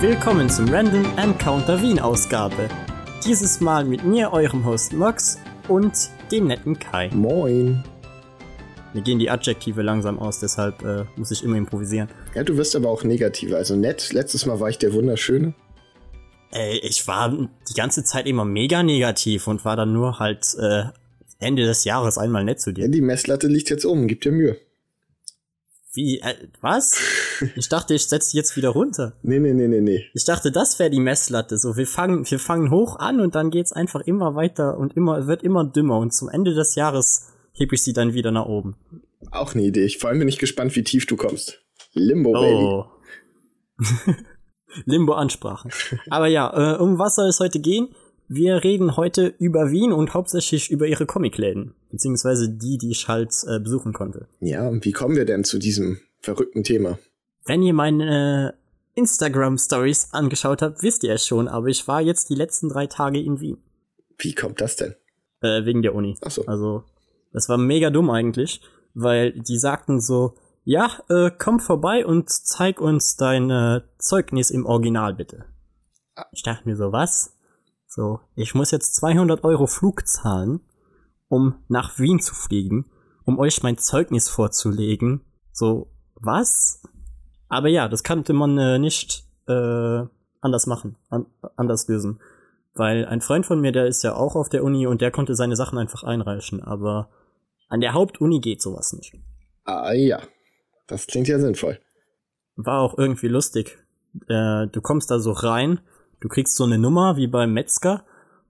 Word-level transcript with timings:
Willkommen 0.00 0.48
zum 0.48 0.68
Random 0.68 1.04
Encounter 1.18 1.82
Wien 1.82 1.98
Ausgabe. 1.98 2.68
Dieses 3.26 3.60
Mal 3.60 3.84
mit 3.84 4.04
mir, 4.04 4.32
eurem 4.32 4.64
Host 4.64 4.92
Max 4.92 5.40
und 5.66 5.92
dem 6.30 6.46
netten 6.46 6.78
Kai. 6.78 7.10
Moin. 7.12 7.82
Mir 8.92 9.02
gehen 9.02 9.18
die 9.18 9.30
Adjektive 9.30 9.82
langsam 9.82 10.18
aus, 10.18 10.40
deshalb 10.40 10.82
äh, 10.82 11.04
muss 11.16 11.30
ich 11.30 11.44
immer 11.44 11.56
improvisieren. 11.56 12.08
Ja, 12.34 12.42
du 12.42 12.56
wirst 12.56 12.74
aber 12.74 12.88
auch 12.88 13.04
negative. 13.04 13.56
Also 13.56 13.76
nett, 13.76 14.12
letztes 14.12 14.46
Mal 14.46 14.58
war 14.58 14.68
ich 14.68 14.78
der 14.78 14.92
Wunderschöne. 14.92 15.54
Ey, 16.50 16.78
ich 16.78 17.06
war 17.06 17.30
die 17.30 17.74
ganze 17.74 18.02
Zeit 18.02 18.26
immer 18.26 18.44
mega 18.44 18.82
negativ 18.82 19.46
und 19.46 19.64
war 19.64 19.76
dann 19.76 19.92
nur 19.92 20.18
halt 20.18 20.56
äh, 20.58 20.84
Ende 21.38 21.64
des 21.64 21.84
Jahres 21.84 22.18
einmal 22.18 22.44
nett 22.44 22.60
zu 22.60 22.72
dir. 22.72 22.86
Ja, 22.86 22.90
die 22.90 23.00
Messlatte 23.00 23.46
liegt 23.46 23.70
jetzt 23.70 23.86
oben, 23.86 24.08
gib 24.08 24.22
dir 24.22 24.32
Mühe. 24.32 24.56
Wie, 25.92 26.20
äh, 26.20 26.34
was? 26.60 26.98
Ich 27.56 27.70
dachte, 27.70 27.94
ich 27.94 28.06
setze 28.06 28.36
jetzt 28.36 28.54
wieder 28.58 28.68
runter. 28.68 29.14
Nee, 29.22 29.38
nee, 29.38 29.54
nee, 29.54 29.66
nee, 29.66 29.80
nee. 29.80 30.04
Ich 30.12 30.26
dachte, 30.26 30.52
das 30.52 30.78
wäre 30.78 30.90
die 30.90 31.00
Messlatte. 31.00 31.56
So, 31.56 31.78
wir 31.78 31.86
fangen, 31.86 32.30
wir 32.30 32.38
fangen 32.38 32.70
hoch 32.70 32.98
an 32.98 33.18
und 33.18 33.34
dann 33.34 33.50
geht's 33.50 33.72
einfach 33.72 34.02
immer 34.02 34.34
weiter 34.34 34.76
und 34.76 34.94
immer, 34.94 35.26
wird 35.26 35.42
immer 35.42 35.64
dümmer 35.64 35.96
und 35.96 36.12
zum 36.12 36.28
Ende 36.28 36.52
des 36.52 36.74
Jahres 36.74 37.28
hebe 37.52 37.74
ich 37.74 37.82
sie 37.82 37.92
dann 37.92 38.14
wieder 38.14 38.30
nach 38.30 38.46
oben. 38.46 38.76
Auch 39.30 39.54
eine 39.54 39.64
Idee. 39.64 39.84
Ich, 39.84 39.98
vor 39.98 40.10
allem 40.10 40.18
bin 40.20 40.28
ich 40.28 40.38
gespannt, 40.38 40.74
wie 40.76 40.84
tief 40.84 41.06
du 41.06 41.16
kommst. 41.16 41.60
Limbo, 41.92 42.32
Oh. 42.36 42.84
Limbo-Ansprache. 44.84 45.68
Aber 46.10 46.26
ja, 46.26 46.74
äh, 46.74 46.78
um 46.78 46.98
was 46.98 47.16
soll 47.16 47.28
es 47.28 47.40
heute 47.40 47.60
gehen? 47.60 47.88
Wir 48.28 48.62
reden 48.62 48.96
heute 48.96 49.34
über 49.38 49.70
Wien 49.72 49.92
und 49.92 50.14
hauptsächlich 50.14 50.70
über 50.70 50.86
ihre 50.86 51.06
Comicläden. 51.06 51.74
Beziehungsweise 51.90 52.48
die, 52.48 52.78
die 52.78 52.90
ich 52.92 53.08
halt 53.08 53.32
äh, 53.48 53.58
besuchen 53.58 53.92
konnte. 53.92 54.28
Baby. 54.38 54.52
Ja, 54.52 54.68
und 54.68 54.84
wie 54.84 54.92
kommen 54.92 55.16
wir 55.16 55.24
denn 55.24 55.42
zu 55.42 55.58
diesem 55.58 55.98
verrückten 56.20 56.62
Thema? 56.62 56.98
Wenn 57.44 57.62
ihr 57.62 57.74
meine 57.74 58.54
äh, 58.54 58.98
Instagram-Stories 59.00 60.10
angeschaut 60.12 60.62
habt, 60.62 60.82
wisst 60.82 61.02
ihr 61.02 61.14
es 61.14 61.26
schon, 61.26 61.48
aber 61.48 61.66
ich 61.66 61.88
war 61.88 62.00
jetzt 62.00 62.30
die 62.30 62.34
letzten 62.36 62.68
drei 62.68 62.86
Tage 62.86 63.20
in 63.20 63.40
Wien. 63.40 63.58
Wie 64.18 64.34
kommt 64.34 64.60
das 64.60 64.76
denn? 64.76 64.94
Äh, 65.40 65.64
wegen 65.64 65.82
der 65.82 65.94
Uni. 65.96 66.16
Ach 66.20 66.30
so. 66.30 66.44
Also, 66.46 66.84
das 67.32 67.48
war 67.48 67.58
mega 67.58 67.90
dumm 67.90 68.10
eigentlich, 68.10 68.60
weil 68.94 69.32
die 69.32 69.58
sagten 69.58 70.00
so, 70.00 70.34
ja, 70.64 70.90
äh, 71.08 71.30
komm 71.36 71.60
vorbei 71.60 72.04
und 72.04 72.28
zeig 72.30 72.80
uns 72.80 73.16
dein 73.16 73.50
äh, 73.50 73.80
Zeugnis 73.98 74.50
im 74.50 74.66
Original 74.66 75.14
bitte. 75.14 75.46
Ich 76.32 76.42
dachte 76.42 76.68
mir 76.68 76.76
so, 76.76 76.92
was? 76.92 77.36
So, 77.86 78.20
ich 78.36 78.54
muss 78.54 78.70
jetzt 78.70 78.94
200 78.96 79.42
Euro 79.42 79.66
Flug 79.66 80.06
zahlen, 80.06 80.60
um 81.28 81.56
nach 81.68 81.98
Wien 81.98 82.20
zu 82.20 82.34
fliegen, 82.34 82.90
um 83.24 83.38
euch 83.38 83.62
mein 83.62 83.78
Zeugnis 83.78 84.28
vorzulegen. 84.28 85.22
So, 85.52 85.90
was? 86.14 86.82
Aber 87.48 87.68
ja, 87.68 87.88
das 87.88 88.04
konnte 88.04 88.32
man 88.32 88.58
äh, 88.58 88.78
nicht 88.78 89.24
äh, 89.48 90.04
anders 90.40 90.66
machen, 90.66 90.96
an, 91.08 91.26
anders 91.56 91.88
lösen. 91.88 92.20
Weil 92.74 93.06
ein 93.06 93.20
Freund 93.20 93.46
von 93.46 93.60
mir, 93.60 93.72
der 93.72 93.86
ist 93.86 94.04
ja 94.04 94.14
auch 94.14 94.36
auf 94.36 94.48
der 94.48 94.62
Uni 94.62 94.86
und 94.86 95.00
der 95.00 95.10
konnte 95.10 95.34
seine 95.34 95.56
Sachen 95.56 95.78
einfach 95.78 96.04
einreichen, 96.04 96.62
aber 96.62 97.08
an 97.70 97.80
der 97.80 97.94
Hauptuni 97.94 98.40
geht 98.40 98.60
sowas 98.60 98.92
nicht. 98.92 99.14
Ah 99.64 99.92
ja, 99.92 100.20
das 100.86 101.06
klingt 101.06 101.28
ja 101.28 101.38
sinnvoll. 101.38 101.80
War 102.56 102.80
auch 102.80 102.98
irgendwie 102.98 103.28
lustig. 103.28 103.78
Äh, 104.28 104.66
du 104.66 104.80
kommst 104.82 105.10
da 105.10 105.20
so 105.20 105.30
rein, 105.30 105.80
du 106.20 106.28
kriegst 106.28 106.56
so 106.56 106.64
eine 106.64 106.78
Nummer 106.78 107.16
wie 107.16 107.28
beim 107.28 107.54
Metzger 107.54 108.04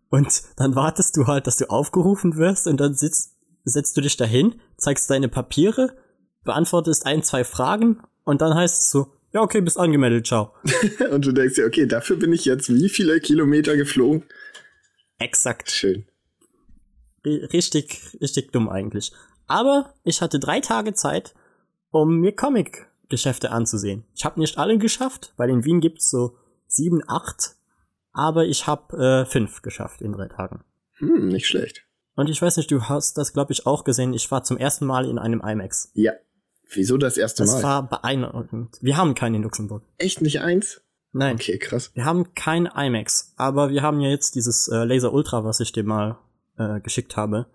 und 0.09 0.43
dann 0.57 0.75
wartest 0.75 1.17
du 1.17 1.27
halt, 1.27 1.47
dass 1.47 1.59
du 1.59 1.71
aufgerufen 1.71 2.37
wirst 2.37 2.67
und 2.67 2.81
dann 2.81 2.95
sitzt, 2.95 3.37
setzt 3.65 3.97
du 3.97 4.01
dich 4.01 4.17
dahin, 4.17 4.61
zeigst 4.79 5.11
deine 5.11 5.29
Papiere, 5.29 5.95
beantwortest 6.43 7.07
ein, 7.07 7.23
zwei 7.23 7.45
Fragen 7.45 8.01
und 8.25 8.41
dann 8.41 8.55
heißt 8.55 8.81
es 8.81 8.91
so, 8.91 9.13
ja 9.33 9.43
okay, 9.43 9.61
bist 9.61 9.79
angemeldet, 9.79 10.27
ciao. 10.27 10.55
und 11.11 11.27
du 11.27 11.33
denkst 11.33 11.57
dir, 11.57 11.67
okay, 11.67 11.87
dafür 11.87 12.17
bin 12.17 12.33
ich 12.33 12.47
jetzt 12.47 12.75
wie 12.75 12.89
viele 12.89 13.21
Kilometer 13.21 13.77
geflogen? 13.77 14.25
Exakt. 15.19 15.71
Schön. 15.71 16.07
Richtig, 17.25 18.17
richtig 18.21 18.53
dumm 18.53 18.69
eigentlich. 18.69 19.13
Aber 19.47 19.95
ich 20.05 20.23
hatte 20.23 20.39
drei 20.39 20.61
Tage 20.61 20.95
Zeit, 20.95 21.35
um 21.91 22.19
mir 22.21 22.33
Comic-Geschäfte 22.35 23.51
anzusehen. 23.51 24.05
Ich 24.15 24.25
habe 24.25 24.41
nicht 24.41 24.59
alle 24.59 24.79
geschafft, 24.79 25.33
weil 25.37 25.51
in 25.51 25.65
Wien 25.65 25.81
gibt's 25.81 26.09
so 26.11 26.37
sieben, 26.67 27.03
acht, 27.09 27.57
aber 28.13 28.45
ich 28.47 28.67
habe 28.67 28.97
äh, 28.97 29.25
fünf 29.27 29.63
geschafft 29.63 30.03
in 30.03 30.13
drei 30.13 30.29
Tagen. 30.29 30.65
Hm, 30.99 31.29
nicht 31.29 31.47
schlecht. 31.47 31.85
Und 32.15 32.29
ich 32.29 32.41
weiß 32.41 32.57
nicht, 32.59 32.71
du 32.71 32.83
hast 32.83 33.17
das, 33.19 33.33
glaube 33.33 33.53
ich, 33.53 33.67
auch 33.67 33.85
gesehen. 33.85 34.13
Ich 34.15 34.31
war 34.31 34.43
zum 34.45 34.57
ersten 34.57 34.85
Mal 34.87 35.09
in 35.09 35.19
einem 35.19 35.41
IMAX. 35.41 35.91
Ja. 35.95 36.13
Wieso 36.73 36.97
das 36.99 37.17
erste 37.17 37.43
Das 37.43 37.55
Mal? 37.55 37.63
war 37.63 37.89
beeindruckend. 37.89 38.79
Wir 38.81 38.97
haben 38.97 39.15
keinen 39.15 39.37
in 39.37 39.43
Luxemburg. 39.43 39.83
Echt 39.99 40.21
nicht 40.23 40.41
eins? 40.41 40.81
Nein, 41.13 41.35
Okay, 41.35 41.59
krass. 41.59 41.91
wir 41.95 42.05
haben 42.05 42.35
kein 42.35 42.67
IMAX. 42.67 43.33
Aber 43.37 43.71
wir 43.71 43.83
haben 43.83 44.01
ja 44.01 44.09
jetzt 44.11 44.37
dieses 44.37 44.69
äh, 44.69 44.85
Laser 44.85 45.13
Ultra, 45.13 45.43
was 45.45 45.59
ich 45.59 45.73
dir 45.73 45.83
mal 45.83 46.19
äh, 46.61 46.81
geschickt 46.81 47.17
habe, 47.17 47.47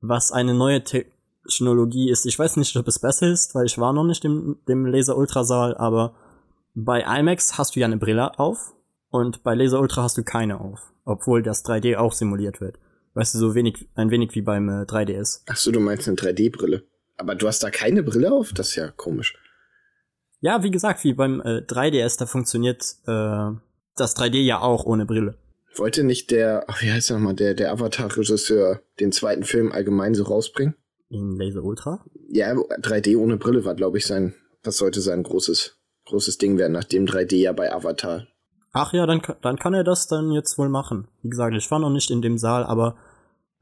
was 0.00 0.32
eine 0.32 0.54
neue 0.54 0.82
Technologie 0.82 2.10
ist. 2.10 2.26
Ich 2.26 2.38
weiß 2.38 2.56
nicht, 2.56 2.76
ob 2.76 2.88
es 2.88 2.98
besser 2.98 3.28
ist, 3.28 3.54
weil 3.54 3.66
ich 3.66 3.78
war 3.78 3.92
noch 3.92 4.04
nicht 4.04 4.24
im 4.24 4.56
dem 4.66 4.86
Laser 4.86 5.16
Ultra 5.16 5.44
Saal, 5.44 5.76
aber 5.76 6.14
bei 6.74 7.02
IMAX 7.02 7.58
hast 7.58 7.76
du 7.76 7.80
ja 7.80 7.86
eine 7.86 7.98
Brille 7.98 8.38
auf 8.38 8.74
und 9.10 9.42
bei 9.42 9.54
Laser 9.54 9.80
Ultra 9.80 10.02
hast 10.02 10.16
du 10.16 10.24
keine 10.24 10.60
auf, 10.60 10.92
obwohl 11.04 11.42
das 11.42 11.64
3D 11.64 11.96
auch 11.96 12.12
simuliert 12.12 12.60
wird. 12.60 12.78
Weißt 13.14 13.34
du, 13.34 13.38
so 13.38 13.54
wenig, 13.54 13.88
ein 13.94 14.10
wenig 14.10 14.34
wie 14.34 14.42
beim 14.42 14.68
äh, 14.68 14.82
3DS. 14.82 15.42
Ach 15.46 15.56
so, 15.56 15.70
du 15.70 15.78
meinst 15.78 16.08
eine 16.08 16.16
3D-Brille. 16.16 16.82
Aber 17.16 17.36
du 17.36 17.46
hast 17.46 17.62
da 17.62 17.70
keine 17.70 18.02
Brille 18.02 18.32
auf? 18.32 18.52
Das 18.52 18.70
ist 18.70 18.74
ja 18.74 18.88
komisch. 18.88 19.36
Ja, 20.40 20.64
wie 20.64 20.72
gesagt, 20.72 21.04
wie 21.04 21.14
beim 21.14 21.40
äh, 21.40 21.58
3DS, 21.60 22.18
da 22.18 22.26
funktioniert 22.26 22.82
äh, 23.06 23.50
das 23.94 24.16
3D 24.16 24.42
ja 24.42 24.60
auch 24.60 24.84
ohne 24.84 25.06
Brille. 25.06 25.38
Wollte 25.76 26.04
nicht 26.04 26.30
der, 26.30 26.64
ach, 26.68 26.82
wie 26.82 26.90
heißt 26.92 27.10
der 27.10 27.16
nochmal, 27.16 27.34
der, 27.34 27.54
der 27.54 27.72
Avatar-Regisseur 27.72 28.80
den 29.00 29.12
zweiten 29.12 29.44
Film 29.44 29.72
allgemein 29.72 30.14
so 30.14 30.24
rausbringen? 30.24 30.74
In 31.08 31.36
Laser 31.36 31.62
Ultra? 31.62 32.04
Ja, 32.28 32.52
3D 32.52 33.16
ohne 33.16 33.36
Brille 33.36 33.64
war, 33.64 33.74
glaube 33.74 33.98
ich, 33.98 34.06
sein, 34.06 34.34
das 34.62 34.76
sollte 34.76 35.00
sein 35.00 35.22
großes, 35.22 35.76
großes 36.06 36.38
Ding 36.38 36.58
werden, 36.58 36.72
nachdem 36.72 37.06
3D 37.06 37.36
ja 37.36 37.52
bei 37.52 37.72
Avatar. 37.72 38.26
Ach 38.72 38.92
ja, 38.92 39.06
dann, 39.06 39.22
dann 39.42 39.58
kann 39.58 39.74
er 39.74 39.84
das 39.84 40.06
dann 40.08 40.32
jetzt 40.32 40.58
wohl 40.58 40.68
machen. 40.68 41.06
Wie 41.22 41.28
gesagt, 41.30 41.54
ich 41.54 41.70
war 41.70 41.78
noch 41.78 41.90
nicht 41.90 42.10
in 42.10 42.22
dem 42.22 42.38
Saal, 42.38 42.64
aber 42.64 42.96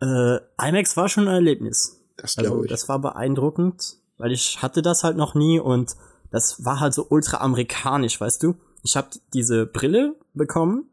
äh, 0.01 0.39
IMAX 0.69 0.97
war 0.97 1.09
schon 1.09 1.29
ein 1.29 1.35
Erlebnis. 1.35 1.99
Das 2.17 2.37
glaube 2.37 2.51
Also 2.51 2.65
ich. 2.65 2.71
das 2.71 2.89
war 2.89 2.99
beeindruckend, 3.01 3.97
weil 4.17 4.33
ich 4.33 4.63
hatte 4.63 4.81
das 4.83 5.05
halt 5.05 5.17
noch 5.17 5.35
nie 5.35 5.61
und 5.61 5.93
das 6.31 6.65
war 6.65 6.81
halt 6.81 6.95
so 6.95 7.07
ultra 7.11 7.39
amerikanisch, 7.39 8.21
weißt 8.21 8.43
du? 8.43 8.55
Ich 8.83 8.97
habe 8.97 9.09
diese 9.35 9.67
Brille 9.67 10.17
bekommen, 10.33 10.89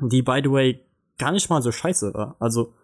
die 0.00 0.22
by 0.22 0.40
the 0.42 0.50
way 0.50 0.84
gar 1.18 1.32
nicht 1.32 1.50
mal 1.50 1.62
so 1.62 1.72
scheiße 1.72 2.14
war. 2.14 2.36
Also 2.38 2.74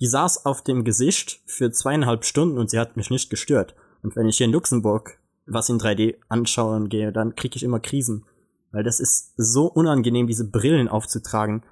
die 0.00 0.06
saß 0.06 0.46
auf 0.46 0.62
dem 0.62 0.84
Gesicht 0.84 1.40
für 1.46 1.70
zweieinhalb 1.70 2.24
Stunden 2.24 2.58
und 2.58 2.70
sie 2.70 2.78
hat 2.78 2.96
mich 2.96 3.10
nicht 3.10 3.30
gestört. 3.30 3.74
Und 4.02 4.16
wenn 4.16 4.28
ich 4.28 4.38
hier 4.38 4.46
in 4.46 4.52
Luxemburg 4.52 5.18
was 5.46 5.68
in 5.68 5.78
3D 5.78 6.16
anschauen 6.28 6.88
gehe, 6.88 7.12
dann 7.12 7.36
kriege 7.36 7.56
ich 7.56 7.62
immer 7.62 7.80
Krisen. 7.80 8.24
Weil 8.72 8.82
das 8.82 8.98
ist 8.98 9.34
so 9.36 9.66
unangenehm, 9.66 10.26
diese 10.26 10.48
Brillen 10.48 10.88
aufzutragen. 10.88 11.62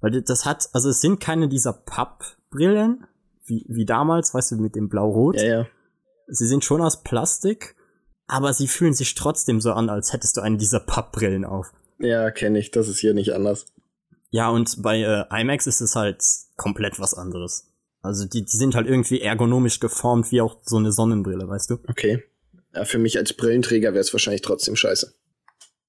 Weil 0.00 0.22
das 0.22 0.44
hat, 0.44 0.68
also 0.72 0.90
es 0.90 1.00
sind 1.00 1.20
keine 1.20 1.48
dieser 1.48 1.72
Pappbrillen, 1.72 3.06
wie, 3.44 3.64
wie 3.68 3.84
damals, 3.84 4.32
weißt 4.32 4.52
du, 4.52 4.56
mit 4.56 4.74
dem 4.74 4.88
Blau-Rot. 4.88 5.36
ja, 5.36 5.44
ja. 5.44 5.66
Sie 6.28 6.46
sind 6.46 6.64
schon 6.64 6.82
aus 6.82 7.04
Plastik, 7.04 7.76
aber 8.26 8.52
sie 8.52 8.66
fühlen 8.66 8.94
sich 8.94 9.14
trotzdem 9.14 9.60
so 9.60 9.72
an, 9.72 9.88
als 9.88 10.12
hättest 10.12 10.36
du 10.36 10.40
eine 10.40 10.56
dieser 10.56 10.80
Pappbrillen 10.80 11.44
auf. 11.44 11.72
Ja, 12.00 12.32
kenne 12.32 12.58
ich. 12.58 12.72
Das 12.72 12.88
ist 12.88 12.98
hier 12.98 13.14
nicht 13.14 13.32
anders. 13.32 13.66
Ja, 14.30 14.50
und 14.50 14.82
bei 14.82 15.00
äh, 15.00 15.24
IMAX 15.30 15.66
ist 15.66 15.80
es 15.80 15.96
halt 15.96 16.22
komplett 16.56 16.98
was 16.98 17.14
anderes. 17.14 17.72
Also 18.02 18.26
die, 18.26 18.44
die 18.44 18.56
sind 18.56 18.74
halt 18.74 18.86
irgendwie 18.86 19.20
ergonomisch 19.20 19.80
geformt, 19.80 20.30
wie 20.30 20.40
auch 20.40 20.58
so 20.62 20.76
eine 20.76 20.92
Sonnenbrille, 20.92 21.48
weißt 21.48 21.70
du? 21.70 21.78
Okay. 21.88 22.22
Ja, 22.74 22.84
für 22.84 22.98
mich 22.98 23.18
als 23.18 23.32
Brillenträger 23.32 23.92
wäre 23.92 24.00
es 24.00 24.12
wahrscheinlich 24.12 24.42
trotzdem 24.42 24.76
scheiße. 24.76 25.14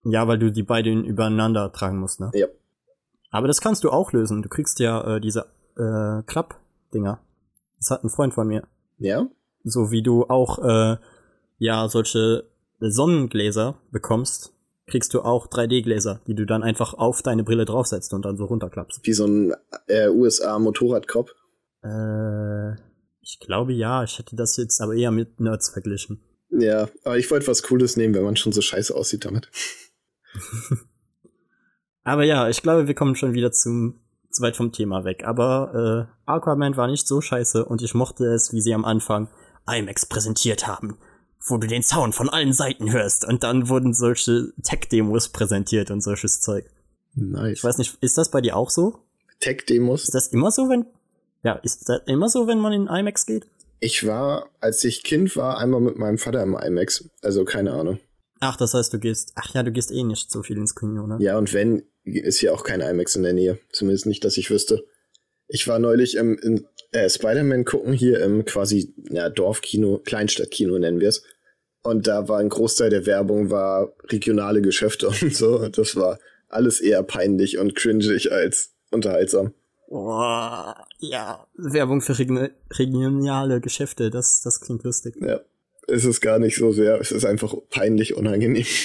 Ja, 0.04 0.28
weil 0.28 0.40
du 0.40 0.52
die 0.52 0.64
beiden 0.64 1.04
übereinander 1.04 1.72
tragen 1.72 2.00
musst, 2.00 2.20
ne? 2.20 2.32
Ja. 2.34 2.48
Aber 3.30 3.48
das 3.48 3.62
kannst 3.62 3.84
du 3.84 3.90
auch 3.90 4.14
lösen. 4.14 4.42
Du 4.42 4.50
kriegst 4.50 4.80
ja 4.80 5.16
äh, 5.16 5.22
diese 5.22 5.48
äh, 5.76 6.24
Klappdinger. 6.24 7.20
Das 7.78 7.92
hat 7.92 8.04
ein 8.04 8.10
Freund 8.10 8.34
von 8.34 8.48
mir. 8.48 8.64
Ja? 8.98 9.28
So 9.64 9.92
wie 9.92 10.02
du 10.02 10.26
auch 10.28 10.60
äh, 10.60 10.98
ja 11.58 11.90
solche 11.90 12.46
Sonnengläser 12.80 13.76
bekommst, 13.92 14.54
kriegst 14.88 15.14
du 15.14 15.22
auch 15.22 15.48
3D-Gläser, 15.48 16.22
die 16.28 16.36
du 16.36 16.46
dann 16.46 16.64
einfach 16.64 16.94
auf 16.94 17.22
deine 17.22 17.44
Brille 17.44 17.66
draufsetzt 17.66 18.14
und 18.14 18.24
dann 18.24 18.38
so 18.38 18.46
runterklappst. 18.46 19.02
Wie 19.04 19.14
so 19.14 19.26
ein 19.26 19.54
äh, 19.88 20.08
USA-Motorradkopf. 20.10 21.32
Äh, 21.84 22.72
ich 23.22 23.40
glaube 23.40 23.74
ja, 23.74 24.04
ich 24.04 24.18
hätte 24.18 24.36
das 24.36 24.58
jetzt 24.58 24.82
aber 24.82 24.96
eher 24.96 25.12
mit 25.12 25.40
Nerds 25.40 25.70
verglichen. 25.70 26.24
Ja, 26.50 26.88
aber 27.04 27.18
ich 27.18 27.30
wollte 27.30 27.48
was 27.48 27.62
Cooles 27.64 27.98
nehmen, 27.98 28.16
wenn 28.16 28.24
man 28.24 28.38
schon 28.38 28.54
so 28.54 28.62
scheiße 28.62 28.96
aussieht 28.96 29.26
damit. 29.26 29.50
Aber 32.04 32.24
ja, 32.24 32.48
ich 32.48 32.62
glaube, 32.62 32.88
wir 32.88 32.96
kommen 32.96 33.18
schon 33.18 33.34
wieder 33.34 33.52
zum 33.52 34.00
zu 34.32 34.42
weit 34.42 34.56
vom 34.56 34.72
Thema 34.72 35.04
weg. 35.04 35.26
Aber 35.26 36.08
äh, 36.26 36.32
Aquaman 36.32 36.78
war 36.78 36.88
nicht 36.88 37.08
so 37.08 37.20
scheiße 37.20 37.66
und 37.66 37.82
ich 37.82 37.94
mochte 37.94 38.26
es, 38.26 38.54
wie 38.54 38.62
sie 38.62 38.74
am 38.74 38.86
Anfang 38.86 39.28
IMAX 39.70 40.06
präsentiert 40.06 40.68
haben, 40.68 40.98
wo 41.46 41.58
du 41.58 41.68
den 41.68 41.84
Sound 41.84 42.16
von 42.16 42.30
allen 42.30 42.54
Seiten 42.54 42.92
hörst 42.92 43.26
und 43.26 43.44
dann 43.44 43.70
wurden 43.70 43.94
solche 43.94 44.54
Tech-Demos 44.64 45.30
präsentiert 45.30 45.92
und 45.92 46.02
solches 46.02 46.42
Zeug. 46.42 46.66
Nice. 47.16 47.58
Ich 47.58 47.64
weiß 47.64 47.78
nicht, 47.78 47.98
ist 48.02 48.18
das 48.18 48.32
bei 48.32 48.42
dir 48.42 48.56
auch 48.56 48.70
so? 48.70 49.00
Tech-Demos? 49.40 50.04
Ist 50.04 50.16
das 50.16 50.28
immer 50.28 50.52
so, 50.52 50.70
wenn 50.70 50.86
ja, 51.44 51.54
ist 51.64 51.88
das 51.88 52.02
immer 52.08 52.30
so, 52.30 52.48
wenn 52.48 52.60
man 52.60 52.74
in 52.74 52.88
IMAX 52.88 53.26
geht? 53.26 53.48
Ich 53.80 54.06
war, 54.06 54.50
als 54.60 54.84
ich 54.84 55.04
Kind 55.04 55.36
war, 55.36 55.60
einmal 55.60 55.82
mit 55.82 55.98
meinem 55.98 56.18
Vater 56.18 56.42
im 56.44 56.58
IMAX. 56.58 57.10
Also 57.22 57.46
keine 57.46 57.72
Ahnung. 57.72 58.00
Ach, 58.40 58.58
das 58.58 58.74
heißt, 58.74 58.94
du 58.94 59.00
gehst. 59.00 59.34
Ach 59.36 59.54
ja, 59.54 59.64
du 59.64 59.72
gehst 59.72 59.92
eh 59.92 60.04
nicht 60.04 60.32
so 60.32 60.44
viel 60.44 60.58
ins 60.58 60.76
Kino, 60.76 61.08
ne? 61.08 61.18
Ja, 61.20 61.38
und 61.38 61.54
wenn, 61.54 61.84
ist 62.04 62.40
hier 62.40 62.54
auch 62.54 62.64
kein 62.64 62.82
IMAX 62.82 63.16
in 63.16 63.24
der 63.24 63.34
Nähe. 63.34 63.60
Zumindest 63.72 64.08
nicht, 64.08 64.24
dass 64.26 64.38
ich 64.38 64.50
wüsste. 64.50 64.86
Ich 65.48 65.68
war 65.68 65.80
neulich 65.80 66.16
im, 66.16 66.66
äh, 66.92 67.10
Spider-Man 67.10 67.66
gucken 67.66 67.94
hier 67.94 68.22
im 68.22 68.46
quasi 68.46 68.94
ja, 69.10 69.30
Dorfkino, 69.30 70.00
Kleinstadtkino 70.00 70.78
nennen 70.78 71.00
wir 71.00 71.10
es. 71.10 71.24
Und 71.84 72.08
da 72.08 72.28
war 72.28 72.40
ein 72.40 72.50
Großteil 72.50 72.90
der 72.90 73.06
Werbung 73.06 73.50
war 73.50 73.94
regionale 74.10 74.62
Geschäfte 74.62 75.08
und 75.22 75.36
so. 75.36 75.60
Und 75.60 75.78
das 75.78 75.96
war 75.96 76.20
alles 76.50 76.80
eher 76.80 77.04
peinlich 77.04 77.58
und 77.58 77.76
cringig 77.76 78.32
als 78.32 78.74
unterhaltsam. 78.92 79.54
Boah, 79.90 80.86
ja, 81.00 81.48
Werbung 81.56 82.02
für 82.02 82.20
Reg 82.20 82.30
regionale 82.74 83.62
Geschäfte, 83.62 84.10
das, 84.10 84.42
das 84.42 84.60
klingt 84.60 84.84
lustig. 84.84 85.16
Ja, 85.22 85.40
es 85.88 86.04
ist 86.04 86.20
gar 86.20 86.40
nicht 86.40 86.58
so 86.58 86.74
sehr, 86.74 87.00
es 87.00 87.14
ist 87.14 87.24
einfach 87.24 87.56
peinlich 87.70 88.16
unangenehm. 88.16 88.66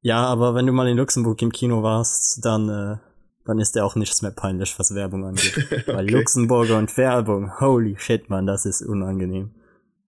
Ja, 0.00 0.24
aber 0.26 0.54
wenn 0.54 0.64
du 0.64 0.72
mal 0.72 0.86
in 0.86 0.96
Luxemburg 0.96 1.42
im 1.42 1.50
Kino 1.50 1.82
warst, 1.82 2.44
dann, 2.44 2.68
äh, 2.68 3.07
dann 3.48 3.60
ist 3.60 3.74
der 3.74 3.86
auch 3.86 3.96
nichts 3.96 4.20
mehr 4.20 4.30
peinlich, 4.30 4.78
was 4.78 4.94
Werbung 4.94 5.24
angeht. 5.24 5.56
okay. 5.72 5.82
Weil 5.86 6.10
Luxemburger 6.10 6.76
und 6.76 6.94
Werbung, 6.98 7.58
holy 7.60 7.96
shit, 7.98 8.28
man, 8.28 8.46
das 8.46 8.66
ist 8.66 8.82
unangenehm. 8.82 9.52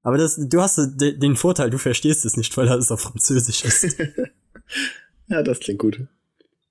Aber 0.02 0.18
das, 0.18 0.36
du 0.36 0.60
hast 0.60 0.78
den 0.98 1.36
Vorteil, 1.36 1.70
du 1.70 1.78
verstehst 1.78 2.26
es 2.26 2.36
nicht, 2.36 2.54
weil 2.58 2.66
das 2.66 2.92
auf 2.92 3.00
Französisch 3.00 3.64
ist. 3.64 3.96
ja, 5.28 5.42
das 5.42 5.60
klingt 5.60 5.78
gut. 5.78 6.06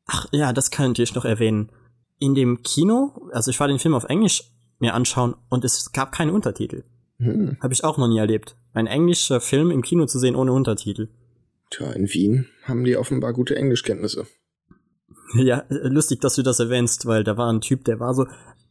Ach 0.05 0.27
ja, 0.31 0.53
das 0.53 0.69
könnte 0.69 1.01
ich 1.01 1.15
noch 1.15 1.25
erwähnen. 1.25 1.71
In 2.19 2.35
dem 2.35 2.61
Kino, 2.61 3.29
also 3.31 3.49
ich 3.49 3.59
war 3.59 3.67
den 3.67 3.79
Film 3.79 3.95
auf 3.95 4.03
Englisch 4.03 4.43
mir 4.77 4.93
anschauen 4.93 5.33
und 5.49 5.65
es 5.65 5.91
gab 5.91 6.11
keine 6.11 6.33
Untertitel. 6.33 6.83
Hm. 7.17 7.57
Habe 7.61 7.73
ich 7.73 7.83
auch 7.83 7.97
noch 7.97 8.07
nie 8.07 8.19
erlebt. 8.19 8.55
Ein 8.73 8.85
englischer 8.85 9.41
Film 9.41 9.71
im 9.71 9.81
Kino 9.81 10.05
zu 10.05 10.19
sehen 10.19 10.35
ohne 10.35 10.53
Untertitel. 10.53 11.09
Tja, 11.71 11.91
in 11.93 12.07
Wien 12.13 12.45
haben 12.63 12.83
die 12.83 12.95
offenbar 12.95 13.33
gute 13.33 13.55
Englischkenntnisse. 13.55 14.27
Ja, 15.35 15.63
lustig, 15.69 16.21
dass 16.21 16.35
du 16.35 16.41
das 16.41 16.59
erwähnst, 16.59 17.05
weil 17.05 17.23
da 17.23 17.37
war 17.37 17.51
ein 17.51 17.61
Typ, 17.61 17.85
der 17.85 17.99
war 17.99 18.13
so, 18.13 18.25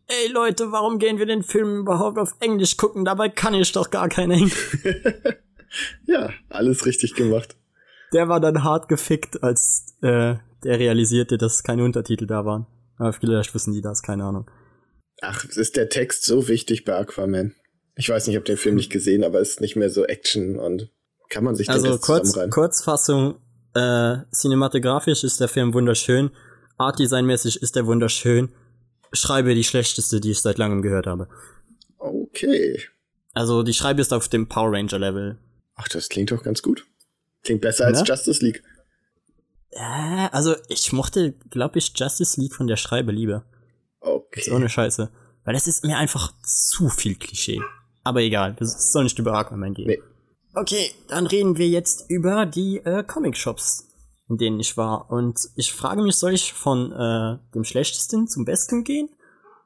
ey 0.09 0.33
Leute, 0.33 0.73
warum 0.73 0.99
gehen 0.99 1.19
wir 1.19 1.27
den 1.27 1.43
Film 1.43 1.81
überhaupt 1.81 2.19
auf 2.19 2.35
Englisch 2.41 2.77
gucken? 2.77 3.05
Dabei 3.05 3.29
kann 3.29 3.55
ich 3.55 3.71
doch 3.73 3.91
gar 3.91 4.09
kein 4.09 4.31
Englisch. 4.31 4.79
ja, 6.07 6.31
alles 6.49 6.87
richtig 6.87 7.15
gemacht. 7.15 7.57
Der 8.13 8.29
war 8.29 8.41
dann 8.41 8.65
hart 8.65 8.89
gefickt, 8.89 9.43
als 9.43 9.97
äh, 10.01 10.37
der 10.65 10.79
realisierte, 10.79 11.39
dass 11.39 11.63
keine 11.63 11.85
Untertitel 11.85 12.27
da 12.27 12.45
waren. 12.45 12.67
Aber 12.97 13.13
vielleicht 13.13 13.55
wissen 13.55 13.73
die 13.73 13.83
das, 13.83 14.03
keine 14.03 14.25
Ahnung. 14.25 14.51
Ach, 15.21 15.45
ist 15.45 15.77
der 15.77 15.89
Text 15.89 16.25
so 16.25 16.49
wichtig 16.49 16.85
bei 16.85 16.97
Aquaman? 16.97 17.55
Ich 17.97 18.09
weiß 18.09 18.27
nicht, 18.27 18.35
ich 18.35 18.37
habe 18.37 18.47
den 18.47 18.57
Film 18.57 18.77
nicht 18.77 18.91
gesehen, 18.91 19.25
aber 19.25 19.41
es 19.41 19.51
ist 19.51 19.61
nicht 19.61 19.77
mehr 19.77 19.91
so 19.91 20.05
Action 20.05 20.59
und 20.59 20.91
kann 21.29 21.45
man 21.45 21.57
sich 21.57 21.69
also 21.69 21.99
kurz, 21.99 22.39
Kurzfassung, 22.51 23.37
äh, 23.75 24.19
cinematografisch 24.33 25.25
ist 25.25 25.41
der 25.41 25.49
Film 25.49 25.75
wunderschön, 25.75 26.31
Artdesign-mäßig 26.79 27.61
ist 27.63 27.77
er 27.77 27.87
wunderschön. 27.87 28.51
Schreibe 29.13 29.55
die 29.55 29.65
schlechteste, 29.65 30.21
die 30.21 30.31
ich 30.31 30.41
seit 30.41 30.59
langem 30.59 30.83
gehört 30.83 31.07
habe. 31.07 31.29
Okay. 31.99 32.83
Also 33.33 33.63
die 33.63 33.75
Schreibe 33.75 34.01
ist 34.01 34.13
auf 34.13 34.29
dem 34.29 34.49
Power 34.49 34.73
Ranger 34.73 34.99
Level. 34.99 35.39
Ach, 35.75 35.89
das 35.89 36.09
klingt 36.09 36.31
doch 36.31 36.43
ganz 36.43 36.63
gut. 36.63 36.87
Klingt 37.43 37.61
besser 37.61 37.85
ja? 37.85 37.97
als 37.97 38.09
Justice 38.09 38.45
League. 38.45 38.63
Ja, 39.73 40.29
also 40.33 40.57
ich 40.69 40.93
mochte, 40.93 41.35
glaube 41.51 41.79
ich, 41.79 41.93
Justice 41.95 42.41
League 42.41 42.55
von 42.55 42.67
der 42.67 42.77
Schreibe 42.77 43.13
lieber. 43.13 43.45
Okay. 44.01 44.41
Ist 44.41 44.51
ohne 44.51 44.69
Scheiße. 44.69 45.11
Weil 45.45 45.55
das 45.55 45.67
ist 45.67 45.85
mir 45.85 45.97
einfach 45.97 46.33
zu 46.43 46.89
viel 46.89 47.15
Klischee. 47.15 47.61
Aber 48.05 48.21
egal, 48.21 48.55
das 48.59 48.93
soll 48.93 49.05
nicht 49.05 49.19
über 49.19 49.35
Aquaman 49.35 49.75
gehen. 49.75 49.87
Nee. 49.87 50.03
Okay, 50.55 50.91
dann 51.09 51.27
reden 51.27 51.59
wir 51.59 51.69
jetzt 51.69 52.11
über 52.11 52.47
die 52.47 52.79
äh, 52.79 53.05
Comic-Shops, 53.05 53.88
in 54.29 54.37
denen 54.37 54.61
ich 54.61 54.77
war. 54.77 55.11
Und 55.11 55.49
ich 55.57 55.73
frage 55.73 56.03
mich, 56.03 56.17
soll 56.17 56.35
ich 56.35 56.53
von 56.53 56.93
äh, 56.93 57.39
dem 57.55 57.65
schlechtesten 57.65 58.29
zum 58.29 58.45
besten 58.45 58.85
gehen? 58.85 59.09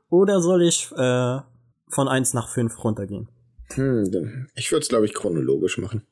Oder 0.09 0.41
soll 0.41 0.63
ich 0.63 0.91
äh, 0.93 1.41
von 1.89 2.09
1 2.09 2.35
nach 2.35 2.49
5 2.49 2.85
runtergehen? 2.85 3.29
Hm, 3.75 4.49
ich 4.55 4.71
würde 4.71 4.83
es, 4.83 4.89
glaube 4.89 5.07
ich, 5.07 5.15
chronologisch 5.15 5.79
machen. 5.79 6.07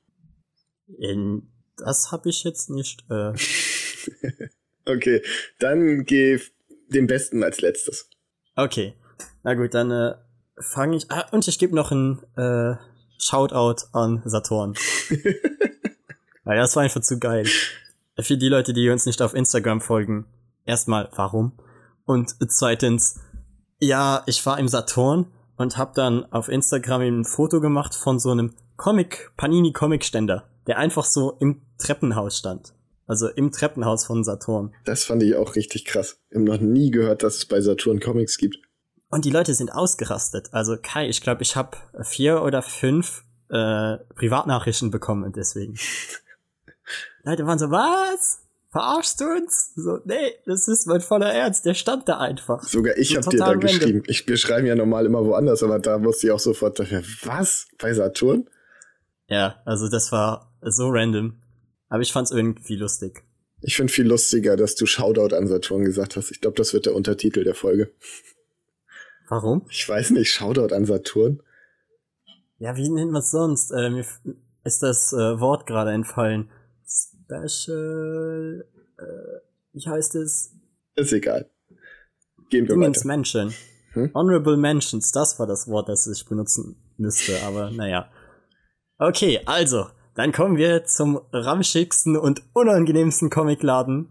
In, 0.98 1.52
das 1.76 2.10
habe 2.10 2.28
ich 2.28 2.42
jetzt 2.44 2.70
nicht. 2.70 3.04
Äh. 3.10 3.32
okay, 4.86 5.22
dann 5.58 6.04
geh 6.04 6.40
den 6.88 7.06
besten 7.06 7.42
als 7.42 7.60
letztes. 7.60 8.08
Okay, 8.56 8.94
na 9.42 9.54
gut, 9.54 9.74
dann 9.74 9.90
äh, 9.90 10.14
fange 10.58 10.96
ich. 10.96 11.10
Ah, 11.10 11.28
und 11.30 11.46
ich 11.46 11.58
gebe 11.58 11.74
noch 11.74 11.92
ein 11.92 12.20
äh, 12.36 12.76
Shoutout 13.18 13.86
an 13.92 14.22
Saturn. 14.24 14.74
Weil 16.44 16.56
das 16.56 16.74
war 16.74 16.82
einfach 16.82 17.02
zu 17.02 17.18
geil. 17.18 17.46
Für 18.18 18.36
die 18.36 18.48
Leute, 18.48 18.72
die 18.72 18.90
uns 18.90 19.06
nicht 19.06 19.22
auf 19.22 19.34
Instagram 19.34 19.80
folgen, 19.80 20.26
erstmal, 20.64 21.08
warum? 21.14 21.52
Und 22.04 22.34
zweitens, 22.48 23.20
ja, 23.78 24.22
ich 24.26 24.44
war 24.44 24.58
im 24.58 24.68
Saturn 24.68 25.26
und 25.56 25.78
hab 25.78 25.94
dann 25.94 26.24
auf 26.32 26.48
Instagram 26.48 27.02
ein 27.02 27.24
Foto 27.24 27.60
gemacht 27.60 27.94
von 27.94 28.18
so 28.18 28.30
einem 28.30 28.54
Comic, 28.76 29.30
Panini 29.36 29.72
Comic 29.72 30.04
Ständer, 30.04 30.48
der 30.66 30.78
einfach 30.78 31.04
so 31.04 31.32
im 31.40 31.62
Treppenhaus 31.78 32.38
stand. 32.38 32.74
Also 33.06 33.28
im 33.28 33.50
Treppenhaus 33.50 34.04
von 34.04 34.22
Saturn. 34.22 34.74
Das 34.84 35.04
fand 35.04 35.22
ich 35.22 35.34
auch 35.34 35.56
richtig 35.56 35.84
krass. 35.84 36.20
Ich 36.30 36.36
habe 36.36 36.44
noch 36.44 36.60
nie 36.60 36.90
gehört, 36.90 37.22
dass 37.22 37.36
es 37.36 37.46
bei 37.46 37.60
Saturn 37.60 38.00
Comics 38.00 38.38
gibt. 38.38 38.56
Und 39.10 39.24
die 39.24 39.30
Leute 39.30 39.52
sind 39.54 39.74
ausgerastet. 39.74 40.48
Also 40.52 40.76
Kai, 40.80 41.08
ich 41.08 41.20
glaube, 41.20 41.42
ich 41.42 41.56
habe 41.56 41.76
vier 42.02 42.42
oder 42.42 42.62
fünf 42.62 43.24
äh, 43.48 43.98
Privatnachrichten 44.14 44.90
bekommen 44.90 45.24
und 45.24 45.36
deswegen. 45.36 45.74
Leute 47.24 47.46
waren 47.46 47.58
so, 47.58 47.70
was? 47.70 48.40
Verarschst 48.70 49.20
du 49.20 49.24
uns? 49.24 49.72
So, 49.74 49.98
nee, 50.04 50.34
das 50.46 50.68
ist 50.68 50.86
mein 50.86 51.00
voller 51.00 51.32
Ernst, 51.32 51.66
der 51.66 51.74
stand 51.74 52.08
da 52.08 52.18
einfach. 52.18 52.62
Sogar 52.62 52.96
ich 52.96 53.10
so 53.10 53.16
hab 53.16 53.28
dir 53.28 53.38
da 53.38 53.46
random. 53.46 53.60
geschrieben. 53.60 54.02
Ich, 54.06 54.28
wir 54.28 54.36
schreiben 54.36 54.66
ja 54.66 54.76
normal 54.76 55.06
immer 55.06 55.24
woanders, 55.24 55.62
aber 55.64 55.80
da 55.80 55.98
musste 55.98 56.28
ich 56.28 56.32
auch 56.32 56.38
sofort 56.38 56.78
dafür, 56.78 57.02
was? 57.24 57.66
Bei 57.78 57.92
Saturn? 57.92 58.48
Ja, 59.26 59.60
also 59.64 59.88
das 59.88 60.12
war 60.12 60.52
so 60.62 60.88
random. 60.88 61.40
Aber 61.88 62.02
ich 62.02 62.12
fand's 62.12 62.30
irgendwie 62.30 62.76
lustig. 62.76 63.24
Ich 63.62 63.76
find 63.76 63.90
viel 63.90 64.06
lustiger, 64.06 64.56
dass 64.56 64.76
du 64.76 64.86
Shoutout 64.86 65.34
an 65.34 65.48
Saturn 65.48 65.84
gesagt 65.84 66.16
hast. 66.16 66.30
Ich 66.30 66.40
glaube, 66.40 66.56
das 66.56 66.72
wird 66.72 66.86
der 66.86 66.94
Untertitel 66.94 67.42
der 67.42 67.54
Folge. 67.54 67.92
Warum? 69.28 69.66
Ich 69.70 69.86
weiß 69.88 70.10
nicht, 70.10 70.32
Shoutout 70.32 70.74
an 70.74 70.86
Saturn. 70.86 71.42
Ja, 72.58 72.76
wie 72.76 72.88
nennt 72.88 73.10
man 73.10 73.20
es 73.20 73.30
sonst? 73.30 73.70
Äh, 73.72 73.90
mir 73.90 74.04
ist 74.64 74.82
das 74.82 75.12
äh, 75.12 75.40
Wort 75.40 75.66
gerade 75.66 75.90
entfallen. 75.92 76.50
Special. 77.30 78.66
Äh, 78.98 79.40
wie 79.72 79.88
heißt 79.88 80.14
es? 80.16 80.54
Ist 80.96 81.12
egal. 81.12 81.48
Gehen 82.50 82.68
wir 82.68 82.74
Dingens 82.74 82.98
weiter. 82.98 83.08
Mention. 83.08 83.54
Hm? 83.92 84.10
Honorable 84.14 84.56
Mentions, 84.56 85.10
das 85.12 85.38
war 85.38 85.46
das 85.46 85.68
Wort, 85.68 85.88
das 85.88 86.06
ich 86.06 86.24
benutzen 86.24 86.76
müsste, 86.96 87.42
aber 87.44 87.70
naja. 87.70 88.08
Okay, 88.98 89.40
also, 89.46 89.86
dann 90.14 90.32
kommen 90.32 90.56
wir 90.56 90.84
zum 90.84 91.20
ramschigsten 91.32 92.16
und 92.16 92.42
unangenehmsten 92.52 93.30
Comicladen. 93.30 94.08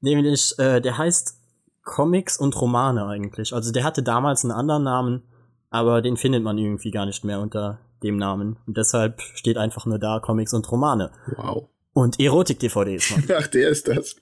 Nämlich, 0.00 0.54
äh, 0.58 0.80
der 0.80 0.98
heißt 0.98 1.36
Comics 1.84 2.36
und 2.38 2.60
Romane 2.60 3.06
eigentlich. 3.06 3.52
Also 3.52 3.72
der 3.72 3.84
hatte 3.84 4.02
damals 4.02 4.44
einen 4.44 4.52
anderen 4.52 4.84
Namen, 4.84 5.22
aber 5.70 6.02
den 6.02 6.16
findet 6.16 6.42
man 6.42 6.58
irgendwie 6.58 6.90
gar 6.90 7.06
nicht 7.06 7.24
mehr 7.24 7.40
unter 7.40 7.80
dem 8.02 8.16
Namen. 8.16 8.58
Und 8.66 8.76
deshalb 8.76 9.20
steht 9.20 9.56
einfach 9.56 9.86
nur 9.86 9.98
da 9.98 10.20
Comics 10.20 10.54
und 10.54 10.70
Romane. 10.70 11.10
Wow. 11.36 11.68
Und 11.92 12.18
Erotik-DVDs. 12.18 13.14
Ach, 13.36 13.46
der 13.48 13.68
ist 13.68 13.88
das. 13.88 14.16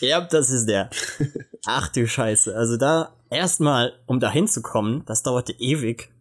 Ja, 0.00 0.20
das 0.20 0.50
ist 0.50 0.66
der. 0.66 0.90
Ach 1.66 1.88
du 1.88 2.06
Scheiße. 2.06 2.54
Also 2.54 2.76
da 2.76 3.16
erstmal, 3.30 3.92
um 4.06 4.20
da 4.20 4.30
hinzukommen, 4.30 5.04
das 5.06 5.22
dauerte 5.22 5.52
ewig. 5.52 6.12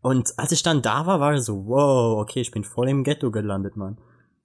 Und 0.00 0.38
als 0.38 0.52
ich 0.52 0.62
dann 0.62 0.82
da 0.82 1.06
war, 1.06 1.20
war 1.20 1.34
ich 1.34 1.42
so, 1.42 1.66
wow, 1.66 2.20
okay, 2.20 2.40
ich 2.40 2.50
bin 2.50 2.64
voll 2.64 2.88
im 2.88 3.04
Ghetto 3.04 3.30
gelandet, 3.30 3.76
Mann. 3.76 3.98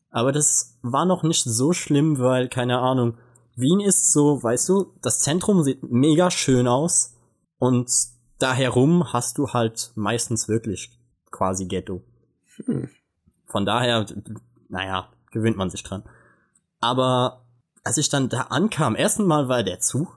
Aber 0.09 0.31
das 0.31 0.79
war 0.81 1.05
noch 1.05 1.23
nicht 1.23 1.43
so 1.43 1.73
schlimm, 1.73 2.19
weil, 2.19 2.49
keine 2.49 2.79
Ahnung, 2.79 3.17
Wien 3.55 3.79
ist 3.79 4.11
so, 4.11 4.41
weißt 4.41 4.69
du, 4.69 4.93
das 5.01 5.19
Zentrum 5.19 5.63
sieht 5.63 5.83
mega 5.83 6.31
schön 6.31 6.67
aus 6.67 7.15
und 7.59 7.89
da 8.39 8.53
herum 8.53 9.13
hast 9.13 9.37
du 9.37 9.49
halt 9.49 9.91
meistens 9.95 10.47
wirklich 10.47 10.99
quasi 11.31 11.65
Ghetto. 11.65 12.03
Hm. 12.65 12.89
Von 13.45 13.65
daher, 13.65 14.05
naja, 14.69 15.11
gewöhnt 15.33 15.57
man 15.57 15.69
sich 15.69 15.83
dran. 15.83 16.03
Aber 16.79 17.45
als 17.83 17.97
ich 17.97 18.09
dann 18.09 18.29
da 18.29 18.41
ankam, 18.43 18.95
ersten 18.95 19.25
Mal 19.25 19.49
war 19.49 19.63
der 19.63 19.79
zu, 19.79 20.07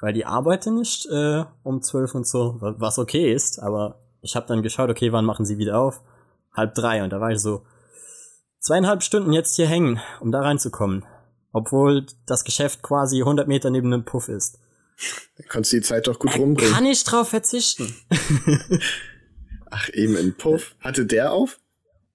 weil 0.00 0.12
die 0.12 0.26
arbeiten 0.26 0.74
nicht 0.74 1.06
äh, 1.06 1.44
um 1.62 1.82
zwölf 1.82 2.14
und 2.14 2.26
so, 2.26 2.56
was 2.60 2.98
okay 2.98 3.32
ist, 3.32 3.58
aber 3.58 4.00
ich 4.20 4.36
habe 4.36 4.46
dann 4.46 4.62
geschaut, 4.62 4.90
okay, 4.90 5.12
wann 5.12 5.24
machen 5.24 5.44
sie 5.44 5.58
wieder 5.58 5.78
auf? 5.78 6.02
Halb 6.52 6.74
drei 6.74 7.02
und 7.02 7.10
da 7.10 7.20
war 7.20 7.30
ich 7.30 7.38
so 7.38 7.64
zweieinhalb 8.58 9.02
Stunden 9.02 9.32
jetzt 9.32 9.56
hier 9.56 9.66
hängen, 9.66 10.00
um 10.20 10.32
da 10.32 10.40
reinzukommen, 10.40 11.04
obwohl 11.52 12.06
das 12.26 12.44
Geschäft 12.44 12.82
quasi 12.82 13.20
100 13.20 13.48
Meter 13.48 13.70
neben 13.70 13.90
dem 13.90 14.04
Puff 14.04 14.28
ist. 14.28 14.58
Da 15.36 15.44
konntest 15.48 15.72
du 15.72 15.76
die 15.78 15.82
Zeit 15.82 16.06
doch 16.06 16.18
gut 16.18 16.36
rumbringen. 16.36 16.74
Kann 16.74 16.84
ich 16.84 17.02
drauf 17.04 17.28
verzichten. 17.28 17.94
Ach, 19.70 19.88
eben 19.90 20.16
in 20.16 20.36
Puff. 20.36 20.74
Hatte 20.80 21.06
der 21.06 21.32
auf? 21.32 21.58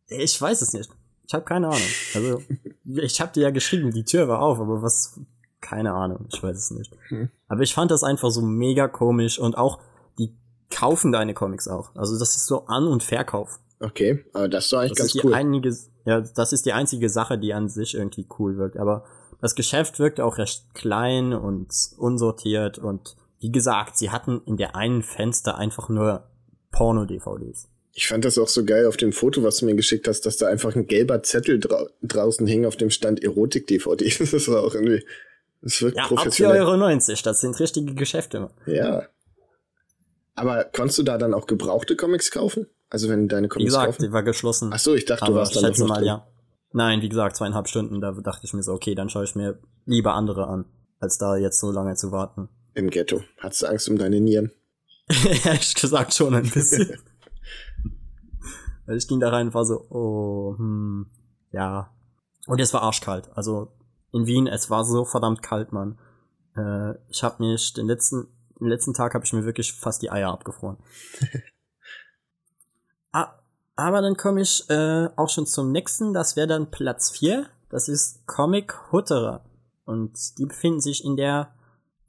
Ich 0.07 0.39
weiß 0.39 0.61
es 0.61 0.73
nicht. 0.73 0.91
Ich 1.27 1.33
habe 1.33 1.45
keine 1.45 1.67
Ahnung. 1.67 1.81
Also, 2.13 2.41
ich 2.85 3.21
habe 3.21 3.31
dir 3.33 3.43
ja 3.43 3.49
geschrieben, 3.51 3.91
die 3.91 4.03
Tür 4.03 4.27
war 4.27 4.41
auf, 4.41 4.59
aber 4.59 4.81
was, 4.81 5.19
keine 5.61 5.93
Ahnung, 5.93 6.27
ich 6.31 6.41
weiß 6.41 6.55
es 6.55 6.71
nicht. 6.71 6.95
Hm. 7.07 7.29
Aber 7.47 7.61
ich 7.61 7.73
fand 7.73 7.91
das 7.91 8.03
einfach 8.03 8.29
so 8.29 8.41
mega 8.41 8.87
komisch 8.87 9.39
und 9.39 9.57
auch, 9.57 9.79
die 10.19 10.35
kaufen 10.69 11.11
deine 11.11 11.33
Comics 11.33 11.67
auch. 11.67 11.95
Also 11.95 12.17
das 12.19 12.35
ist 12.35 12.45
so 12.45 12.65
An- 12.67 12.87
und 12.87 13.03
Verkauf. 13.03 13.59
Okay, 13.79 14.23
aber 14.33 14.47
das 14.47 14.65
ist 14.65 14.73
doch 14.73 14.79
eigentlich 14.79 14.97
das 14.97 15.13
ganz 15.13 15.25
cool. 15.25 15.33
Einige, 15.33 15.75
ja, 16.05 16.21
das 16.21 16.53
ist 16.53 16.65
die 16.65 16.73
einzige 16.73 17.09
Sache, 17.09 17.37
die 17.37 17.53
an 17.53 17.67
sich 17.67 17.95
irgendwie 17.95 18.27
cool 18.39 18.57
wirkt. 18.57 18.77
Aber 18.77 19.05
das 19.41 19.55
Geschäft 19.55 19.99
wirkt 19.99 20.21
auch 20.21 20.37
recht 20.37 20.73
klein 20.73 21.33
und 21.33 21.73
unsortiert 21.97 22.77
und 22.77 23.15
wie 23.39 23.51
gesagt, 23.51 23.97
sie 23.97 24.11
hatten 24.11 24.41
in 24.45 24.57
der 24.57 24.75
einen 24.75 25.03
Fenster 25.03 25.57
einfach 25.57 25.89
nur 25.89 26.23
Porno-DVDs. 26.71 27.69
Ich 27.97 28.07
fand 28.07 28.25
das 28.25 28.37
auch 28.37 28.49
so 28.49 28.65
geil 28.65 28.87
auf 28.87 28.97
dem 28.97 29.13
Foto, 29.13 29.41
was 29.41 29.57
du 29.57 29.65
mir 29.65 29.75
geschickt 29.75 30.05
hast, 30.07 30.25
dass 30.25 30.35
da 30.35 30.47
einfach 30.47 30.75
ein 30.75 30.85
gelber 30.85 31.23
Zettel 31.23 31.61
dra 31.61 31.87
draußen 32.03 32.45
hing, 32.45 32.65
auf 32.65 32.75
dem 32.75 32.89
stand 32.89 33.23
Erotik-DVD. 33.23 34.13
Das 34.31 34.49
war 34.49 34.63
auch 34.63 34.75
irgendwie, 34.75 35.05
das 35.61 35.81
wirkt 35.81 35.95
ja, 35.95 36.05
professionell. 36.05 36.61
Ab 36.61 36.67
4,90 36.67 37.09
Euro, 37.09 37.21
das 37.23 37.41
sind 37.41 37.59
richtige 37.59 37.93
Geschäfte. 37.93 38.49
Ja. 38.65 39.07
Aber 40.35 40.65
konntest 40.65 40.99
du 40.99 41.03
da 41.03 41.17
dann 41.17 41.33
auch 41.33 41.47
gebrauchte 41.47 41.95
Comics 41.95 42.31
kaufen? 42.31 42.67
Also 42.89 43.07
wenn 43.07 43.29
deine 43.29 43.47
Comics 43.47 43.63
Wie 43.63 43.67
gesagt, 43.67 43.85
kaufen? 43.85 44.03
die 44.03 44.11
war 44.11 44.23
geschlossen. 44.23 44.71
Ach 44.73 44.79
so, 44.79 44.93
ich 44.93 45.05
dachte, 45.05 45.25
du 45.25 45.33
warst 45.33 45.55
dann 45.55 45.63
schätze 45.63 45.81
noch 45.81 45.87
mal, 45.87 45.95
drin. 45.99 46.07
ja. 46.07 46.27
Nein, 46.73 47.01
wie 47.01 47.07
gesagt, 47.07 47.37
zweieinhalb 47.37 47.69
Stunden, 47.69 48.01
da 48.01 48.11
dachte 48.11 48.41
ich 48.43 48.53
mir 48.53 48.61
so, 48.61 48.73
okay, 48.73 48.95
dann 48.95 49.09
schaue 49.09 49.23
ich 49.23 49.35
mir 49.35 49.57
lieber 49.85 50.13
andere 50.13 50.47
an, 50.47 50.65
als 50.99 51.17
da 51.17 51.37
jetzt 51.37 51.61
so 51.61 51.71
lange 51.71 51.95
zu 51.95 52.11
warten. 52.11 52.49
Im 52.73 52.89
Ghetto. 52.89 53.23
Hattest 53.37 53.61
du 53.61 53.67
Angst 53.67 53.87
um 53.87 53.97
deine 53.97 54.19
Nieren? 54.19 54.51
Ehrlich 55.45 55.73
gesagt 55.75 56.13
schon 56.13 56.35
ein 56.35 56.49
bisschen. 56.49 56.97
Weil 58.85 58.97
ich 58.97 59.07
ging 59.07 59.19
da 59.19 59.29
rein 59.29 59.47
und 59.47 59.53
war 59.53 59.65
so, 59.65 59.85
oh, 59.89 60.57
hm, 60.57 61.07
ja. 61.51 61.91
Und 62.47 62.61
es 62.61 62.73
war 62.73 62.83
arschkalt. 62.83 63.29
Also 63.35 63.71
in 64.11 64.27
Wien, 64.27 64.47
es 64.47 64.69
war 64.69 64.85
so 64.85 65.05
verdammt 65.05 65.41
kalt, 65.41 65.71
Mann. 65.71 65.97
Äh, 66.55 66.93
ich 67.09 67.23
habe 67.23 67.43
mich 67.43 67.73
den 67.73 67.87
letzten, 67.87 68.27
den 68.59 68.67
letzten 68.67 68.93
Tag 68.93 69.13
habe 69.13 69.25
ich 69.25 69.33
mir 69.33 69.45
wirklich 69.45 69.73
fast 69.73 70.01
die 70.01 70.11
Eier 70.11 70.31
abgefroren. 70.31 70.77
ah, 73.11 73.33
aber 73.75 74.01
dann 74.01 74.15
komme 74.15 74.41
ich 74.41 74.69
äh, 74.69 75.09
auch 75.15 75.29
schon 75.29 75.45
zum 75.45 75.71
nächsten. 75.71 76.13
Das 76.13 76.35
wäre 76.35 76.47
dann 76.47 76.71
Platz 76.71 77.11
4. 77.11 77.47
Das 77.69 77.89
ist 77.89 78.25
Comic 78.27 78.91
Hutterer. 78.91 79.43
Und 79.85 80.37
die 80.37 80.45
befinden 80.45 80.79
sich 80.79 81.03
in 81.03 81.15
der 81.15 81.53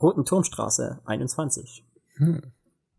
Roten 0.01 0.25
Turmstraße 0.25 1.01
21. 1.05 1.85
Hm. 2.17 2.53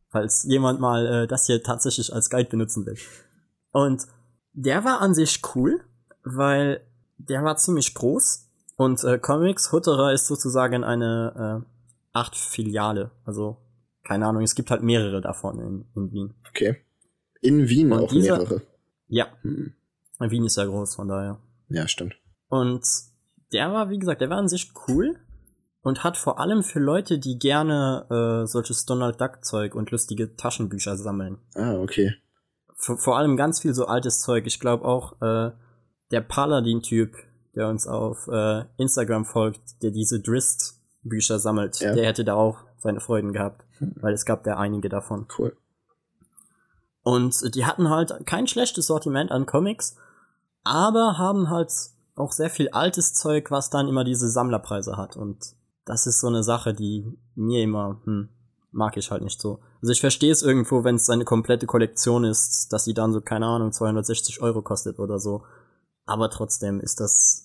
Falls 0.10 0.44
jemand 0.44 0.80
mal 0.80 1.06
äh, 1.06 1.28
das 1.28 1.46
hier 1.46 1.64
tatsächlich 1.64 2.14
als 2.14 2.30
Guide 2.30 2.50
benutzen 2.50 2.86
will. 2.86 2.98
Und 3.86 4.08
der 4.54 4.84
war 4.84 5.02
an 5.02 5.14
sich 5.14 5.42
cool, 5.56 5.82
weil 6.24 6.82
der 7.18 7.44
war 7.44 7.58
ziemlich 7.58 7.94
groß. 7.94 8.50
Und 8.76 9.04
äh, 9.04 9.20
Comics 9.20 9.72
Hutterer 9.72 10.14
ist 10.14 10.26
sozusagen 10.28 10.84
eine 10.84 11.64
äh, 11.64 11.68
Art 12.14 12.36
Filiale. 12.36 13.12
Also, 13.24 13.58
keine 14.04 14.26
Ahnung, 14.26 14.42
es 14.42 14.56
gibt 14.56 14.72
halt 14.72 14.82
mehrere 14.82 15.22
davon 15.22 15.60
in, 15.60 15.86
in 15.96 16.12
Wien. 16.12 16.34
Okay. 16.50 16.78
In 17.42 17.70
Wien 17.70 17.92
Und 17.92 18.04
auch 18.06 18.08
dieser- 18.10 18.38
mehrere. 18.38 18.62
Ja, 19.08 19.28
Hm. 19.42 19.74
Wien 20.20 20.46
ist 20.46 20.58
ja 20.58 20.66
groß, 20.66 20.96
von 20.96 21.08
daher. 21.08 21.40
Ja, 21.70 21.88
stimmt. 21.88 22.16
Und 22.50 22.84
der 23.54 23.72
war, 23.72 23.90
wie 23.92 24.00
gesagt, 24.00 24.22
der 24.22 24.30
war 24.32 24.38
an 24.40 24.48
sich 24.50 24.72
cool 24.88 25.16
und 25.82 26.04
hat 26.04 26.18
vor 26.18 26.40
allem 26.40 26.64
für 26.64 26.80
Leute, 26.80 27.20
die 27.20 27.38
gerne 27.38 28.08
äh, 28.10 28.48
solches 28.48 28.86
Donald 28.86 29.22
Duck 29.22 29.46
Zeug 29.46 29.76
und 29.76 29.92
lustige 29.92 30.36
Taschenbücher 30.36 30.98
sammeln. 30.98 31.38
Ah, 31.54 31.76
okay. 31.76 32.16
Vor, 32.78 32.98
vor 32.98 33.18
allem 33.18 33.36
ganz 33.38 33.60
viel 33.60 33.74
so 33.74 33.86
altes 33.88 34.20
Zeug. 34.20 34.46
Ich 34.48 34.60
glaube 34.60 34.86
auch 34.86 35.20
äh, 35.22 35.52
der 36.12 36.22
Paladin-Typ, 36.22 37.16
der 37.56 37.68
uns 37.70 37.88
auf 37.88 38.28
äh, 38.28 38.64
Instagram 38.78 39.26
folgt, 39.26 39.82
der 39.84 39.92
diese 39.92 40.20
Drist-Bücher 40.22 41.40
sammelt, 41.40 41.80
Ja. 41.80 41.94
der 41.94 42.06
hätte 42.06 42.24
da 42.24 42.36
auch 42.36 42.60
seine 42.78 43.00
Freuden 43.00 43.34
gehabt, 43.34 43.66
weil 43.80 44.14
es 44.14 44.26
gab 44.26 44.46
ja 44.46 44.58
einige 44.58 44.90
davon. 44.90 45.28
Cool. 45.38 45.58
Und 47.04 47.56
die 47.56 47.66
hatten 47.66 47.90
halt 47.90 48.26
kein 48.26 48.48
schlechtes 48.48 48.88
Sortiment 48.88 49.32
an 49.32 49.46
Comics, 49.46 49.96
aber 50.64 51.18
haben 51.18 51.50
halt 51.50 51.72
auch 52.16 52.32
sehr 52.32 52.50
viel 52.50 52.70
altes 52.70 53.14
Zeug, 53.14 53.50
was 53.52 53.70
dann 53.70 53.88
immer 53.88 54.04
diese 54.04 54.30
Sammlerpreise 54.30 54.98
hat. 54.98 55.16
Und 55.16 55.56
das 55.86 56.06
ist 56.06 56.20
so 56.20 56.28
eine 56.28 56.44
Sache, 56.44 56.74
die 56.74 57.06
mir 57.36 57.64
immer, 57.64 58.02
hm, 58.04 58.30
mag 58.72 58.98
ich 58.98 59.12
halt 59.12 59.24
nicht 59.24 59.40
so. 59.42 59.60
Also 59.82 59.92
ich 59.92 60.02
verstehe 60.02 60.32
es 60.32 60.42
irgendwo, 60.44 60.84
wenn 60.84 60.96
es 60.96 61.06
seine 61.06 61.24
komplette 61.26 61.66
Kollektion 61.66 62.24
ist, 62.24 62.72
dass 62.74 62.86
sie 62.86 62.94
dann 62.94 63.14
so, 63.14 63.22
keine 63.22 63.46
Ahnung, 63.48 63.72
260 63.72 64.42
Euro 64.42 64.62
kostet 64.62 65.00
oder 65.00 65.20
so. 65.20 65.44
Aber 66.06 66.30
trotzdem 66.30 66.80
ist 66.80 67.00
das 67.00 67.44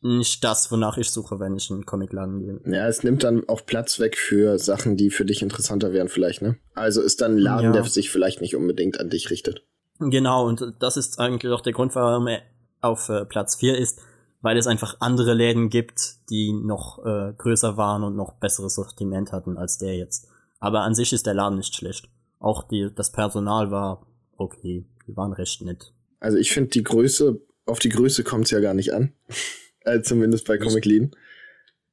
nicht 0.00 0.44
das, 0.44 0.70
wonach 0.70 0.98
ich 0.98 1.10
suche, 1.10 1.40
wenn 1.40 1.56
ich 1.56 1.70
in 1.70 1.76
einen 1.76 1.86
Comicladen 1.86 2.38
gehe. 2.40 2.60
Ja, 2.74 2.86
es 2.88 3.02
nimmt 3.04 3.24
dann 3.24 3.48
auch 3.48 3.64
Platz 3.64 3.98
weg 4.00 4.18
für 4.18 4.58
Sachen, 4.58 4.96
die 4.98 5.10
für 5.10 5.24
dich 5.24 5.40
interessanter 5.40 5.92
wären 5.94 6.08
vielleicht, 6.08 6.42
ne? 6.42 6.56
Also 6.74 7.00
ist 7.00 7.22
dann 7.22 7.36
ein 7.36 7.38
Laden, 7.38 7.64
Ja. 7.66 7.72
der 7.72 7.84
sich 7.84 8.10
vielleicht 8.10 8.42
nicht 8.42 8.54
unbedingt 8.54 9.00
an 9.00 9.08
dich 9.08 9.30
richtet. 9.30 9.64
Genau, 10.00 10.46
und 10.46 10.74
das 10.80 10.96
ist 10.98 11.18
eigentlich 11.18 11.50
auch 11.52 11.62
der 11.62 11.72
Grund, 11.72 11.94
warum 11.94 12.26
er 12.26 12.42
auf 12.82 13.08
äh, 13.08 13.24
Platz 13.24 13.54
4 13.56 13.78
ist, 13.78 14.00
weil 14.42 14.58
es 14.58 14.66
einfach 14.66 14.96
andere 15.00 15.32
Läden 15.32 15.70
gibt, 15.70 16.16
die 16.28 16.52
noch 16.52 16.98
äh, 17.06 17.32
größer 17.38 17.78
waren 17.78 18.02
und 18.04 18.14
noch 18.14 18.34
besseres 18.34 18.74
Sortiment 18.74 19.32
hatten 19.32 19.56
als 19.56 19.78
der 19.78 19.96
jetzt. 19.96 20.28
Aber 20.64 20.80
an 20.80 20.94
sich 20.94 21.12
ist 21.12 21.26
der 21.26 21.34
Laden 21.34 21.58
nicht 21.58 21.74
schlecht. 21.74 22.08
Auch 22.38 22.66
die, 22.66 22.88
das 22.96 23.12
Personal 23.12 23.70
war 23.70 24.06
okay, 24.38 24.86
die 25.06 25.14
waren 25.14 25.34
recht 25.34 25.60
nett. 25.60 25.92
Also 26.20 26.38
ich 26.38 26.52
finde 26.52 26.70
die 26.70 26.82
Größe, 26.82 27.38
auf 27.66 27.80
die 27.80 27.90
Größe 27.90 28.24
kommt's 28.24 28.50
ja 28.50 28.60
gar 28.60 28.72
nicht 28.72 28.94
an. 28.94 29.12
äh, 29.80 30.00
zumindest 30.02 30.46
bei 30.46 30.56
Comic 30.56 30.86
Läden. 30.86 31.10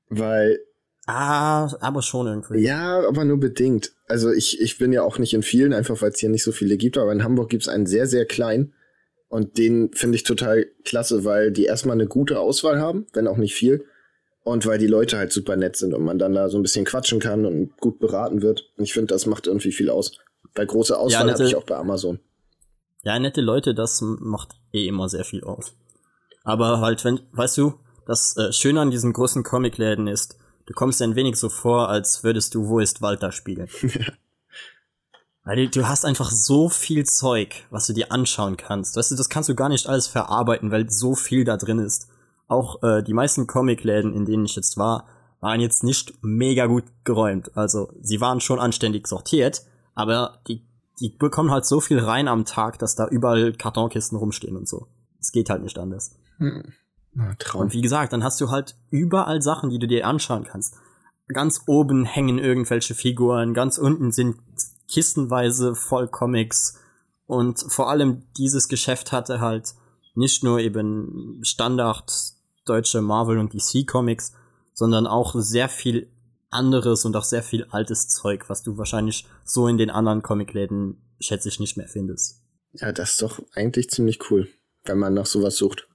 Weil, 0.07 0.61
Ah, 1.05 1.69
aber 1.81 2.01
schon 2.01 2.27
irgendwie. 2.27 2.59
ja, 2.59 3.05
aber 3.05 3.25
nur 3.25 3.41
bedingt. 3.41 3.91
Also 4.07 4.31
ich, 4.31 4.61
ich 4.61 4.77
bin 4.77 4.93
ja 4.93 5.03
auch 5.03 5.19
nicht 5.19 5.33
in 5.33 5.43
vielen, 5.43 5.73
einfach 5.73 6.01
weil 6.01 6.11
es 6.11 6.19
hier 6.19 6.29
nicht 6.29 6.43
so 6.43 6.53
viele 6.53 6.77
gibt, 6.77 6.97
aber 6.97 7.11
in 7.11 7.25
Hamburg 7.25 7.49
gibt's 7.49 7.67
einen 7.67 7.87
sehr, 7.87 8.07
sehr 8.07 8.25
kleinen. 8.25 8.73
Und 9.27 9.57
den 9.57 9.91
finde 9.91 10.15
ich 10.15 10.23
total 10.23 10.67
klasse, 10.85 11.25
weil 11.25 11.51
die 11.51 11.65
erstmal 11.65 11.95
eine 11.95 12.07
gute 12.07 12.39
Auswahl 12.39 12.79
haben, 12.79 13.05
wenn 13.11 13.27
auch 13.27 13.37
nicht 13.37 13.53
viel. 13.53 13.83
Und 14.43 14.65
weil 14.65 14.79
die 14.79 14.87
Leute 14.87 15.17
halt 15.17 15.31
super 15.31 15.55
nett 15.55 15.75
sind 15.75 15.93
und 15.93 16.03
man 16.03 16.17
dann 16.17 16.33
da 16.33 16.49
so 16.49 16.57
ein 16.57 16.63
bisschen 16.63 16.85
quatschen 16.85 17.19
kann 17.19 17.45
und 17.45 17.77
gut 17.77 17.99
beraten 17.99 18.41
wird. 18.41 18.63
Und 18.77 18.83
ich 18.85 18.93
finde, 18.93 19.13
das 19.13 19.25
macht 19.27 19.45
irgendwie 19.47 19.71
viel 19.71 19.89
aus. 19.89 20.13
Bei 20.55 20.65
großer 20.65 20.97
Auswahl 20.99 21.25
nette- 21.25 21.39
habe 21.39 21.47
ich 21.47 21.55
auch 21.55 21.63
bei 21.63 21.75
Amazon. 21.77 22.19
Ja, 23.03 23.17
nette 23.19 23.41
Leute, 23.41 23.73
das 23.75 24.01
macht 24.01 24.49
eh 24.73 24.87
immer 24.87 25.09
sehr 25.09 25.23
viel 25.25 25.43
aus. 25.43 25.73
Aber 26.43 26.81
halt, 26.81 27.05
wenn, 27.05 27.19
weißt 27.33 27.57
du, 27.59 27.73
das 28.07 28.35
äh, 28.37 28.51
Schöne 28.51 28.81
an 28.81 28.91
diesen 28.91 29.13
großen 29.13 29.43
Comicläden 29.43 30.07
ist, 30.07 30.37
du 30.65 30.73
kommst 30.73 31.01
ein 31.01 31.15
wenig 31.15 31.35
so 31.35 31.49
vor, 31.49 31.89
als 31.89 32.23
würdest 32.23 32.55
du 32.55 32.67
Wo 32.67 32.79
ist 32.79 33.01
Walter 33.01 33.31
spielen. 33.31 33.69
Weil 35.43 35.55
du, 35.55 35.69
du 35.69 35.87
hast 35.87 36.05
einfach 36.05 36.29
so 36.29 36.69
viel 36.69 37.05
Zeug, 37.05 37.65
was 37.71 37.87
du 37.87 37.93
dir 37.93 38.11
anschauen 38.11 38.57
kannst. 38.57 38.95
Weißt 38.95 39.11
du, 39.11 39.15
das 39.15 39.29
kannst 39.29 39.49
du 39.49 39.55
gar 39.55 39.69
nicht 39.69 39.87
alles 39.87 40.05
verarbeiten, 40.07 40.71
weil 40.71 40.89
so 40.89 41.15
viel 41.15 41.43
da 41.43 41.57
drin 41.57 41.79
ist. 41.79 42.07
Auch 42.51 42.83
äh, 42.83 43.01
die 43.01 43.13
meisten 43.13 43.47
Comicläden, 43.47 44.13
in 44.13 44.25
denen 44.25 44.43
ich 44.43 44.57
jetzt 44.57 44.75
war, 44.75 45.07
waren 45.39 45.61
jetzt 45.61 45.85
nicht 45.85 46.15
mega 46.21 46.65
gut 46.65 46.83
geräumt. 47.05 47.55
Also 47.55 47.93
sie 48.01 48.19
waren 48.19 48.41
schon 48.41 48.59
anständig 48.59 49.07
sortiert, 49.07 49.61
aber 49.95 50.41
die, 50.49 50.67
die 50.99 51.15
bekommen 51.17 51.49
halt 51.49 51.65
so 51.65 51.79
viel 51.79 51.99
rein 51.99 52.27
am 52.27 52.43
Tag, 52.43 52.77
dass 52.77 52.95
da 52.95 53.07
überall 53.07 53.53
Kartonkisten 53.53 54.17
rumstehen 54.17 54.57
und 54.57 54.67
so. 54.67 54.87
Es 55.17 55.31
geht 55.31 55.49
halt 55.49 55.63
nicht 55.63 55.79
anders. 55.79 56.17
Hm. 56.39 56.73
Na, 57.13 57.35
Traum. 57.39 57.61
Und 57.61 57.73
wie 57.73 57.81
gesagt, 57.81 58.11
dann 58.11 58.21
hast 58.21 58.41
du 58.41 58.49
halt 58.49 58.75
überall 58.89 59.41
Sachen, 59.41 59.69
die 59.69 59.79
du 59.79 59.87
dir 59.87 60.05
anschauen 60.05 60.43
kannst. 60.43 60.75
Ganz 61.29 61.61
oben 61.67 62.03
hängen 62.03 62.37
irgendwelche 62.37 62.95
Figuren, 62.95 63.53
ganz 63.53 63.77
unten 63.77 64.11
sind 64.11 64.35
kistenweise 64.89 65.73
voll 65.73 66.09
Comics. 66.09 66.77
Und 67.27 67.63
vor 67.69 67.89
allem 67.89 68.23
dieses 68.35 68.67
Geschäft 68.67 69.13
hatte 69.13 69.39
halt 69.39 69.73
nicht 70.15 70.43
nur 70.43 70.59
eben 70.59 71.39
Standard 71.43 72.40
deutsche 72.65 73.01
Marvel 73.01 73.37
und 73.37 73.53
DC 73.53 73.87
Comics, 73.87 74.33
sondern 74.73 75.07
auch 75.07 75.35
sehr 75.35 75.69
viel 75.69 76.11
anderes 76.49 77.05
und 77.05 77.15
auch 77.15 77.23
sehr 77.23 77.43
viel 77.43 77.65
altes 77.69 78.07
Zeug, 78.09 78.49
was 78.49 78.61
du 78.61 78.77
wahrscheinlich 78.77 79.25
so 79.43 79.67
in 79.67 79.77
den 79.77 79.89
anderen 79.89 80.21
Comicläden, 80.21 81.01
schätze 81.19 81.49
ich, 81.49 81.59
nicht 81.59 81.77
mehr 81.77 81.87
findest. 81.87 82.41
Ja, 82.73 82.91
das 82.91 83.11
ist 83.11 83.21
doch 83.21 83.39
eigentlich 83.53 83.89
ziemlich 83.89 84.19
cool, 84.29 84.47
wenn 84.85 84.99
man 84.99 85.13
nach 85.13 85.25
sowas 85.25 85.57
sucht. 85.57 85.87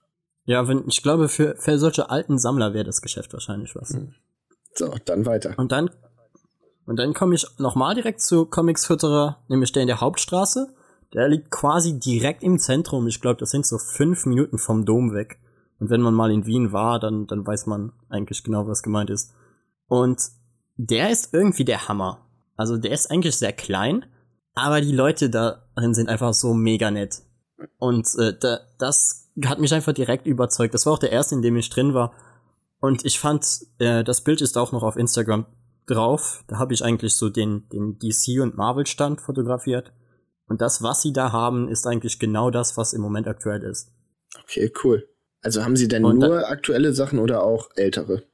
Ja, 0.45 0.69
wenn, 0.69 0.85
ich 0.89 1.03
glaube, 1.03 1.29
für, 1.29 1.57
für 1.57 1.79
solche 1.79 2.11
alten 2.11 2.39
Sammler 2.39 2.73
wäre 2.73 2.85
das 2.85 3.03
Geschäft 3.03 3.33
wahrscheinlich 3.33 3.75
was. 3.75 3.91
Hm. 3.91 4.15
So, 4.75 4.95
dann 5.05 5.27
weiter. 5.27 5.55
Und 5.57 5.73
dann, 5.73 5.91
und 6.85 6.97
dann 6.97 7.15
komme 7.15 7.35
ich 7.35 7.47
nochmal 7.59 7.95
direkt 7.95 8.21
zu 8.21 8.47
Comics 8.47 8.87
Fütterer, 8.87 9.43
nämlich 9.49 9.73
der 9.73 9.83
in 9.83 9.89
der 9.89 10.01
Hauptstraße. 10.01 10.75
Der 11.15 11.29
liegt 11.29 11.51
quasi 11.51 11.99
direkt 11.99 12.43
im 12.43 12.59
Zentrum. 12.59 13.07
Ich 13.07 13.21
glaube, 13.21 13.41
das 13.41 13.51
sind 13.51 13.67
so 13.67 13.79
fünf 13.79 14.27
Minuten 14.27 14.59
vom 14.59 14.85
Dom 14.85 15.15
weg. 15.15 15.39
Und 15.78 15.90
wenn 15.90 16.00
man 16.00 16.14
mal 16.14 16.30
in 16.30 16.47
Wien 16.47 16.73
war, 16.73 16.99
dann, 16.99 17.26
dann 17.26 17.47
weiß 17.47 17.66
man 17.66 17.92
eigentlich 18.09 18.42
genau, 18.42 18.66
was 18.66 18.83
gemeint 18.83 19.11
ist. 19.11 19.35
Und 19.88 20.21
der 20.76 21.11
ist 21.11 21.33
irgendwie 21.35 21.64
der 21.64 21.88
Hammer. 21.88 22.26
Also 22.56 22.78
der 22.78 22.92
ist 22.92 23.11
eigentlich 23.11 23.37
sehr 23.37 23.52
klein, 23.52 24.06
aber 24.54 24.80
die 24.80 24.92
Leute 24.92 25.28
darin 25.28 25.95
sind 25.95 26.09
einfach 26.09 26.33
so 26.33 26.54
mega 26.54 26.90
nett. 26.90 27.23
Und 27.78 28.09
äh, 28.18 28.35
da, 28.38 28.61
das 28.78 29.30
hat 29.45 29.59
mich 29.59 29.75
einfach 29.75 29.92
direkt 29.92 30.26
überzeugt. 30.26 30.73
Das 30.73 30.87
war 30.87 30.95
auch 30.95 30.99
der 30.99 31.12
erste, 31.12 31.35
in 31.35 31.42
dem 31.42 31.56
ich 31.56 31.68
drin 31.68 31.92
war. 31.92 32.12
Und 32.80 33.04
ich 33.04 33.18
fand, 33.18 33.47
äh, 33.78 34.02
das 34.04 34.23
Bild 34.23 34.40
ist 34.40 34.56
auch 34.56 34.73
noch 34.73 34.83
auf 34.83 34.97
Instagram 34.97 35.47
drauf. 35.87 36.45
Da 36.49 36.59
habe 36.59 36.75
ich 36.75 36.85
eigentlich 36.85 37.14
so 37.14 37.28
den, 37.28 37.68
den 37.68 37.99
DC 37.99 38.40
und 38.40 38.56
Marvel 38.56 38.87
Stand 38.87 39.21
fotografiert. 39.21 39.92
Und 40.49 40.61
das, 40.61 40.83
was 40.83 41.02
sie 41.02 41.12
da 41.12 41.33
haben, 41.33 41.68
ist 41.68 41.87
eigentlich 41.87 42.18
genau 42.18 42.50
das, 42.50 42.76
was 42.76 42.92
im 42.92 43.02
Moment 43.02 43.28
aktuell 43.28 43.62
ist. 43.62 43.92
Okay, 44.42 44.73
cool. 44.85 45.09
Also 45.47 45.62
haben 45.62 45.76
sie 45.76 45.87
denn 45.87 46.05
und 46.05 46.19
nur 46.19 46.49
aktuelle 46.49 46.93
Sachen 46.93 47.21
oder 47.21 47.45
auch 47.45 47.69
ältere? 47.76 48.25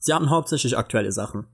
Sie 0.00 0.12
haben 0.12 0.30
hauptsächlich 0.30 0.76
aktuelle 0.76 1.12
Sachen. 1.12 1.46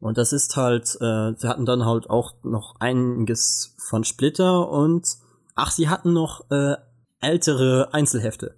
Und 0.00 0.18
das 0.18 0.32
ist 0.32 0.56
halt, 0.56 0.88
äh, 1.00 1.34
sie 1.36 1.46
hatten 1.46 1.66
dann 1.66 1.84
halt 1.84 2.10
auch 2.10 2.34
noch 2.42 2.74
einiges 2.80 3.76
von 3.78 4.02
Splitter 4.02 4.68
und 4.68 5.06
ach, 5.54 5.70
sie 5.70 5.88
hatten 5.88 6.12
noch 6.12 6.50
äh, 6.50 6.74
ältere 7.20 7.94
Einzelhefte. 7.94 8.56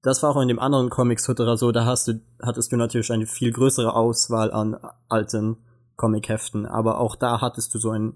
Das 0.00 0.22
war 0.22 0.30
auch 0.30 0.40
in 0.40 0.48
dem 0.48 0.58
anderen 0.58 0.88
Comics 0.88 1.28
Hutterer 1.28 1.58
so, 1.58 1.72
da 1.72 1.84
hast 1.84 2.08
du, 2.08 2.22
hattest 2.40 2.72
du 2.72 2.78
natürlich 2.78 3.12
eine 3.12 3.26
viel 3.26 3.52
größere 3.52 3.94
Auswahl 3.94 4.50
an 4.52 4.78
alten 5.10 5.58
Comicheften, 5.96 6.64
aber 6.64 7.00
auch 7.00 7.16
da 7.16 7.42
hattest 7.42 7.74
du 7.74 7.78
so 7.78 7.90
eine 7.90 8.14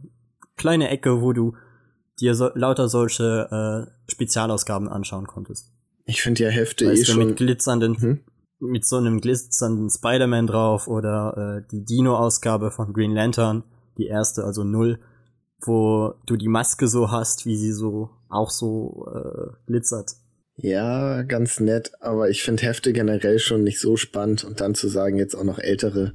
kleine 0.56 0.88
Ecke, 0.88 1.20
wo 1.20 1.34
du 1.34 1.56
dir 2.20 2.34
so, 2.34 2.48
lauter 2.54 2.88
solche 2.88 3.86
äh, 3.90 4.10
Spezialausgaben 4.10 4.88
anschauen 4.88 5.26
konntest. 5.26 5.73
Ich 6.04 6.23
finde 6.23 6.44
ja 6.44 6.50
Hefte 6.50 6.87
weißt 6.87 7.02
eh 7.02 7.04
schon 7.04 7.26
mit 7.26 7.37
glitzernden, 7.37 8.00
hm? 8.00 8.20
mit 8.61 8.84
so 8.84 8.96
einem 8.96 9.20
glitzernden 9.20 9.90
Spider-Man 9.90 10.46
drauf 10.46 10.88
oder 10.88 11.62
äh, 11.64 11.68
die 11.70 11.84
Dino-Ausgabe 11.84 12.70
von 12.70 12.92
Green 12.92 13.12
Lantern, 13.12 13.64
die 13.99 14.06
erste, 14.06 14.44
also 14.44 14.64
null, 14.64 15.00
wo 15.61 16.14
du 16.26 16.37
die 16.37 16.49
Maske 16.49 16.88
so 16.88 17.11
hast, 17.11 17.46
wie 17.46 17.56
sie 17.56 17.73
so 17.73 18.11
auch 18.28 18.50
so 18.50 19.06
äh, 19.14 19.52
glitzert. 19.66 20.12
Ja, 20.56 21.23
ganz 21.23 21.58
nett, 21.58 21.92
aber 22.00 22.30
ich 22.30 22.42
finde 22.42 22.62
Hefte 22.62 22.92
generell 22.92 23.38
schon 23.38 23.64
nicht 23.64 23.80
so 23.80 23.96
spannend 23.96 24.44
und 24.44 24.61
dann 24.61 24.75
zu 24.75 24.88
sagen, 24.88 25.18
jetzt 25.18 25.34
auch 25.34 25.44
noch 25.44 25.58
ältere. 25.58 26.14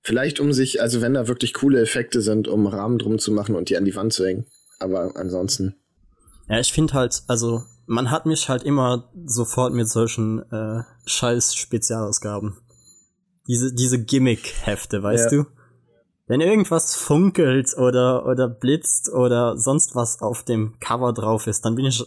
Vielleicht 0.00 0.40
um 0.40 0.52
sich, 0.52 0.80
also 0.80 1.02
wenn 1.02 1.14
da 1.14 1.28
wirklich 1.28 1.52
coole 1.52 1.80
Effekte 1.80 2.22
sind, 2.22 2.48
um 2.48 2.66
Rahmen 2.66 2.98
drum 2.98 3.18
zu 3.18 3.30
machen 3.30 3.54
und 3.54 3.68
die 3.68 3.76
an 3.76 3.84
die 3.84 3.94
Wand 3.94 4.12
zu 4.12 4.24
hängen. 4.24 4.46
Aber 4.78 5.16
ansonsten. 5.16 5.74
Ja, 6.48 6.60
ich 6.60 6.72
finde 6.72 6.94
halt, 6.94 7.22
also 7.26 7.62
man 7.88 8.10
hat 8.10 8.26
mich 8.26 8.48
halt 8.48 8.62
immer 8.62 9.10
sofort 9.24 9.72
mit 9.72 9.88
solchen 9.88 10.40
äh, 10.52 10.82
scheiß 11.06 11.54
Spezialausgaben. 11.54 12.58
Diese, 13.48 13.74
diese 13.74 14.04
Gimmick-Hefte, 14.04 15.02
weißt 15.02 15.32
ja. 15.32 15.38
du? 15.38 15.46
Wenn 16.26 16.42
irgendwas 16.42 16.94
funkelt 16.94 17.76
oder, 17.78 18.26
oder 18.26 18.46
blitzt 18.46 19.10
oder 19.10 19.56
sonst 19.56 19.94
was 19.94 20.20
auf 20.20 20.44
dem 20.44 20.78
Cover 20.80 21.14
drauf 21.14 21.46
ist, 21.46 21.64
dann 21.64 21.74
bin 21.74 21.86
ich 21.86 22.04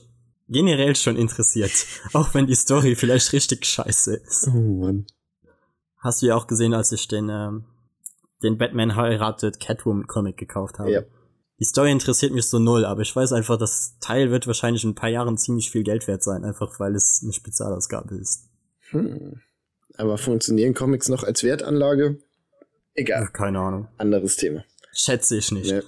generell 0.48 0.96
schon 0.96 1.18
interessiert. 1.18 1.72
Auch 2.14 2.32
wenn 2.36 2.46
die 2.46 2.56
Story 2.56 2.96
vielleicht 2.96 3.34
richtig 3.34 3.66
scheiße 3.66 4.16
ist. 4.16 4.50
Oh 4.50 4.82
Mann. 4.82 5.08
Hast 5.98 6.22
du 6.22 6.28
ja 6.28 6.36
auch 6.36 6.48
gesehen, 6.48 6.74
als 6.74 6.92
ich 6.92 7.08
den, 7.08 7.30
ähm, 7.30 7.66
den 8.42 8.58
Batman 8.58 8.96
heiratet 8.96 9.60
Catwoman 9.60 10.08
Comic 10.08 10.36
gekauft 10.36 10.80
habe. 10.80 10.92
Ja. 10.92 11.02
Die 11.62 11.66
Story 11.66 11.92
interessiert 11.92 12.34
mich 12.34 12.48
so 12.48 12.58
null, 12.58 12.86
aber 12.86 13.04
ich 13.04 13.16
weiß 13.16 13.34
einfach, 13.34 13.56
das 13.56 13.96
Teil 14.00 14.32
wird 14.32 14.48
wahrscheinlich 14.48 14.84
in 14.84 14.90
ein 14.90 14.96
paar 14.96 15.12
Jahren 15.12 15.38
ziemlich 15.38 15.70
viel 15.70 15.84
Geld 15.84 16.08
wert 16.08 16.24
sein, 16.24 16.44
einfach 16.44 16.80
weil 16.80 16.96
es 16.96 17.22
eine 17.22 17.34
Spezialausgabe 17.34 18.16
ist. 18.16 18.50
Hm. 18.90 19.42
Aber 19.96 20.18
funktionieren 20.18 20.74
Comics 20.74 21.08
noch 21.08 21.24
als 21.24 21.44
Wertanlage? 21.44 22.18
Egal. 22.96 23.28
Keine 23.32 23.60
Ahnung. 23.60 23.88
Anderes 24.00 24.38
Thema. 24.38 24.66
Schätze 24.92 25.38
ich 25.38 25.52
nicht. 25.52 25.72
Nee. 25.72 25.84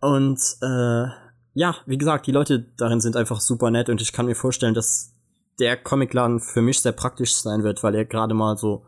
Und 0.00 0.40
äh, 0.62 1.08
ja, 1.54 1.76
wie 1.86 1.98
gesagt, 1.98 2.28
die 2.28 2.32
Leute 2.32 2.66
darin 2.76 3.00
sind 3.00 3.16
einfach 3.16 3.40
super 3.40 3.72
nett 3.72 3.88
und 3.88 4.00
ich 4.00 4.12
kann 4.12 4.26
mir 4.26 4.36
vorstellen, 4.36 4.74
dass 4.74 5.16
der 5.58 5.76
Comicladen 5.76 6.38
für 6.38 6.62
mich 6.62 6.78
sehr 6.78 6.92
praktisch 6.92 7.34
sein 7.34 7.64
wird, 7.64 7.82
weil 7.82 7.96
er 7.96 8.04
gerade 8.04 8.34
mal 8.34 8.56
so 8.56 8.86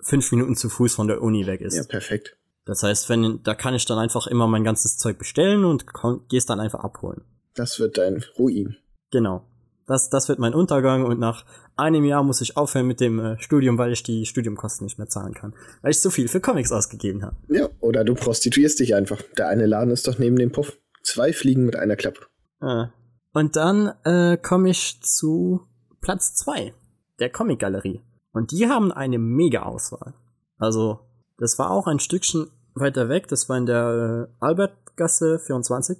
fünf 0.00 0.32
Minuten 0.32 0.56
zu 0.56 0.70
Fuß 0.70 0.94
von 0.94 1.08
der 1.08 1.20
Uni 1.20 1.46
weg 1.46 1.60
ist. 1.60 1.76
Ja, 1.76 1.84
perfekt. 1.84 2.38
Das 2.64 2.82
heißt, 2.82 3.08
wenn, 3.08 3.40
da 3.42 3.54
kann 3.54 3.74
ich 3.74 3.84
dann 3.86 3.98
einfach 3.98 4.26
immer 4.26 4.46
mein 4.46 4.64
ganzes 4.64 4.96
Zeug 4.96 5.18
bestellen 5.18 5.64
und 5.64 5.84
gehst 6.28 6.48
dann 6.48 6.60
einfach 6.60 6.80
abholen. 6.80 7.22
Das 7.54 7.78
wird 7.80 7.98
dein 7.98 8.24
Ruin. 8.38 8.76
Genau. 9.10 9.44
Das, 9.86 10.10
das 10.10 10.28
wird 10.28 10.38
mein 10.38 10.54
Untergang 10.54 11.04
und 11.04 11.18
nach 11.18 11.44
einem 11.76 12.04
Jahr 12.04 12.22
muss 12.22 12.40
ich 12.40 12.56
aufhören 12.56 12.86
mit 12.86 13.00
dem 13.00 13.18
äh, 13.18 13.40
Studium, 13.40 13.78
weil 13.78 13.92
ich 13.92 14.02
die 14.02 14.26
Studiumkosten 14.26 14.84
nicht 14.84 14.98
mehr 14.98 15.08
zahlen 15.08 15.34
kann. 15.34 15.54
Weil 15.82 15.90
ich 15.90 16.00
zu 16.00 16.10
viel 16.10 16.28
für 16.28 16.40
Comics 16.40 16.70
ausgegeben 16.70 17.24
habe. 17.24 17.36
Ja, 17.48 17.68
oder 17.80 18.04
du 18.04 18.14
prostituierst 18.14 18.78
dich 18.78 18.94
einfach. 18.94 19.20
Der 19.36 19.48
eine 19.48 19.66
Laden 19.66 19.90
ist 19.90 20.06
doch 20.06 20.18
neben 20.18 20.36
dem 20.36 20.52
Puff. 20.52 20.78
Zwei 21.02 21.32
Fliegen 21.32 21.66
mit 21.66 21.74
einer 21.74 21.96
Klappe. 21.96 22.20
Ah. 22.60 22.90
Und 23.32 23.56
dann 23.56 23.92
äh, 24.04 24.36
komme 24.36 24.70
ich 24.70 25.02
zu 25.02 25.66
Platz 26.00 26.34
zwei 26.34 26.74
der 27.18 27.30
Comic-Galerie. 27.30 28.02
Und 28.32 28.52
die 28.52 28.68
haben 28.68 28.92
eine 28.92 29.18
mega 29.18 29.62
Auswahl. 29.62 30.14
Also 30.58 31.00
das 31.42 31.58
war 31.58 31.72
auch 31.72 31.88
ein 31.88 31.98
Stückchen 31.98 32.50
weiter 32.74 33.08
weg, 33.08 33.26
das 33.26 33.48
war 33.48 33.58
in 33.58 33.66
der 33.66 34.28
äh, 34.30 34.34
Albertgasse 34.38 35.40
24. 35.40 35.98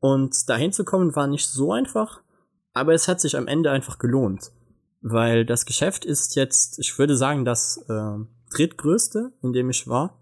Und 0.00 0.48
dahin 0.50 0.70
zu 0.70 0.84
kommen 0.84 1.16
war 1.16 1.26
nicht 1.26 1.46
so 1.46 1.72
einfach, 1.72 2.20
aber 2.74 2.92
es 2.92 3.08
hat 3.08 3.18
sich 3.18 3.38
am 3.38 3.48
Ende 3.48 3.70
einfach 3.70 3.98
gelohnt. 3.98 4.52
Weil 5.00 5.46
das 5.46 5.64
Geschäft 5.64 6.04
ist 6.04 6.36
jetzt, 6.36 6.78
ich 6.78 6.98
würde 6.98 7.16
sagen, 7.16 7.46
das 7.46 7.78
äh, 7.88 8.18
drittgrößte, 8.54 9.32
in 9.42 9.54
dem 9.54 9.70
ich 9.70 9.88
war. 9.88 10.20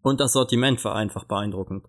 Und 0.00 0.20
das 0.20 0.32
Sortiment 0.32 0.84
war 0.84 0.94
einfach 0.94 1.24
beeindruckend. 1.24 1.84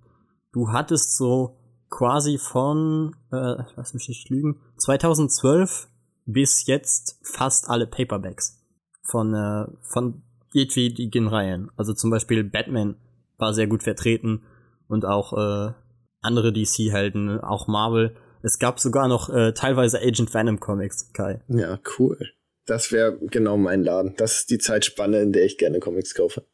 Du 0.51 0.71
hattest 0.71 1.15
so 1.15 1.59
quasi 1.91 2.39
von, 2.39 3.15
äh, 3.31 3.63
lass 3.75 3.93
mich 3.93 4.07
nicht 4.07 4.29
lügen, 4.31 4.59
2012 4.77 5.87
bis 6.25 6.65
jetzt 6.65 7.19
fast 7.21 7.69
alle 7.69 7.85
Paperbacks. 7.85 8.63
Von, 9.03 9.35
äh, 9.35 9.67
von 9.81 10.23
jedwedigen 10.53 11.27
Reihen. 11.27 11.71
Also 11.75 11.93
zum 11.93 12.09
Beispiel 12.09 12.43
Batman 12.43 12.95
war 13.37 13.53
sehr 13.53 13.67
gut 13.67 13.83
vertreten 13.83 14.43
und 14.87 15.05
auch 15.05 15.33
äh, 15.33 15.73
andere 16.21 16.53
DC-Helden, 16.53 17.39
auch 17.39 17.67
Marvel. 17.67 18.15
Es 18.41 18.59
gab 18.59 18.79
sogar 18.79 19.07
noch 19.07 19.29
äh, 19.29 19.53
teilweise 19.53 19.99
Agent 19.99 20.33
Venom 20.33 20.59
Comics, 20.59 21.11
Kai. 21.13 21.41
Ja, 21.47 21.79
cool. 21.97 22.17
Das 22.65 22.91
wäre 22.91 23.17
genau 23.19 23.57
mein 23.57 23.83
Laden. 23.83 24.15
Das 24.17 24.37
ist 24.37 24.49
die 24.49 24.57
Zeitspanne, 24.57 25.21
in 25.21 25.33
der 25.33 25.45
ich 25.45 25.57
gerne 25.57 25.79
Comics 25.79 26.13
kaufe. 26.13 26.45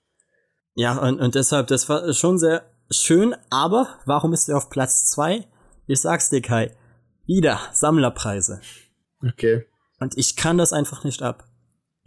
Ja, 0.75 0.97
und, 0.97 1.19
und 1.19 1.35
deshalb, 1.35 1.67
das 1.67 1.89
war 1.89 2.13
schon 2.13 2.38
sehr 2.38 2.63
schön, 2.89 3.35
aber 3.49 3.99
warum 4.05 4.33
ist 4.33 4.49
er 4.49 4.57
auf 4.57 4.69
Platz 4.69 5.05
zwei? 5.05 5.45
Ich 5.88 6.01
sag's 6.01 6.29
dir, 6.29 6.41
Kai. 6.41 6.71
Wieder 7.25 7.59
Sammlerpreise. 7.73 8.62
Okay. 9.23 9.65
Und 9.99 10.17
ich 10.17 10.35
kann 10.35 10.57
das 10.57 10.73
einfach 10.73 11.03
nicht 11.03 11.21
ab. 11.21 11.48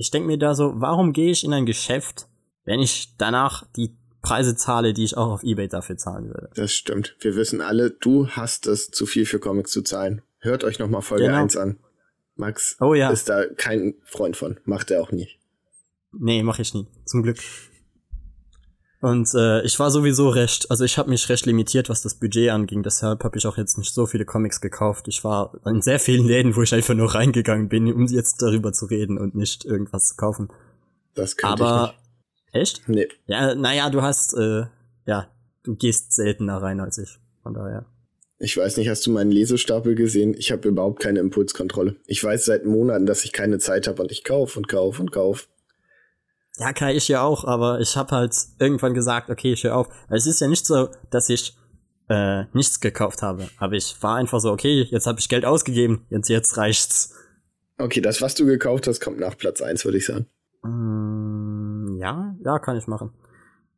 Ich 0.03 0.11
denke 0.11 0.27
mir 0.27 0.37
da 0.37 0.57
so, 0.57 0.73
warum 0.75 1.13
gehe 1.13 1.31
ich 1.31 1.45
in 1.45 1.53
ein 1.53 1.65
Geschäft, 1.65 2.27
wenn 2.65 2.81
ich 2.81 3.15
danach 3.19 3.65
die 3.77 3.97
Preise 4.21 4.57
zahle, 4.57 4.95
die 4.95 5.05
ich 5.05 5.17
auch 5.17 5.31
auf 5.31 5.45
Ebay 5.45 5.69
dafür 5.69 5.97
zahlen 5.97 6.27
würde? 6.27 6.51
Das 6.57 6.73
stimmt. 6.73 7.15
Wir 7.21 7.37
wissen 7.37 7.61
alle, 7.61 7.93
du 7.93 8.27
hast 8.27 8.67
es 8.67 8.91
zu 8.91 9.07
viel 9.07 9.27
für 9.27 9.39
Comics 9.39 9.71
zu 9.71 9.83
zahlen. 9.83 10.21
Hört 10.41 10.65
euch 10.65 10.81
nochmal 10.81 11.03
Folge 11.03 11.27
genau. 11.27 11.43
1 11.43 11.57
an. 11.57 11.79
Max 12.35 12.77
oh, 12.81 12.95
ja. 12.95 13.11
ist 13.11 13.29
da 13.29 13.45
kein 13.47 13.95
Freund 14.03 14.37
von. 14.37 14.59
Macht 14.65 14.91
er 14.91 15.03
auch 15.03 15.13
nie. 15.13 15.29
Nee, 16.11 16.43
mach 16.43 16.59
ich 16.59 16.75
nie. 16.75 16.89
Zum 17.05 17.23
Glück. 17.23 17.39
Und 19.03 19.35
äh, 19.35 19.63
ich 19.63 19.81
war 19.81 19.91
sowieso 19.91 20.29
recht, 20.29 20.71
also 20.71 20.85
ich 20.85 20.97
habe 20.97 21.11
mich 21.11 21.29
recht 21.29 21.45
limitiert, 21.45 21.89
was 21.89 22.03
das 22.03 22.15
Budget 22.15 22.51
anging. 22.51 22.85
Deshalb 22.85 23.25
habe 23.25 23.37
ich 23.37 23.49
auch 23.49 23.57
jetzt 23.57 23.77
nicht 23.77 23.93
so 23.93 24.07
viele 24.07 24.25
Comics 24.25 24.61
gekauft. 24.61 25.09
Ich 25.09 25.25
war 25.25 25.59
in 25.67 25.83
sehr 25.83 25.99
vielen 25.99 26.25
Läden, 26.25 26.55
wo 26.55 26.63
ich 26.63 26.73
einfach 26.73 26.95
nur 26.95 27.13
reingegangen 27.13 27.69
bin, 27.69 27.93
um 27.93 28.07
jetzt 28.07 28.41
darüber 28.43 28.73
zu 28.73 28.87
reden 28.87 29.19
und 29.19 29.35
nicht 29.35 29.65
irgendwas 29.65 30.11
zu 30.11 30.15
kaufen. 30.15 30.51
Das 31.15 31.37
kann 31.37 31.51
Aber 31.51 31.95
ich 32.47 32.55
nicht. 32.55 32.63
echt? 32.63 32.89
Nee. 32.89 33.09
Ja, 33.27 33.57
naja, 33.57 33.91
du 33.91 34.03
hast, 34.03 34.35
äh, 34.35 34.67
ja, 35.05 35.27
du 35.65 35.75
gehst 35.75 36.13
seltener 36.13 36.63
rein 36.63 36.79
als 36.79 36.99
ich. 36.99 37.19
Von 37.43 37.55
daher. 37.55 37.87
Ich 38.39 38.57
weiß 38.57 38.77
nicht, 38.77 38.89
hast 38.89 39.05
du 39.05 39.11
meinen 39.11 39.33
Lesestapel 39.33 39.97
gesehen? 39.97 40.33
Ich 40.39 40.53
habe 40.53 40.69
überhaupt 40.69 41.03
keine 41.03 41.19
Impulskontrolle. 41.19 41.97
Ich 42.07 42.23
weiß 42.23 42.45
seit 42.45 42.67
Monaten, 42.67 43.07
dass 43.07 43.25
ich 43.25 43.33
keine 43.33 43.59
Zeit 43.59 43.89
habe 43.89 44.01
und 44.01 44.13
ich 44.13 44.23
kauf 44.23 44.57
und 44.57 44.69
kauf 44.69 45.01
und 45.01 45.11
kauf. 45.11 45.49
Ja, 46.63 46.73
kann 46.73 46.91
ich 46.91 47.09
ja 47.09 47.23
auch, 47.23 47.45
aber 47.45 47.81
ich 47.81 47.97
habe 47.97 48.15
halt 48.15 48.37
irgendwann 48.61 48.95
gesagt, 48.95 49.31
okay, 49.31 49.55
ich 49.55 49.65
höre 49.65 49.77
auf. 49.77 49.89
Weil 50.09 50.19
es 50.19 50.27
ist 50.27 50.41
ja 50.41 50.47
nicht 50.47 50.65
so, 50.65 50.91
dass 51.11 51.29
ich 51.29 51.57
äh, 52.09 52.45
nichts 52.53 52.79
gekauft 52.79 53.21
habe. 53.21 53.49
Aber 53.59 53.73
ich 53.73 54.01
war 54.01 54.15
einfach 54.15 54.39
so, 54.39 54.53
okay, 54.53 54.87
jetzt 54.89 55.09
habe 55.09 55.19
ich 55.19 55.29
Geld 55.29 55.45
ausgegeben, 55.45 56.07
jetzt, 56.09 56.29
jetzt 56.29 56.57
reicht's. 56.57 57.17
Okay, 57.79 58.01
das, 58.01 58.23
was 58.23 58.37
du 58.37 58.47
gekauft 58.47 58.87
hast, 58.87 59.01
kommt 59.01 59.19
nach 59.19 59.37
Platz 59.37 59.61
1, 59.61 59.85
würde 59.85 59.99
ich 59.99 60.07
sagen. 60.07 60.27
Mm, 60.63 61.97
ja, 61.99 62.37
ja, 62.45 62.61
kann 62.61 62.77
ich 62.77 62.87
machen. 62.87 63.13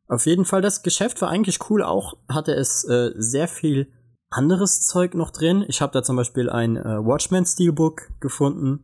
Auf 0.07 0.27
jeden 0.27 0.45
Fall, 0.45 0.61
das 0.61 0.83
Geschäft 0.83 1.19
war 1.23 1.29
eigentlich 1.29 1.67
cool. 1.71 1.81
Auch 1.81 2.13
hatte 2.29 2.53
es 2.53 2.83
äh, 2.83 3.13
sehr 3.15 3.47
viel 3.47 3.91
anderes 4.29 4.85
Zeug 4.85 5.15
noch 5.15 5.31
drin. 5.31 5.65
Ich 5.67 5.81
habe 5.81 5.91
da 5.91 6.03
zum 6.03 6.17
Beispiel 6.17 6.51
ein 6.51 6.77
äh, 6.77 7.03
Watchmen 7.03 7.47
Steelbook 7.47 8.11
gefunden. 8.19 8.83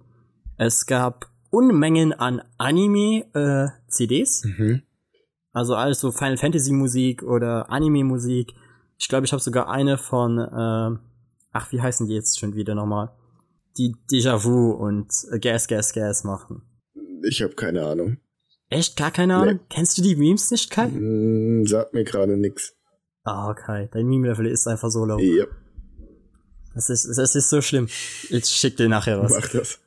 Es 0.58 0.88
gab 0.88 1.30
Unmengen 1.52 2.14
an 2.14 2.42
Anime-CDs. 2.58 3.36
Äh, 3.36 3.81
mhm. 4.00 4.82
Also 5.54 5.76
alles 5.76 6.00
so 6.00 6.12
Final 6.12 6.38
Fantasy 6.38 6.72
Musik 6.72 7.24
oder 7.24 7.70
Anime 7.70 8.04
Musik. 8.04 8.54
Ich 8.98 9.08
glaube, 9.08 9.26
ich 9.26 9.32
habe 9.34 9.42
sogar 9.42 9.70
eine 9.70 9.98
von, 9.98 10.38
äh, 10.38 10.98
ach, 11.52 11.72
wie 11.72 11.82
heißen 11.82 12.08
die 12.08 12.14
jetzt 12.14 12.40
schon 12.40 12.56
wieder 12.56 12.76
nochmal? 12.76 13.12
Die 13.78 13.96
Déjà-vu 14.10 14.72
und 14.72 15.10
Gas, 15.42 15.68
Gas, 15.68 15.94
Gas 15.94 16.24
machen. 16.24 16.62
Ich 17.24 17.42
habe 17.42 17.56
keine 17.56 17.86
Ahnung. 17.86 18.18
Echt? 18.70 18.96
Gar 18.96 19.12
keine 19.12 19.36
Ahnung? 19.36 19.56
Nee. 19.56 19.66
Kennst 19.70 19.98
du 19.98 20.02
die 20.02 20.16
Memes 20.16 20.50
nicht, 20.52 20.72
Kai? 20.72 20.88
Mm, 20.88 21.66
sagt 21.66 21.94
mir 21.94 22.04
gerade 22.06 22.38
nix. 22.38 22.74
Ah, 23.24 23.54
Kai, 23.54 23.90
dein 23.92 24.08
Meme-Level 24.08 24.48
ist 24.48 24.68
einfach 24.68 24.90
so 24.90 25.06
low. 25.06 25.20
Ja. 25.20 25.46
Das 26.74 26.90
ist, 26.90 27.06
das 27.18 27.36
ist 27.36 27.50
so 27.50 27.62
schlimm. 27.62 27.88
Ich 28.30 28.46
schick 28.46 28.78
dir 28.78 28.88
nachher 28.88 29.22
was. 29.22 29.32
Mach 29.32 29.48
das. 29.50 29.80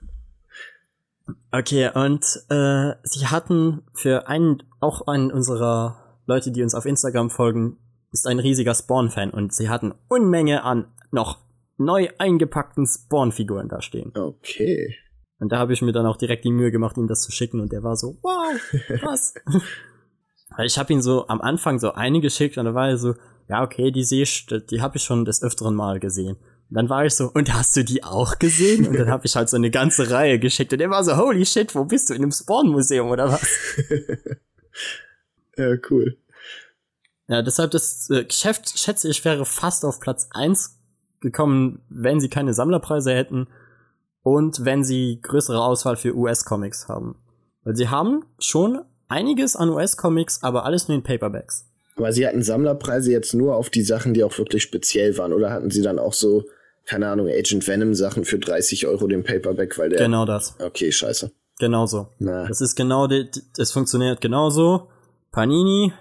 Okay, 1.50 1.90
und 1.94 2.24
äh, 2.50 2.94
sie 3.02 3.26
hatten 3.26 3.82
für 3.94 4.28
einen, 4.28 4.62
auch 4.80 5.06
einen 5.06 5.30
unserer 5.30 6.20
Leute, 6.26 6.50
die 6.50 6.62
uns 6.62 6.74
auf 6.74 6.84
Instagram 6.84 7.30
folgen, 7.30 7.78
ist 8.12 8.26
ein 8.26 8.38
riesiger 8.38 8.74
Spawn-Fan 8.74 9.30
und 9.30 9.54
sie 9.54 9.68
hatten 9.68 9.94
Unmenge 10.08 10.64
an 10.64 10.86
noch 11.10 11.38
neu 11.76 12.08
eingepackten 12.18 12.86
Spawn-Figuren 12.86 13.68
da 13.68 13.80
stehen. 13.82 14.12
Okay. 14.16 14.94
Und 15.40 15.50
da 15.50 15.58
habe 15.58 15.72
ich 15.72 15.82
mir 15.82 15.92
dann 15.92 16.06
auch 16.06 16.16
direkt 16.16 16.44
die 16.44 16.52
Mühe 16.52 16.70
gemacht, 16.70 16.96
ihm 16.96 17.08
das 17.08 17.22
zu 17.22 17.32
schicken 17.32 17.60
und 17.60 17.72
der 17.72 17.82
war 17.82 17.96
so, 17.96 18.18
wow, 18.22 18.54
krass. 19.00 19.34
Weil 20.56 20.66
ich 20.66 20.78
habe 20.78 20.92
ihn 20.92 21.02
so 21.02 21.26
am 21.28 21.40
Anfang 21.40 21.78
so 21.78 21.92
eine 21.92 22.20
geschickt 22.20 22.56
und 22.58 22.66
da 22.66 22.74
war 22.74 22.88
er 22.88 22.98
so, 22.98 23.14
ja, 23.48 23.62
okay, 23.62 23.90
die 23.90 24.04
sehe 24.04 24.22
ich, 24.22 24.46
die 24.70 24.80
habe 24.80 24.96
ich 24.96 25.02
schon 25.02 25.24
des 25.24 25.42
öfteren 25.42 25.74
Mal 25.74 26.00
gesehen. 26.00 26.36
Dann 26.70 26.88
war 26.88 27.04
ich 27.04 27.14
so, 27.14 27.30
und 27.32 27.52
hast 27.54 27.76
du 27.76 27.84
die 27.84 28.02
auch 28.02 28.38
gesehen? 28.38 28.88
Und 28.88 28.98
dann 28.98 29.10
habe 29.10 29.26
ich 29.26 29.36
halt 29.36 29.48
so 29.48 29.56
eine 29.56 29.70
ganze 29.70 30.10
Reihe 30.10 30.38
geschickt 30.38 30.72
und 30.72 30.78
der 30.78 30.90
war 30.90 31.04
so, 31.04 31.16
holy 31.16 31.46
shit, 31.46 31.74
wo 31.74 31.84
bist 31.84 32.10
du? 32.10 32.14
In 32.14 32.22
einem 32.22 32.32
Spawn-Museum 32.32 33.08
oder 33.08 33.30
was? 33.30 33.46
ja, 35.56 35.76
cool. 35.90 36.16
Ja, 37.28 37.42
deshalb 37.42 37.70
das 37.70 38.10
äh, 38.10 38.24
Geschäft, 38.24 38.78
schätze 38.78 39.08
ich, 39.08 39.24
wäre 39.24 39.44
fast 39.44 39.84
auf 39.84 40.00
Platz 40.00 40.28
eins 40.32 40.78
gekommen, 41.20 41.80
wenn 41.88 42.20
sie 42.20 42.28
keine 42.28 42.52
Sammlerpreise 42.54 43.14
hätten 43.14 43.46
und 44.22 44.64
wenn 44.64 44.84
sie 44.84 45.20
größere 45.22 45.62
Auswahl 45.62 45.96
für 45.96 46.14
US-Comics 46.14 46.88
haben. 46.88 47.16
Weil 47.62 47.76
sie 47.76 47.88
haben 47.88 48.24
schon 48.38 48.82
einiges 49.08 49.56
an 49.56 49.70
US-Comics, 49.70 50.42
aber 50.42 50.64
alles 50.64 50.88
nur 50.88 50.96
in 50.96 51.02
Paperbacks. 51.02 51.66
Aber 51.96 52.12
sie 52.12 52.26
hatten 52.26 52.42
Sammlerpreise 52.42 53.12
jetzt 53.12 53.34
nur 53.34 53.54
auf 53.54 53.70
die 53.70 53.82
Sachen, 53.82 54.14
die 54.14 54.24
auch 54.24 54.36
wirklich 54.38 54.62
speziell 54.62 55.16
waren, 55.16 55.32
oder 55.32 55.50
hatten 55.50 55.70
sie 55.70 55.82
dann 55.82 55.98
auch 55.98 56.12
so, 56.12 56.44
keine 56.86 57.08
Ahnung, 57.08 57.28
Agent 57.28 57.66
Venom 57.66 57.94
Sachen 57.94 58.24
für 58.24 58.38
30 58.38 58.86
Euro 58.86 59.06
den 59.06 59.22
Paperback, 59.22 59.78
weil 59.78 59.90
der. 59.90 60.00
Genau 60.00 60.24
das. 60.24 60.56
Okay, 60.58 60.90
scheiße. 60.90 61.30
Genauso. 61.58 62.08
Na. 62.18 62.46
Das 62.48 62.60
ist 62.60 62.74
genau, 62.74 63.06
das 63.06 63.70
funktioniert 63.70 64.20
genauso. 64.20 64.88
Panini 65.30 65.92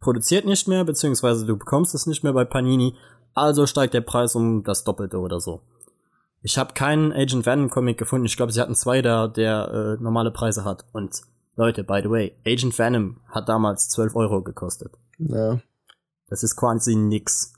produziert 0.00 0.44
nicht 0.44 0.68
mehr, 0.68 0.84
beziehungsweise 0.84 1.46
du 1.46 1.56
bekommst 1.56 1.94
es 1.94 2.06
nicht 2.06 2.24
mehr 2.24 2.32
bei 2.32 2.44
Panini, 2.44 2.94
also 3.34 3.66
steigt 3.66 3.94
der 3.94 4.00
Preis 4.00 4.34
um 4.34 4.64
das 4.64 4.84
Doppelte 4.84 5.18
oder 5.18 5.40
so. 5.40 5.60
Ich 6.42 6.58
habe 6.58 6.74
keinen 6.74 7.12
Agent 7.12 7.44
Venom 7.44 7.70
Comic 7.70 7.98
gefunden. 7.98 8.26
Ich 8.26 8.36
glaube, 8.36 8.52
sie 8.52 8.60
hatten 8.60 8.74
zwei 8.74 9.02
da, 9.02 9.26
der 9.26 9.96
äh, 9.98 10.02
normale 10.02 10.30
Preise 10.30 10.64
hat. 10.64 10.84
Und 10.92 11.22
Leute, 11.56 11.84
by 11.84 12.00
the 12.02 12.10
way, 12.10 12.36
Agent 12.46 12.78
Venom 12.78 13.20
hat 13.28 13.48
damals 13.48 13.88
12 13.88 14.14
Euro 14.14 14.42
gekostet. 14.42 14.92
Ja. 15.18 15.60
Das 16.28 16.42
ist 16.42 16.56
quasi 16.56 16.94
nix. 16.94 17.54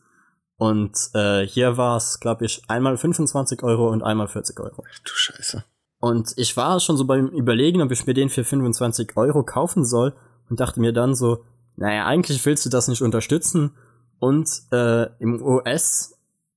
Und 0.56 0.96
äh, 1.14 1.46
hier 1.46 1.76
war 1.76 1.96
es, 1.96 2.20
glaube 2.20 2.44
ich, 2.44 2.62
einmal 2.68 2.96
25 2.96 3.62
Euro 3.62 3.90
und 3.90 4.02
einmal 4.02 4.28
40 4.28 4.58
Euro. 4.60 4.84
Du 5.04 5.12
Scheiße. 5.12 5.64
Und 6.00 6.32
ich 6.36 6.56
war 6.56 6.78
schon 6.80 6.96
so 6.96 7.04
beim 7.04 7.28
Überlegen, 7.28 7.82
ob 7.82 7.90
ich 7.90 8.06
mir 8.06 8.14
den 8.14 8.28
für 8.28 8.44
25 8.44 9.16
Euro 9.16 9.42
kaufen 9.42 9.84
soll 9.84 10.14
und 10.48 10.60
dachte 10.60 10.80
mir 10.80 10.92
dann 10.92 11.14
so, 11.14 11.44
naja, 11.76 12.06
eigentlich 12.06 12.44
willst 12.44 12.66
du 12.66 12.70
das 12.70 12.88
nicht 12.88 13.02
unterstützen. 13.02 13.72
Und 14.18 14.48
äh, 14.72 15.06
im 15.20 15.42
US 15.42 16.16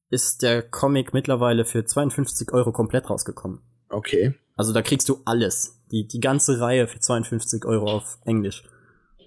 ist 0.09 0.41
der 0.41 0.61
Comic 0.61 1.13
mittlerweile 1.13 1.65
für 1.65 1.85
52 1.85 2.51
Euro 2.53 2.71
komplett 2.71 3.09
rausgekommen. 3.09 3.61
Okay. 3.89 4.35
Also 4.55 4.73
da 4.73 4.81
kriegst 4.81 5.09
du 5.09 5.21
alles. 5.25 5.80
Die, 5.91 6.07
die 6.07 6.19
ganze 6.19 6.59
Reihe 6.59 6.87
für 6.87 6.99
52 6.99 7.65
Euro 7.65 7.91
auf 7.91 8.17
Englisch. 8.25 8.63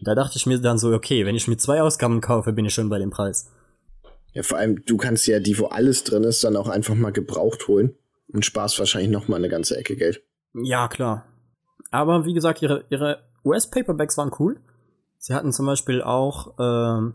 Da 0.02 0.14
dachte 0.14 0.36
ich 0.36 0.46
mir 0.46 0.58
dann 0.60 0.78
so, 0.78 0.92
okay, 0.92 1.24
wenn 1.24 1.34
ich 1.34 1.48
mir 1.48 1.56
zwei 1.56 1.82
Ausgaben 1.82 2.20
kaufe, 2.20 2.52
bin 2.52 2.64
ich 2.64 2.74
schon 2.74 2.88
bei 2.88 2.98
dem 2.98 3.10
Preis. 3.10 3.50
Ja, 4.32 4.42
vor 4.42 4.58
allem, 4.58 4.84
du 4.84 4.96
kannst 4.96 5.26
ja 5.26 5.38
die, 5.38 5.58
wo 5.58 5.66
alles 5.66 6.04
drin 6.04 6.24
ist, 6.24 6.42
dann 6.44 6.56
auch 6.56 6.68
einfach 6.68 6.94
mal 6.94 7.12
gebraucht 7.12 7.68
holen 7.68 7.94
und 8.28 8.44
sparst 8.44 8.78
wahrscheinlich 8.78 9.10
noch 9.10 9.28
mal 9.28 9.36
eine 9.36 9.48
ganze 9.48 9.76
Ecke 9.76 9.96
Geld. 9.96 10.22
Ja, 10.54 10.88
klar. 10.88 11.24
Aber 11.90 12.24
wie 12.24 12.34
gesagt, 12.34 12.60
ihre, 12.62 12.84
ihre 12.90 13.20
US-Paperbacks 13.44 14.16
waren 14.18 14.32
cool. 14.38 14.60
Sie 15.18 15.34
hatten 15.34 15.52
zum 15.52 15.66
Beispiel 15.66 16.02
auch 16.02 16.58
äh, 16.58 17.12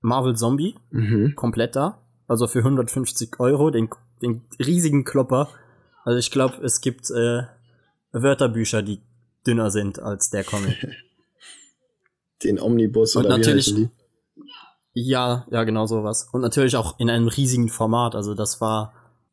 Marvel 0.00 0.36
Zombie 0.36 0.74
mhm. 0.90 1.34
komplett 1.34 1.74
da. 1.74 2.02
Also 2.26 2.46
für 2.46 2.58
150 2.58 3.40
Euro, 3.40 3.70
den, 3.70 3.88
den 4.22 4.42
riesigen 4.58 5.04
Klopper. 5.04 5.48
Also 6.04 6.18
ich 6.18 6.30
glaube, 6.30 6.62
es 6.62 6.80
gibt 6.80 7.10
äh, 7.10 7.44
Wörterbücher, 8.12 8.82
die 8.82 9.02
dünner 9.46 9.70
sind 9.70 10.00
als 10.00 10.30
der 10.30 10.44
Comic. 10.44 10.76
Den 12.42 12.60
Omnibus 12.60 13.16
und 13.16 13.26
oder 13.26 13.36
natürlich, 13.36 13.74
wie? 13.74 13.90
Ja, 14.92 15.46
ja, 15.50 15.64
genau 15.64 15.86
sowas. 15.86 16.28
Und 16.32 16.40
natürlich 16.40 16.76
auch 16.76 16.98
in 16.98 17.10
einem 17.10 17.28
riesigen 17.28 17.68
Format. 17.68 18.14
Also 18.14 18.34
das 18.34 18.60
war, 18.60 18.92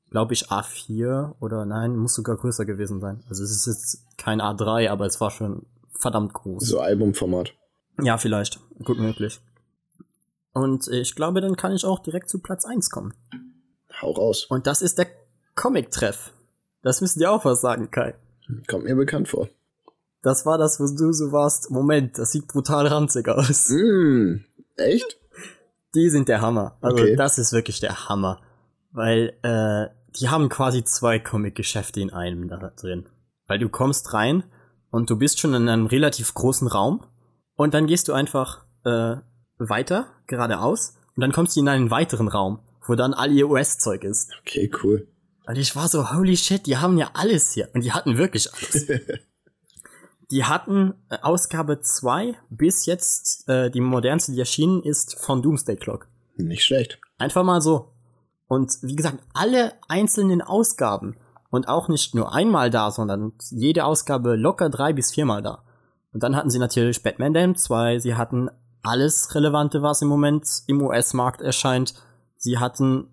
glaube 0.10 0.34
ich, 0.34 0.50
A4 0.50 1.36
oder 1.40 1.66
nein, 1.66 1.96
muss 1.96 2.16
sogar 2.16 2.36
größer 2.36 2.66
gewesen 2.66 3.00
sein. 3.00 3.24
Also 3.30 3.44
es 3.44 3.52
ist 3.52 3.68
jetzt 3.68 4.18
kein 4.18 4.42
A3, 4.42 4.90
aber 4.90 5.06
es 5.06 5.22
war 5.22 5.32
schon 5.32 5.66
verdammt 5.92 6.34
groß. 6.34 6.64
So 6.66 6.80
Albumformat. 6.80 7.54
Ja, 8.02 8.18
vielleicht. 8.18 8.60
Gut 8.84 9.00
möglich. 9.00 9.40
Und 10.54 10.88
ich 10.88 11.16
glaube, 11.16 11.42
dann 11.42 11.56
kann 11.56 11.74
ich 11.74 11.86
auch 11.86 12.00
direkt 12.00 12.30
zu 12.30 12.40
Platz 12.40 12.66
1 12.66 12.90
kommen. 12.90 13.14
Hau 14.02 14.12
raus. 14.12 14.46
Und 14.46 14.68
das 14.68 14.82
ist 14.82 14.98
der 14.98 15.08
Comic-Treff. 15.56 16.34
Das 16.82 17.02
müssen 17.02 17.20
dir 17.20 17.32
auch 17.32 17.46
was 17.46 17.62
sagen, 17.62 17.92
Kai. 17.92 18.16
Kommt 18.68 18.86
mir 18.86 18.96
bekannt 18.96 19.28
vor. 19.28 19.50
Das 20.22 20.46
war 20.46 20.58
das, 20.58 20.80
wo 20.80 20.86
du 20.86 21.14
so 21.14 21.32
warst. 21.32 21.70
Moment, 21.70 22.18
das 22.18 22.32
sieht 22.32 22.48
brutal 22.48 22.88
ranzig 22.88 23.28
aus. 23.28 23.70
Mm, 23.70 24.38
echt? 24.76 25.20
Die 25.94 26.10
sind 26.10 26.28
der 26.28 26.42
Hammer. 26.42 26.78
Also 26.82 27.04
okay. 27.04 27.16
das 27.16 27.38
ist 27.38 27.54
wirklich 27.54 27.80
der 27.80 28.10
Hammer. 28.10 28.42
Weil 28.92 29.34
äh, 29.44 29.94
die 30.20 30.30
haben 30.30 30.50
quasi 30.50 30.84
zwei 30.84 31.20
Comic-Geschäfte 31.20 32.02
in 32.02 32.12
einem 32.12 32.48
da 32.48 32.72
drin. 32.76 33.06
Weil 33.48 33.60
du 33.60 33.70
kommst 33.70 34.14
rein 34.14 34.44
und 34.90 35.10
du 35.10 35.18
bist 35.18 35.40
schon 35.40 35.54
in 35.54 35.70
einem 35.70 35.86
relativ 35.86 36.34
großen 36.34 36.68
Raum 36.68 37.06
und 37.56 37.74
dann 37.74 37.88
gehst 37.88 38.08
du 38.08 38.14
einfach 38.14 38.66
äh, 38.84 39.18
weiter, 39.58 40.08
geradeaus 40.28 40.98
und 41.16 41.22
dann 41.22 41.32
kommst 41.32 41.56
du 41.56 41.60
in 41.60 41.68
einen 41.68 41.92
weiteren 41.92 42.28
Raum, 42.28 42.60
wo 42.86 42.96
dann 42.96 43.14
all 43.14 43.32
ihr 43.32 43.50
US-Zeug 43.50 44.04
ist. 44.04 44.32
Okay, 44.42 44.72
cool. 44.84 45.08
Und 45.48 45.58
ich 45.58 45.76
war 45.76 45.88
so, 45.88 46.14
holy 46.14 46.36
shit, 46.38 46.66
die 46.66 46.78
haben 46.78 46.98
ja 46.98 47.10
alles 47.14 47.54
hier. 47.54 47.70
Und 47.74 47.84
die 47.84 47.92
hatten 47.92 48.18
wirklich 48.18 48.52
alles. 48.54 48.88
Die 50.32 50.44
hatten 50.44 50.96
äh, 51.10 51.18
Ausgabe 51.22 51.82
2 51.82 52.36
bis 52.50 52.88
jetzt 52.88 53.48
äh, 53.48 53.70
die 53.70 53.82
modernste, 53.82 54.32
die 54.32 54.40
erschienen 54.40 54.82
ist, 54.82 55.20
von 55.20 55.44
Doomsday 55.44 55.76
Clock. 55.76 56.08
Nicht 56.36 56.64
schlecht. 56.64 57.00
Einfach 57.18 57.44
mal 57.44 57.62
so. 57.62 57.94
Und 58.48 58.78
wie 58.82 58.96
gesagt, 58.96 59.20
alle 59.34 59.74
einzelnen 59.88 60.42
Ausgaben 60.42 61.18
und 61.50 61.68
auch 61.68 61.88
nicht 61.88 62.16
nur 62.16 62.34
einmal 62.34 62.70
da, 62.70 62.92
sondern 62.92 63.34
jede 63.52 63.86
Ausgabe 63.86 64.36
locker 64.36 64.70
drei 64.70 64.94
bis 64.94 65.12
viermal 65.12 65.42
da. 65.42 65.64
Und 66.12 66.24
dann 66.24 66.36
hatten 66.36 66.50
sie 66.50 66.60
natürlich 66.60 67.04
Batman 67.04 67.34
Dam 67.34 67.56
2, 67.56 68.00
sie 68.00 68.16
hatten 68.16 68.50
alles 68.84 69.34
Relevante, 69.34 69.82
was 69.82 70.02
im 70.02 70.08
Moment 70.08 70.64
im 70.68 70.82
US-Markt 70.82 71.42
erscheint. 71.42 71.96
Sie 72.38 72.60
hatten, 72.60 73.08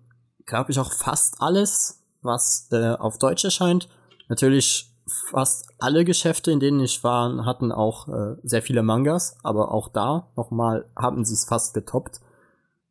glaube 0.45 0.71
ich, 0.71 0.79
auch 0.79 0.91
fast 0.91 1.41
alles, 1.41 2.02
was 2.23 2.67
äh, 2.71 2.89
auf 2.91 3.17
Deutsch 3.17 3.43
erscheint. 3.43 3.89
Natürlich 4.29 4.89
fast 5.29 5.69
alle 5.79 6.05
Geschäfte, 6.05 6.51
in 6.51 6.59
denen 6.59 6.79
ich 6.79 7.03
war, 7.03 7.45
hatten 7.45 7.71
auch 7.71 8.07
äh, 8.07 8.35
sehr 8.43 8.61
viele 8.61 8.83
Mangas, 8.83 9.37
aber 9.43 9.71
auch 9.71 9.89
da 9.89 10.31
nochmal 10.35 10.89
haben 10.95 11.25
sie 11.25 11.33
es 11.33 11.45
fast 11.45 11.73
getoppt. 11.73 12.21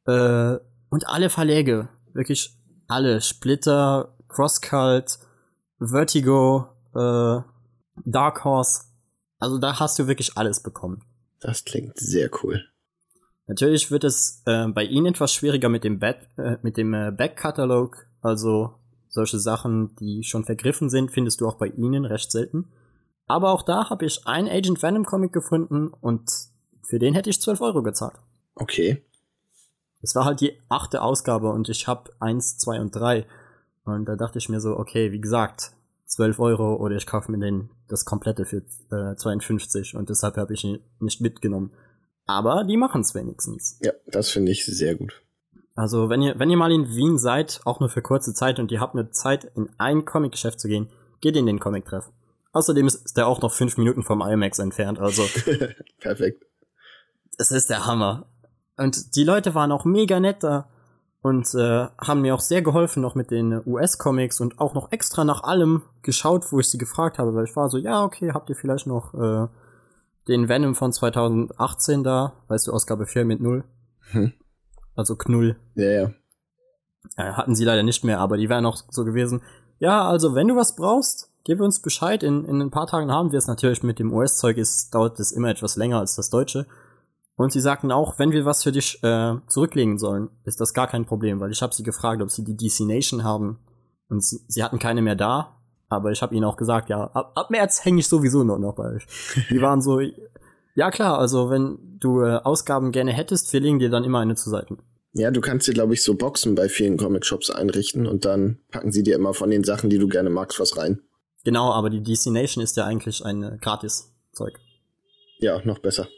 Äh, 0.07 0.57
und 0.91 1.09
alle 1.09 1.31
Verläge, 1.31 1.89
wirklich 2.13 2.59
alle, 2.87 3.21
Splitter, 3.21 4.15
Crosscult, 4.29 5.19
Vertigo, 5.79 6.67
äh, 6.95 7.41
Dark 8.05 8.45
Horse, 8.45 8.85
also 9.39 9.59
da 9.59 9.81
hast 9.81 9.99
du 9.99 10.07
wirklich 10.07 10.37
alles 10.37 10.63
bekommen. 10.63 11.03
Das 11.41 11.65
klingt 11.65 11.99
sehr 11.99 12.31
cool. 12.43 12.65
Natürlich 13.47 13.91
wird 13.91 14.05
es 14.05 14.43
äh, 14.47 14.69
bei 14.69 14.85
ihnen 14.85 15.07
etwas 15.07 15.35
schwieriger 15.35 15.69
mit 15.69 15.83
dem, 15.83 15.99
Back, 15.99 16.29
äh, 16.37 16.59
mit 16.63 16.77
dem 16.77 16.95
äh, 16.95 17.11
Backkatalog, 17.11 18.07
also 18.21 18.79
solche 19.13 19.39
Sachen, 19.39 19.95
die 19.97 20.25
schon 20.25 20.45
vergriffen 20.45 20.91
sind, 20.91 21.11
findest 21.11 21.41
du 21.41 21.47
auch 21.47 21.55
bei 21.55 21.67
ihnen 21.67 22.05
recht 22.05 22.33
selten. 22.33 22.73
Aber 23.27 23.53
auch 23.53 23.63
da 23.63 23.91
habe 23.91 24.07
ich 24.07 24.27
einen 24.27 24.49
Agent 24.49 24.83
Venom 24.83 25.05
Comic 25.05 25.33
gefunden 25.33 25.89
und 25.89 26.31
für 26.83 26.99
den 26.99 27.15
hätte 27.15 27.31
ich 27.31 27.41
12 27.41 27.61
Euro 27.61 27.83
gezahlt. 27.83 28.17
Okay. 28.55 29.03
Es 30.01 30.15
war 30.15 30.25
halt 30.25 30.41
die 30.41 30.59
achte 30.69 31.03
Ausgabe 31.03 31.51
und 31.51 31.69
ich 31.69 31.87
habe 31.87 32.11
eins, 32.19 32.59
zwei 32.59 32.81
und 32.81 32.97
drei. 32.97 33.27
Und 33.85 34.07
da 34.07 34.17
dachte 34.17 34.39
ich 34.39 34.49
mir 34.49 34.61
so, 34.61 34.77
okay, 34.77 35.13
wie 35.13 35.21
gesagt, 35.21 35.73
12 36.07 36.39
Euro 36.41 36.77
oder 36.77 36.97
ich 36.97 37.07
kaufe 37.07 37.31
mir 37.31 37.39
den, 37.39 37.71
das 37.89 38.05
komplette 38.05 38.45
für 38.45 38.63
äh, 38.91 39.15
52 39.15 39.95
und 39.95 40.09
deshalb 40.09 40.37
habe 40.37 40.55
ich 40.55 40.65
ihn 40.65 40.81
nicht 41.01 41.21
mitgenommen. 41.21 41.73
Aber 42.27 42.65
die 42.65 42.77
machen 42.77 43.03
es 43.03 43.15
wenigstens. 43.15 43.79
Ja, 43.83 43.93
das 44.07 44.31
finde 44.31 44.53
ich 44.53 44.65
sehr 44.65 44.95
gut. 44.95 45.23
Also, 45.75 46.11
wenn 46.11 46.21
ihr, 46.21 46.39
wenn 46.39 46.51
ihr 46.51 46.57
mal 46.57 46.73
in 46.73 46.89
Wien 46.89 47.19
seid, 47.19 47.61
auch 47.65 47.81
nur 47.81 47.89
für 47.89 48.03
kurze 48.03 48.35
Zeit 48.35 48.59
und 48.59 48.71
ihr 48.71 48.81
habt 48.81 48.95
eine 48.95 49.11
Zeit, 49.11 49.45
in 49.57 49.71
ein 49.79 50.05
Comic-Geschäft 50.05 50.61
zu 50.61 50.69
gehen, 50.69 50.91
geht 51.21 51.37
in 51.37 51.47
den 51.47 51.61
Comic-Treff. 51.61 52.11
Außerdem 52.53 52.87
ist 52.87 53.17
der 53.17 53.27
auch 53.27 53.41
noch 53.41 53.53
fünf 53.53 53.79
Minuten 53.79 54.03
vom 54.03 54.21
IMAX 54.21 54.59
entfernt, 54.59 54.99
also. 54.99 55.23
Perfekt. 56.01 56.45
Es 57.39 57.51
ist 57.51 57.71
der 57.71 57.87
Hammer. 57.87 58.27
Und 58.77 59.17
die 59.17 59.25
Leute 59.25 59.55
waren 59.55 59.73
auch 59.73 59.85
mega 59.85 60.21
nett 60.21 60.43
da 60.43 60.69
und 61.23 61.55
äh, 61.55 61.87
haben 61.99 62.21
mir 62.21 62.35
auch 62.35 62.41
sehr 62.41 62.63
geholfen 62.63 63.01
noch 63.01 63.15
mit 63.15 63.31
den 63.31 63.63
US-Comics 63.67 64.41
und 64.41 64.59
auch 64.59 64.75
noch 64.75 64.93
extra 64.93 65.25
nach 65.25 65.43
allem 65.45 65.83
geschaut, 66.03 66.53
wo 66.53 66.61
ich 66.61 66.69
sie 66.69 66.79
gefragt 66.79 67.19
habe, 67.19 67.35
weil 67.35 67.45
ich 67.45 67.57
war 67.57 67.69
so, 67.69 67.79
ja, 67.79 68.03
okay, 68.03 68.33
habt 68.33 68.51
ihr 68.51 68.57
vielleicht 68.57 68.87
noch 68.87 69.15
äh, 69.15 69.47
den 70.29 70.49
Venom 70.49 70.75
von 70.75 70.93
2018 70.93 72.03
da, 72.03 72.35
weißt 72.49 72.67
du, 72.67 72.73
Ausgabe 72.73 73.07
4 73.07 73.25
mit 73.25 73.41
0? 73.41 73.65
Hm. 74.11 74.33
Also 74.95 75.17
Knull. 75.17 75.57
Ja, 75.75 75.91
ja. 75.91 76.11
Hatten 77.17 77.55
sie 77.55 77.65
leider 77.65 77.83
nicht 77.83 78.05
mehr, 78.05 78.21
aber 78.21 78.37
die 78.37 78.49
wären 78.49 78.67
auch 78.67 78.77
so 78.89 79.05
gewesen. 79.05 79.43
Ja, 79.79 80.07
also 80.09 80.35
wenn 80.35 80.49
du 80.49 80.57
was 80.57 80.77
brauchst, 80.77 81.31
gib 81.45 81.61
uns 81.61 81.81
Bescheid. 81.81 82.23
In, 82.23 82.45
in 82.45 82.61
ein 82.61 82.71
paar 82.71 82.87
Tagen 82.87 83.11
haben 83.11 83.33
wir 83.33 83.39
es 83.39 83.47
natürlich 83.47 83.83
mit 83.83 83.99
dem 83.99 84.13
US-Zeug, 84.13 84.57
ist, 84.57 84.95
dauert 84.95 85.19
es 85.19 85.33
immer 85.33 85.49
etwas 85.49 85.77
länger 85.77 85.99
als 85.99 86.15
das 86.15 86.31
Deutsche. 86.31 86.67
Und 87.37 87.53
sie 87.53 87.61
sagten 87.61 87.91
auch, 87.91 88.19
wenn 88.19 88.31
wir 88.31 88.45
was 88.45 88.63
für 88.63 88.73
dich 88.73 89.03
äh, 89.03 89.35
zurücklegen 89.49 89.99
sollen, 89.99 90.31
ist 90.45 90.61
das 90.61 90.75
gar 90.75 90.87
kein 90.87 91.07
Problem, 91.07 91.41
weil 91.41 91.51
ich 91.51 91.63
habe 91.63 91.75
sie 91.75 91.83
gefragt, 91.83 92.23
ob 92.23 92.31
sie 92.31 92.45
die 92.45 92.57
DC 92.57 92.87
Nation 92.87 93.25
haben. 93.25 93.59
Und 94.09 94.23
sie, 94.23 94.41
sie 94.49 94.63
hatten 94.63 94.79
keine 94.79 95.03
mehr 95.03 95.17
da. 95.17 95.57
Aber 95.89 96.11
ich 96.11 96.23
habe 96.23 96.35
ihnen 96.35 96.45
auch 96.45 96.57
gesagt, 96.57 96.89
ja, 96.89 97.05
ab, 97.05 97.33
ab 97.35 97.51
März 97.51 97.85
hänge 97.85 98.01
ich 98.01 98.09
sowieso 98.09 98.45
nur 98.45 98.59
noch 98.59 98.75
bei 98.75 98.95
euch. 98.95 99.07
Die 99.51 99.61
waren 99.61 99.83
so, 99.83 100.01
ja 100.75 100.91
klar, 100.91 101.19
also 101.19 101.51
wenn 101.51 101.99
du 101.99 102.23
äh, 102.23 102.41
Ausgaben 102.43 102.93
gerne 102.93 103.13
hättest, 103.13 103.53
wir 103.53 103.61
legen 103.61 103.79
dir 103.79 103.91
dann 103.91 104.05
immer 104.05 104.21
eine 104.21 104.35
zu 104.35 104.51
Seiten. 104.51 104.79
Ja, 105.15 105.31
du 105.31 105.41
kannst 105.41 105.69
dir, 105.69 105.75
glaube 105.75 105.93
ich, 105.93 106.03
so 106.03 106.15
Boxen 106.15 106.55
bei 106.55 106.69
vielen 106.69 106.97
Comic-Shops 106.97 107.51
einrichten 107.51 108.07
und 108.07 108.25
dann 108.25 108.59
packen 108.71 108.93
sie 108.93 109.03
dir 109.03 109.15
immer 109.15 109.35
von 109.35 109.51
den 109.51 109.63
Sachen, 109.63 109.91
die 109.91 109.99
du 109.99 110.09
gerne 110.09 110.31
magst, 110.31 110.59
was 110.59 110.77
rein. 110.79 111.01
Genau, 111.45 111.71
aber 111.73 111.91
die 111.91 112.03
DC 112.03 112.27
Nation 112.27 112.63
ist 112.63 112.77
ja 112.77 112.85
eigentlich 112.85 113.25
ein 113.25 113.43
äh, 113.43 113.59
Gratis-Zeug. 113.61 114.59
Ja, 115.39 115.61
noch 115.65 115.81
besser. 115.81 116.09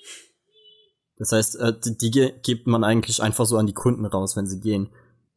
Das 1.16 1.32
heißt, 1.32 1.56
äh, 1.56 1.72
die, 1.82 2.10
die 2.10 2.32
gibt 2.42 2.66
man 2.66 2.84
eigentlich 2.84 3.22
einfach 3.22 3.46
so 3.46 3.56
an 3.56 3.66
die 3.66 3.72
Kunden 3.72 4.04
raus, 4.06 4.36
wenn 4.36 4.46
sie 4.46 4.60
gehen. 4.60 4.90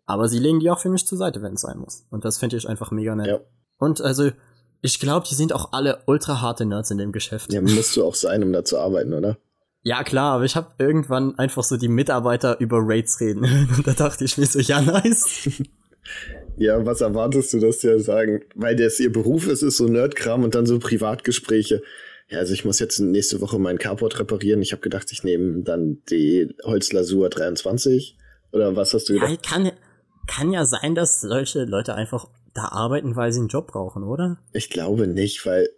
Aber 0.06 0.28
sie 0.30 0.40
legen 0.40 0.60
die 0.60 0.70
auch 0.70 0.80
für 0.80 0.90
mich 0.90 1.06
zur 1.08 1.18
Seite, 1.18 1.42
wenn 1.42 1.54
es 1.54 1.62
sein 1.62 1.80
muss. 1.80 2.06
Und 2.10 2.26
das 2.26 2.38
finde 2.38 2.58
ich 2.58 2.68
einfach 2.68 2.92
mega 2.92 3.16
nett. 3.16 3.28
Ja. 3.28 3.40
Und 3.78 4.02
also, 4.02 4.32
ich 4.82 5.00
glaube, 5.00 5.26
die 5.30 5.36
sind 5.36 5.54
auch 5.54 5.74
alle 5.74 6.04
ultra 6.06 6.42
harte 6.42 6.66
Nerds 6.66 6.92
in 6.92 6.98
dem 6.98 7.12
Geschäft. 7.12 7.52
Ja, 7.52 7.62
musst 7.62 7.96
du 7.98 8.06
auch 8.06 8.16
sein, 8.16 8.44
um 8.44 8.54
da 8.54 8.64
zu 8.64 8.78
arbeiten, 8.78 9.14
oder? 9.14 9.38
Ja, 9.84 10.04
klar, 10.04 10.34
aber 10.34 10.46
ich 10.46 10.56
habe 10.56 10.74
irgendwann 10.80 11.38
einfach 11.40 11.64
so 11.64 11.78
die 11.78 11.88
Mitarbeiter 11.88 12.60
über 12.60 12.80
Raids 12.82 13.20
reden. 13.22 13.44
Und 13.78 13.88
da 13.88 13.94
dachte 13.94 14.26
ich 14.26 14.38
mir 14.38 14.46
so, 14.46 14.60
ja, 14.60 14.82
nice. 14.82 15.48
ja, 16.58 16.86
was 16.86 17.02
erwartest 17.02 17.54
du, 17.54 17.60
dass 17.60 17.80
die 17.80 17.88
ja 17.88 18.00
sagen? 18.00 18.42
Weil 18.56 18.76
das 18.76 19.00
ihr 19.00 19.12
Beruf 19.12 19.48
ist, 19.48 19.62
ist 19.62 19.78
so 19.78 19.86
Nerdkram 19.88 20.44
und 20.44 20.56
dann 20.56 20.66
so 20.66 20.78
Privatgespräche. 20.80 21.82
Ja, 22.30 22.40
also 22.40 22.54
ich 22.54 22.66
muss 22.66 22.80
jetzt 22.80 23.00
nächste 23.00 23.40
Woche 23.40 23.58
meinen 23.60 23.80
Carport 23.80 24.20
reparieren. 24.20 24.62
Ich 24.62 24.74
habe 24.74 24.82
gedacht, 24.82 25.12
ich 25.12 25.24
nehme 25.24 25.64
dann 25.64 26.02
die 26.10 26.54
Holzlasur 26.64 27.30
23. 27.30 28.18
Oder 28.52 28.76
was 28.76 28.94
hast 28.94 29.08
du 29.08 29.14
gedacht? 29.14 29.30
Ja, 29.32 29.38
kann, 29.38 29.72
kann 30.28 30.52
ja 30.52 30.66
sein, 30.66 30.96
dass 30.96 31.22
solche 31.22 31.64
Leute 31.64 31.96
einfach 31.96 32.28
da 32.58 32.70
arbeiten, 32.70 33.16
weil 33.16 33.32
sie 33.32 33.40
einen 33.40 33.50
Job 33.50 33.68
brauchen, 33.68 34.04
oder? 34.04 34.40
Ich 34.52 34.70
glaube 34.70 35.08
nicht, 35.08 35.46
weil 35.46 35.70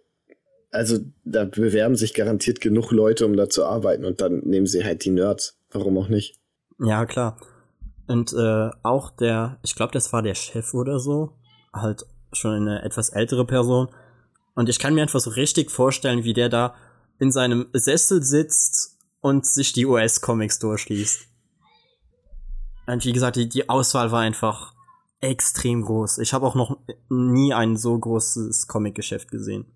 also 0.72 0.98
da 1.24 1.44
bewerben 1.44 1.96
sich 1.96 2.14
garantiert 2.14 2.60
genug 2.60 2.92
Leute, 2.92 3.26
um 3.26 3.36
da 3.36 3.48
zu 3.48 3.64
arbeiten 3.64 4.04
und 4.04 4.20
dann 4.20 4.38
nehmen 4.40 4.66
sie 4.66 4.84
halt 4.84 5.04
die 5.04 5.10
Nerds. 5.10 5.58
Warum 5.70 5.98
auch 5.98 6.08
nicht? 6.08 6.36
Ja, 6.78 7.06
klar. 7.06 7.36
Und 8.06 8.32
äh, 8.32 8.70
auch 8.82 9.10
der, 9.10 9.58
ich 9.62 9.74
glaube, 9.74 9.92
das 9.92 10.12
war 10.12 10.22
der 10.22 10.34
Chef 10.34 10.74
oder 10.74 10.98
so, 10.98 11.36
halt 11.72 12.06
schon 12.32 12.54
eine 12.54 12.82
etwas 12.82 13.10
ältere 13.10 13.44
Person. 13.44 13.88
Und 14.54 14.68
ich 14.68 14.78
kann 14.78 14.94
mir 14.94 15.02
einfach 15.02 15.20
so 15.20 15.30
richtig 15.30 15.70
vorstellen, 15.70 16.24
wie 16.24 16.32
der 16.32 16.48
da 16.48 16.74
in 17.18 17.30
seinem 17.30 17.68
Sessel 17.72 18.22
sitzt 18.22 18.98
und 19.20 19.46
sich 19.46 19.72
die 19.72 19.86
US-Comics 19.86 20.58
durchliest. 20.58 21.26
Und 22.86 23.04
wie 23.04 23.12
gesagt, 23.12 23.36
die, 23.36 23.48
die 23.48 23.68
Auswahl 23.68 24.10
war 24.10 24.20
einfach 24.20 24.72
extrem 25.20 25.82
groß. 25.82 26.18
Ich 26.18 26.32
habe 26.32 26.46
auch 26.46 26.54
noch 26.54 26.78
nie 27.08 27.52
ein 27.52 27.76
so 27.76 27.98
großes 27.98 28.66
Comic-Geschäft 28.66 29.30
gesehen. 29.30 29.66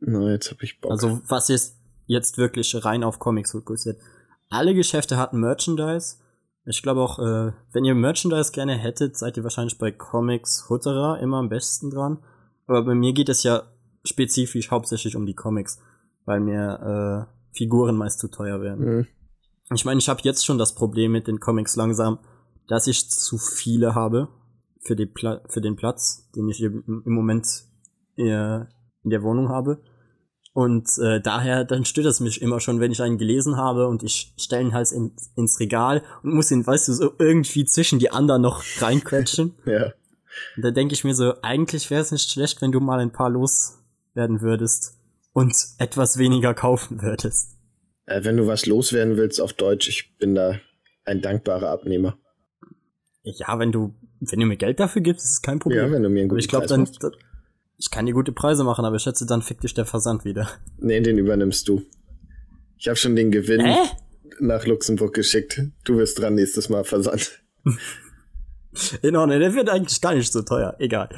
Na, 0.00 0.30
jetzt 0.30 0.50
hab 0.50 0.62
ich 0.62 0.80
Bock. 0.80 0.92
Also, 0.92 1.20
was 1.28 1.50
ist 1.50 1.78
jetzt 2.06 2.38
wirklich 2.38 2.84
rein 2.84 3.04
auf 3.04 3.18
Comics 3.18 3.52
fokussiert? 3.52 4.00
Alle 4.50 4.74
Geschäfte 4.74 5.16
hatten 5.16 5.40
Merchandise. 5.40 6.16
Ich 6.66 6.82
glaube 6.82 7.02
auch, 7.02 7.18
äh, 7.18 7.52
wenn 7.72 7.84
ihr 7.84 7.94
Merchandise 7.94 8.52
gerne 8.52 8.76
hättet, 8.76 9.16
seid 9.16 9.36
ihr 9.36 9.42
wahrscheinlich 9.42 9.78
bei 9.78 9.90
Comics 9.90 10.68
Hutterer 10.68 11.20
immer 11.20 11.38
am 11.38 11.48
besten 11.48 11.90
dran. 11.90 12.22
Aber 12.66 12.84
bei 12.84 12.94
mir 12.94 13.12
geht 13.12 13.28
es 13.28 13.42
ja 13.42 13.64
spezifisch 14.04 14.70
hauptsächlich 14.70 15.16
um 15.16 15.26
die 15.26 15.34
Comics, 15.34 15.80
weil 16.24 16.40
mir 16.40 17.28
äh, 17.28 17.56
Figuren 17.56 17.96
meist 17.96 18.20
zu 18.20 18.28
teuer 18.28 18.60
werden. 18.62 18.84
Mhm. 18.84 19.06
Ich 19.74 19.84
meine, 19.84 19.98
ich 19.98 20.08
habe 20.08 20.20
jetzt 20.24 20.44
schon 20.44 20.58
das 20.58 20.74
Problem 20.74 21.12
mit 21.12 21.26
den 21.26 21.40
Comics 21.40 21.76
langsam, 21.76 22.18
dass 22.68 22.86
ich 22.86 23.10
zu 23.10 23.36
viele 23.38 23.94
habe 23.94 24.28
für, 24.84 24.96
die 24.96 25.06
Pla 25.06 25.42
für 25.48 25.60
den 25.60 25.76
Platz, 25.76 26.30
den 26.36 26.48
ich 26.48 26.62
im, 26.62 27.02
Moment 27.04 27.46
äh, 28.16 28.60
in 28.60 29.10
der 29.10 29.22
Wohnung 29.22 29.48
habe. 29.48 29.82
Und 30.52 30.88
äh, 31.02 31.20
daher, 31.20 31.64
dann 31.64 31.84
stört 31.84 32.06
es 32.06 32.20
mich 32.20 32.40
immer 32.40 32.60
schon, 32.60 32.78
wenn 32.78 32.92
ich 32.92 33.02
einen 33.02 33.18
gelesen 33.18 33.56
habe 33.56 33.88
und 33.88 34.04
ich 34.04 34.34
stelle 34.38 34.62
ihn 34.62 34.72
halt 34.72 34.92
in, 34.92 35.16
ins 35.34 35.58
Regal 35.58 36.02
und 36.22 36.34
muss 36.34 36.52
ihn, 36.52 36.64
weißt 36.64 36.88
du, 36.88 36.92
so 36.92 37.12
irgendwie 37.18 37.64
zwischen 37.64 37.98
die 37.98 38.12
anderen 38.12 38.42
noch 38.42 38.62
reinquetschen. 38.78 39.54
ja. 39.66 39.92
Und 40.56 40.64
da 40.64 40.70
denke 40.70 40.94
ich 40.94 41.02
mir 41.02 41.14
so, 41.14 41.34
eigentlich 41.42 41.90
wäre 41.90 42.02
es 42.02 42.12
nicht 42.12 42.30
schlecht, 42.30 42.62
wenn 42.62 42.70
du 42.70 42.80
mal 42.80 43.00
ein 43.00 43.12
paar 43.12 43.30
loswerden 43.30 44.40
würdest 44.42 44.96
und 45.32 45.56
etwas 45.78 46.18
weniger 46.18 46.54
kaufen 46.54 47.02
würdest. 47.02 47.56
Äh, 48.06 48.24
wenn 48.24 48.36
du 48.36 48.46
was 48.46 48.66
loswerden 48.66 49.16
willst 49.16 49.40
auf 49.40 49.52
Deutsch, 49.54 49.88
ich 49.88 50.16
bin 50.18 50.34
da 50.34 50.60
ein 51.04 51.20
dankbarer 51.20 51.70
Abnehmer. 51.70 52.16
Ja, 53.22 53.58
wenn 53.58 53.72
du, 53.72 53.94
wenn 54.30 54.40
du 54.40 54.46
mir 54.46 54.56
Geld 54.56 54.80
dafür 54.80 55.02
gibst, 55.02 55.24
ist 55.24 55.30
es 55.32 55.42
kein 55.42 55.58
Problem. 55.58 55.86
Ja, 55.86 55.92
wenn 55.92 56.02
du 56.02 56.08
mir 56.08 56.20
einen 56.20 56.28
guten 56.28 56.36
Aber 56.36 56.40
ich 56.40 56.48
glaube, 56.48 56.66
dann, 56.66 56.88
ich 57.76 57.90
kann 57.90 58.06
dir 58.06 58.12
gute 58.12 58.32
Preise 58.32 58.64
machen, 58.64 58.84
aber 58.84 58.96
ich 58.96 59.02
schätze, 59.02 59.26
dann 59.26 59.42
fickt 59.42 59.64
dich 59.64 59.74
der 59.74 59.86
Versand 59.86 60.24
wieder. 60.24 60.48
Nee, 60.78 61.00
den 61.00 61.18
übernimmst 61.18 61.68
du. 61.68 61.82
Ich 62.78 62.88
habe 62.88 62.96
schon 62.96 63.16
den 63.16 63.30
Gewinn 63.30 63.64
Hä? 63.64 63.76
nach 64.40 64.66
Luxemburg 64.66 65.14
geschickt. 65.14 65.62
Du 65.84 65.96
wirst 65.96 66.18
dran 66.18 66.34
nächstes 66.34 66.68
Mal 66.68 66.84
Versand. 66.84 67.42
In 69.02 69.16
Ordnung, 69.16 69.38
der 69.38 69.54
wird 69.54 69.70
eigentlich 69.70 70.00
gar 70.00 70.14
nicht 70.14 70.32
so 70.32 70.42
teuer. 70.42 70.74
Egal. 70.78 71.08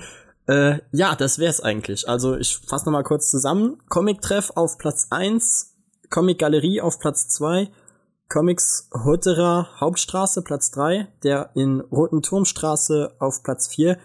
Äh, 0.47 0.79
ja, 0.93 1.17
das 1.17 1.39
wär's 1.39 1.61
eigentlich. 1.61 2.09
Also 2.09 2.37
ich 2.37 2.59
fasse 2.59 2.85
nochmal 2.85 3.03
kurz 3.03 3.31
zusammen. 3.31 3.79
Comic-Treff 3.89 4.53
auf 4.55 4.79
Platz 4.79 5.09
1, 5.11 5.75
Comic-Galerie 6.11 6.81
auf 6.81 7.01
Platz 7.01 7.29
2, 7.29 7.69
Comics 8.29 8.89
Hutterer 8.93 9.69
Hauptstraße 9.81 10.43
Platz 10.43 10.71
3, 10.73 11.09
der 11.23 11.51
in 11.55 11.81
Roten 11.81 12.23
Turmstraße 12.23 13.15
auf 13.19 13.43
Platz 13.43 13.69
4 13.69 13.99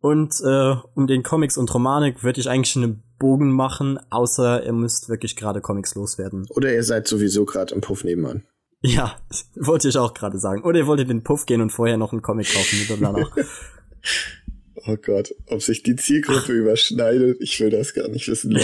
und 0.00 0.40
äh, 0.44 0.76
um 0.94 1.06
den 1.06 1.22
Comics 1.22 1.58
und 1.58 1.72
Romanik 1.74 2.22
würde 2.22 2.40
ich 2.40 2.48
eigentlich 2.48 2.76
einen 2.76 3.02
Bogen 3.18 3.50
machen, 3.50 3.98
außer 4.10 4.64
ihr 4.64 4.72
müsst 4.72 5.08
wirklich 5.08 5.34
gerade 5.34 5.60
Comics 5.60 5.96
loswerden. 5.96 6.46
Oder 6.50 6.72
ihr 6.72 6.84
seid 6.84 7.08
sowieso 7.08 7.44
gerade 7.44 7.74
im 7.74 7.80
Puff 7.80 8.04
nebenan. 8.04 8.44
Ja, 8.80 9.16
wollte 9.56 9.88
ich 9.88 9.98
auch 9.98 10.14
gerade 10.14 10.38
sagen. 10.38 10.62
Oder 10.62 10.78
ihr 10.78 10.86
wolltet 10.86 11.10
den 11.10 11.24
Puff 11.24 11.46
gehen 11.46 11.60
und 11.60 11.70
vorher 11.70 11.96
noch 11.96 12.12
einen 12.12 12.22
Comic 12.22 12.52
kaufen 12.52 12.78
mit 12.78 13.02
danach. 13.02 13.36
oh 14.86 14.96
Gott, 15.04 15.34
ob 15.46 15.62
sich 15.62 15.82
die 15.82 15.96
Zielgruppe 15.96 16.52
überschneidet, 16.58 17.38
ich 17.40 17.58
will 17.58 17.70
das 17.70 17.92
gar 17.92 18.06
nicht 18.06 18.28
wissen. 18.28 18.56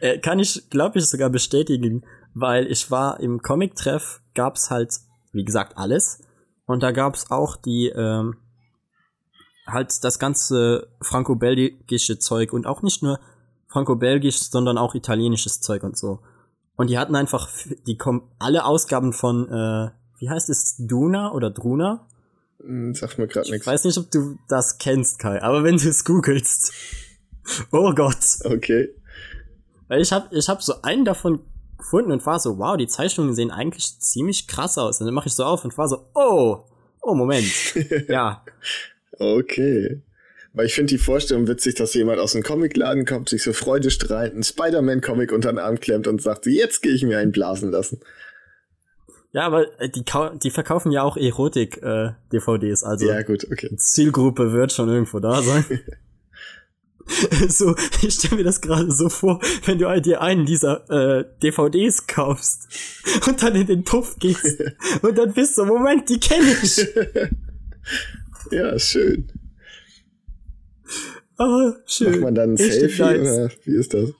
äh, 0.00 0.18
kann 0.18 0.38
ich, 0.38 0.68
glaube 0.68 0.98
ich, 0.98 1.06
sogar 1.06 1.30
bestätigen, 1.30 2.04
weil 2.38 2.66
ich 2.70 2.90
war 2.90 3.18
im 3.20 3.40
Comic-Treff, 3.40 4.20
gab's 4.34 4.70
halt, 4.70 4.94
wie 5.32 5.44
gesagt, 5.44 5.78
alles. 5.78 6.20
Und 6.66 6.82
da 6.82 6.90
gab's 6.92 7.30
auch 7.30 7.56
die, 7.56 7.88
ähm, 7.88 8.36
halt 9.66 10.04
das 10.04 10.18
ganze 10.18 10.88
franco-belgische 11.00 12.18
Zeug 12.18 12.52
und 12.52 12.66
auch 12.66 12.82
nicht 12.82 13.02
nur 13.02 13.18
franco-belgisch, 13.68 14.38
sondern 14.38 14.76
auch 14.76 14.94
italienisches 14.94 15.62
Zeug 15.62 15.82
und 15.82 15.96
so. 15.96 16.20
Und 16.76 16.90
die 16.90 16.98
hatten 16.98 17.16
einfach 17.16 17.48
die 17.86 17.98
alle 18.38 18.66
Ausgaben 18.66 19.14
von, 19.14 19.48
äh, 19.48 19.90
wie 20.18 20.28
heißt 20.28 20.50
es, 20.50 20.76
Duna 20.78 21.32
oder 21.32 21.50
Druna? 21.50 22.06
Hm, 22.60 22.94
Sagt 22.94 23.16
mir 23.18 23.28
gerade 23.28 23.46
Ich 23.46 23.52
nichts. 23.52 23.66
weiß 23.66 23.84
nicht, 23.84 23.96
ob 23.96 24.10
du 24.10 24.36
das 24.46 24.76
kennst, 24.76 25.18
Kai, 25.18 25.42
aber 25.42 25.64
wenn 25.64 25.78
du 25.78 25.88
es 25.88 26.04
googelst. 26.04 26.72
Oh 27.72 27.94
Gott. 27.94 28.40
Okay. 28.44 28.90
Weil 29.88 30.02
ich 30.02 30.12
hab, 30.12 30.30
ich 30.34 30.48
hab 30.50 30.62
so 30.62 30.82
einen 30.82 31.06
davon 31.06 31.40
gefunden 31.78 32.12
und 32.12 32.24
war 32.26 32.38
so, 32.38 32.58
wow, 32.58 32.76
die 32.76 32.86
Zeichnungen 32.86 33.34
sehen 33.34 33.50
eigentlich 33.50 33.98
ziemlich 34.00 34.48
krass 34.48 34.78
aus. 34.78 35.00
Und 35.00 35.06
dann 35.06 35.14
mache 35.14 35.28
ich 35.28 35.34
so 35.34 35.44
auf 35.44 35.64
und 35.64 35.76
war 35.76 35.88
so, 35.88 36.06
oh, 36.14 36.64
oh, 37.00 37.14
Moment. 37.14 37.46
ja, 38.08 38.42
Okay. 39.18 40.02
Weil 40.52 40.66
ich 40.66 40.74
finde 40.74 40.94
die 40.94 40.98
Vorstellung 40.98 41.48
witzig, 41.48 41.74
dass 41.74 41.92
jemand 41.94 42.18
aus 42.18 42.32
dem 42.32 42.42
Comicladen 42.42 43.04
kommt, 43.04 43.28
sich 43.28 43.42
so 43.42 43.52
freudestrahlend 43.52 44.34
einen 44.34 44.42
Spider-Man-Comic 44.42 45.32
unter 45.32 45.52
den 45.52 45.58
Arm 45.58 45.80
klemmt 45.80 46.06
und 46.06 46.22
sagt, 46.22 46.46
jetzt 46.46 46.82
gehe 46.82 46.92
ich 46.92 47.02
mir 47.02 47.18
einen 47.18 47.32
blasen 47.32 47.70
lassen. 47.70 48.00
ja, 49.32 49.42
aber 49.42 49.66
äh, 49.80 49.90
die, 49.90 50.04
die 50.42 50.50
verkaufen 50.50 50.92
ja 50.92 51.02
auch 51.02 51.18
Erotik-DVDs, 51.18 52.84
also 52.84 53.06
Ja, 53.06 53.20
gut, 53.22 53.46
okay. 53.50 53.76
Zielgruppe 53.76 54.52
wird 54.52 54.72
schon 54.72 54.88
irgendwo 54.88 55.20
da 55.20 55.42
sein. 55.42 55.64
so, 57.48 57.74
ich 58.02 58.14
stelle 58.14 58.36
mir 58.36 58.44
das 58.44 58.60
gerade 58.60 58.90
so 58.90 59.08
vor, 59.08 59.40
wenn 59.64 59.78
du 59.78 60.00
dir 60.00 60.20
einen 60.20 60.44
dieser 60.44 60.90
äh, 60.90 61.24
DVDs 61.42 62.06
kaufst 62.06 62.68
und 63.26 63.42
dann 63.42 63.54
in 63.54 63.66
den 63.66 63.84
Puff 63.84 64.16
gehst 64.18 64.62
und 65.02 65.16
dann 65.16 65.32
bist 65.32 65.56
du, 65.58 65.64
Moment, 65.64 66.08
die 66.08 66.20
kenne 66.20 66.56
ich. 66.62 66.86
Ja, 68.52 68.78
schön. 68.78 69.26
Ah, 71.36 71.72
schön. 71.84 72.12
Macht 72.12 72.20
man 72.20 72.34
dann 72.36 72.50
ein 72.52 72.56
Selfie 72.56 73.02
oder 73.02 73.50
wie 73.64 73.76
ist 73.76 73.92
das? 73.92 74.10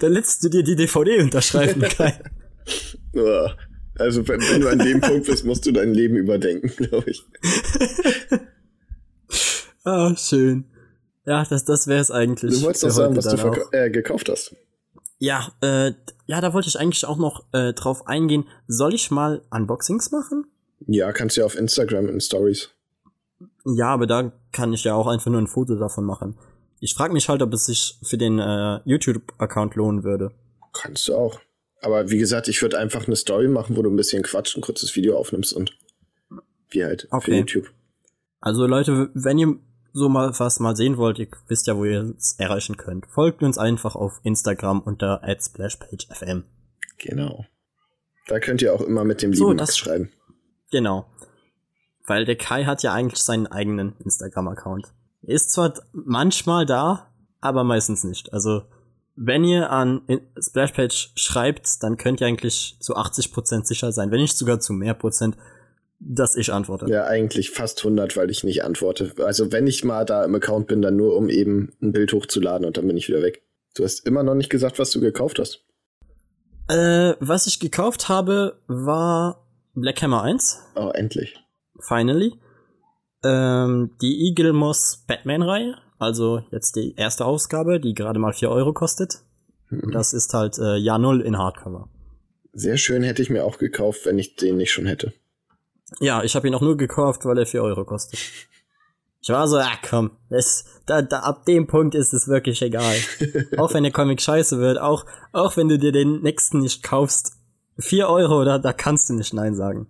Dann 0.00 0.12
lässt 0.12 0.42
du 0.42 0.48
dir 0.48 0.64
die 0.64 0.74
DVD 0.74 1.20
unterschreiben, 1.20 1.80
Kai. 1.82 2.18
Also 3.94 4.26
wenn, 4.26 4.40
wenn 4.40 4.60
du 4.60 4.68
an 4.68 4.80
dem 4.80 5.00
Punkt 5.00 5.26
bist, 5.26 5.44
musst 5.44 5.64
du 5.64 5.70
dein 5.70 5.94
Leben 5.94 6.16
überdenken, 6.16 6.70
glaube 6.76 7.10
ich. 7.10 7.22
Ah, 9.84 10.14
schön. 10.16 10.64
Ja, 11.24 11.44
das, 11.44 11.64
das 11.64 11.86
wäre 11.86 12.00
es 12.00 12.10
eigentlich. 12.10 12.54
Du 12.58 12.62
wolltest 12.62 12.82
für 12.82 12.88
doch 12.88 12.94
sagen, 12.94 13.16
was 13.16 13.26
du 13.26 13.76
äh, 13.76 13.90
gekauft 13.90 14.28
hast. 14.28 14.54
Ja, 15.18 15.52
äh, 15.60 15.92
ja, 16.26 16.40
da 16.40 16.52
wollte 16.52 16.68
ich 16.68 16.78
eigentlich 16.78 17.06
auch 17.06 17.16
noch 17.16 17.44
äh, 17.52 17.72
drauf 17.74 18.08
eingehen. 18.08 18.44
Soll 18.66 18.94
ich 18.94 19.10
mal 19.10 19.42
Unboxings 19.50 20.10
machen? 20.10 20.46
Ja, 20.86 21.12
kannst 21.12 21.36
du 21.36 21.42
ja 21.42 21.46
auf 21.46 21.56
Instagram 21.56 22.08
in 22.08 22.20
Stories. 22.20 22.70
Ja, 23.64 23.88
aber 23.88 24.08
da 24.08 24.32
kann 24.50 24.72
ich 24.72 24.82
ja 24.82 24.94
auch 24.94 25.06
einfach 25.06 25.30
nur 25.30 25.40
ein 25.40 25.46
Foto 25.46 25.76
davon 25.76 26.04
machen. 26.04 26.36
Ich 26.80 26.94
frage 26.94 27.12
mich 27.12 27.28
halt, 27.28 27.42
ob 27.42 27.52
es 27.54 27.66
sich 27.66 27.98
für 28.02 28.18
den 28.18 28.40
äh, 28.40 28.80
YouTube-Account 28.84 29.76
lohnen 29.76 30.02
würde. 30.02 30.32
Kannst 30.72 31.06
du 31.06 31.14
auch. 31.14 31.38
Aber 31.80 32.10
wie 32.10 32.18
gesagt, 32.18 32.48
ich 32.48 32.60
würde 32.60 32.78
einfach 32.78 33.06
eine 33.06 33.14
Story 33.14 33.46
machen, 33.46 33.76
wo 33.76 33.82
du 33.82 33.90
ein 33.90 33.96
bisschen 33.96 34.24
quatscht, 34.24 34.56
ein 34.56 34.62
kurzes 34.62 34.96
Video 34.96 35.16
aufnimmst 35.16 35.52
und 35.52 35.76
wie 36.70 36.84
halt 36.84 37.02
für 37.02 37.16
Okay. 37.16 37.38
YouTube. 37.38 37.70
Also 38.40 38.66
Leute, 38.66 39.10
wenn 39.14 39.38
ihr 39.38 39.56
so 39.92 40.08
mal 40.08 40.32
was 40.38 40.60
mal 40.60 40.74
sehen 40.76 40.96
wollt, 40.96 41.18
ihr 41.18 41.28
wisst 41.48 41.66
ja, 41.66 41.76
wo 41.76 41.84
ihr 41.84 42.14
es 42.16 42.34
erreichen 42.38 42.76
könnt. 42.76 43.06
Folgt 43.06 43.42
uns 43.42 43.58
einfach 43.58 43.94
auf 43.94 44.20
Instagram 44.22 44.80
unter 44.80 45.20
@splashpagefm. 45.38 46.44
Genau. 46.98 47.44
Da 48.28 48.38
könnt 48.40 48.62
ihr 48.62 48.72
auch 48.74 48.80
immer 48.80 49.04
mit 49.04 49.22
dem 49.22 49.34
So, 49.34 49.46
lieben 49.48 49.58
das- 49.58 49.70
Max 49.70 49.78
schreiben. 49.78 50.10
Genau. 50.70 51.06
Weil 52.06 52.24
der 52.24 52.36
Kai 52.36 52.64
hat 52.64 52.82
ja 52.82 52.92
eigentlich 52.92 53.22
seinen 53.22 53.46
eigenen 53.46 53.94
Instagram-Account. 53.98 54.92
Er 55.22 55.34
Ist 55.34 55.50
zwar 55.50 55.74
manchmal 55.92 56.66
da, 56.66 57.12
aber 57.40 57.62
meistens 57.64 58.02
nicht. 58.04 58.32
Also, 58.32 58.62
wenn 59.14 59.44
ihr 59.44 59.70
an 59.70 60.02
Splashpage 60.40 61.12
schreibt, 61.16 61.82
dann 61.82 61.96
könnt 61.96 62.20
ihr 62.20 62.26
eigentlich 62.26 62.76
zu 62.80 62.96
80% 62.96 63.66
sicher 63.66 63.92
sein, 63.92 64.10
wenn 64.10 64.20
nicht 64.20 64.36
sogar 64.38 64.58
zu 64.58 64.72
mehr 64.72 64.94
Prozent, 64.94 65.36
dass 66.04 66.36
ich 66.36 66.52
antworte. 66.52 66.86
Ja, 66.88 67.04
eigentlich 67.06 67.50
fast 67.50 67.78
100, 67.78 68.16
weil 68.16 68.30
ich 68.30 68.44
nicht 68.44 68.64
antworte. 68.64 69.12
Also 69.18 69.52
wenn 69.52 69.66
ich 69.66 69.84
mal 69.84 70.04
da 70.04 70.24
im 70.24 70.34
Account 70.34 70.66
bin, 70.66 70.82
dann 70.82 70.96
nur 70.96 71.16
um 71.16 71.28
eben 71.28 71.72
ein 71.80 71.92
Bild 71.92 72.12
hochzuladen 72.12 72.66
und 72.66 72.76
dann 72.76 72.86
bin 72.86 72.96
ich 72.96 73.08
wieder 73.08 73.22
weg. 73.22 73.42
Du 73.74 73.84
hast 73.84 74.06
immer 74.06 74.22
noch 74.22 74.34
nicht 74.34 74.50
gesagt, 74.50 74.78
was 74.78 74.90
du 74.90 75.00
gekauft 75.00 75.38
hast. 75.38 75.64
Äh, 76.68 77.14
was 77.20 77.46
ich 77.46 77.60
gekauft 77.60 78.08
habe, 78.08 78.58
war 78.66 79.46
Black 79.74 80.02
Hammer 80.02 80.22
1, 80.22 80.58
Oh, 80.76 80.90
endlich. 80.94 81.36
finally. 81.80 82.34
Ähm, 83.24 83.92
die 84.00 84.26
Eagle 84.28 84.52
Moss 84.52 85.04
Batman-Reihe, 85.06 85.76
also 85.98 86.42
jetzt 86.50 86.76
die 86.76 86.94
erste 86.96 87.24
Ausgabe, 87.24 87.78
die 87.80 87.94
gerade 87.94 88.18
mal 88.18 88.32
4 88.32 88.50
Euro 88.50 88.72
kostet. 88.72 89.20
Mhm. 89.70 89.90
Das 89.92 90.12
ist 90.12 90.34
halt 90.34 90.58
äh, 90.58 90.76
Jahr 90.76 90.98
Null 90.98 91.20
in 91.20 91.38
Hardcover. 91.38 91.88
Sehr 92.52 92.76
schön 92.76 93.02
hätte 93.02 93.22
ich 93.22 93.30
mir 93.30 93.44
auch 93.44 93.58
gekauft, 93.58 94.04
wenn 94.04 94.18
ich 94.18 94.36
den 94.36 94.56
nicht 94.56 94.72
schon 94.72 94.86
hätte. 94.86 95.12
Ja, 96.00 96.22
ich 96.22 96.34
habe 96.34 96.48
ihn 96.48 96.54
auch 96.54 96.60
nur 96.60 96.76
gekauft, 96.76 97.24
weil 97.24 97.38
er 97.38 97.46
4 97.46 97.62
Euro 97.62 97.84
kostet. 97.84 98.18
Ich 99.20 99.28
war 99.28 99.46
so, 99.46 99.58
ah 99.58 99.78
komm, 99.88 100.10
das, 100.30 100.64
da, 100.86 101.00
da, 101.00 101.20
ab 101.20 101.44
dem 101.46 101.68
Punkt 101.68 101.94
ist 101.94 102.12
es 102.12 102.26
wirklich 102.26 102.60
egal. 102.60 102.96
auch 103.56 103.72
wenn 103.72 103.84
der 103.84 103.92
Comic 103.92 104.20
scheiße 104.20 104.58
wird, 104.58 104.80
auch, 104.80 105.06
auch 105.30 105.56
wenn 105.56 105.68
du 105.68 105.78
dir 105.78 105.92
den 105.92 106.22
nächsten 106.22 106.58
nicht 106.58 106.82
kaufst, 106.82 107.34
4 107.78 108.08
Euro, 108.08 108.44
da, 108.44 108.58
da 108.58 108.72
kannst 108.72 109.08
du 109.08 109.14
nicht 109.14 109.32
Nein 109.32 109.54
sagen. 109.54 109.88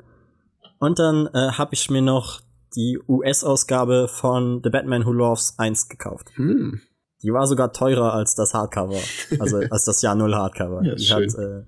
Und 0.78 0.98
dann 0.98 1.28
äh, 1.28 1.52
habe 1.52 1.74
ich 1.74 1.90
mir 1.90 2.02
noch 2.02 2.40
die 2.76 2.98
US-Ausgabe 3.08 4.08
von 4.08 4.60
The 4.62 4.70
Batman 4.70 5.06
Who 5.06 5.12
Loves 5.12 5.54
1 5.58 5.88
gekauft. 5.88 6.30
Hm. 6.34 6.80
Die 7.22 7.32
war 7.32 7.46
sogar 7.46 7.72
teurer 7.72 8.12
als 8.12 8.34
das 8.34 8.52
Hardcover, 8.52 8.98
also 9.38 9.58
als 9.70 9.84
das 9.84 10.02
Jahr 10.02 10.14
Null 10.14 10.34
Hardcover. 10.34 10.82
Ja, 10.82 10.94
die 10.94 11.04
schön. 11.04 11.30
hat, 11.30 11.38
äh, 11.38 11.62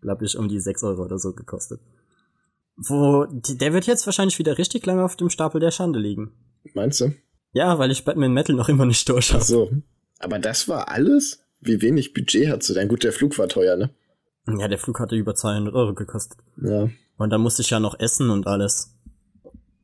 glaube 0.00 0.24
ich, 0.24 0.36
um 0.36 0.48
die 0.48 0.60
6 0.60 0.82
Euro 0.84 1.04
oder 1.04 1.18
so 1.18 1.32
gekostet. 1.32 1.80
Wo, 2.76 3.26
der 3.30 3.72
wird 3.72 3.86
jetzt 3.86 4.06
wahrscheinlich 4.06 4.38
wieder 4.38 4.58
richtig 4.58 4.84
lange 4.86 5.04
auf 5.04 5.16
dem 5.16 5.30
Stapel 5.30 5.60
der 5.60 5.70
Schande 5.70 5.98
liegen. 5.98 6.32
Meinst 6.74 7.00
du? 7.00 7.12
Ja, 7.52 7.78
weil 7.78 7.90
ich 7.92 8.04
Batman 8.04 8.32
Metal 8.32 8.56
noch 8.56 8.68
immer 8.68 8.84
nicht 8.86 9.08
durch 9.08 9.30
Ach 9.30 9.34
habe. 9.34 9.44
so. 9.44 9.70
Aber 10.18 10.38
das 10.38 10.68
war 10.68 10.88
alles? 10.88 11.40
Wie 11.60 11.80
wenig 11.80 12.12
Budget 12.14 12.48
hast 12.50 12.68
du 12.68 12.74
denn? 12.74 12.88
Gut, 12.88 13.04
der 13.04 13.12
Flug 13.12 13.38
war 13.38 13.48
teuer, 13.48 13.76
ne? 13.76 13.90
Ja, 14.58 14.68
der 14.68 14.78
Flug 14.78 14.98
hatte 15.00 15.14
über 15.16 15.34
200 15.34 15.74
Euro 15.74 15.94
gekostet. 15.94 16.38
Ja. 16.60 16.88
Und 17.16 17.30
da 17.30 17.38
musste 17.38 17.62
ich 17.62 17.70
ja 17.70 17.80
noch 17.80 17.98
essen 17.98 18.30
und 18.30 18.46
alles. 18.46 18.94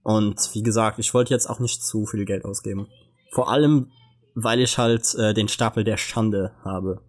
Und 0.02 0.36
wie 0.54 0.62
gesagt, 0.62 0.98
ich 0.98 1.14
wollte 1.14 1.32
jetzt 1.32 1.48
auch 1.48 1.60
nicht 1.60 1.82
zu 1.84 2.06
viel 2.06 2.24
Geld 2.24 2.44
ausgeben. 2.44 2.88
Vor 3.30 3.50
allem, 3.50 3.92
weil 4.34 4.60
ich 4.60 4.76
halt 4.78 5.14
äh, 5.14 5.32
den 5.32 5.48
Stapel 5.48 5.84
der 5.84 5.96
Schande 5.96 6.52
habe. 6.64 7.00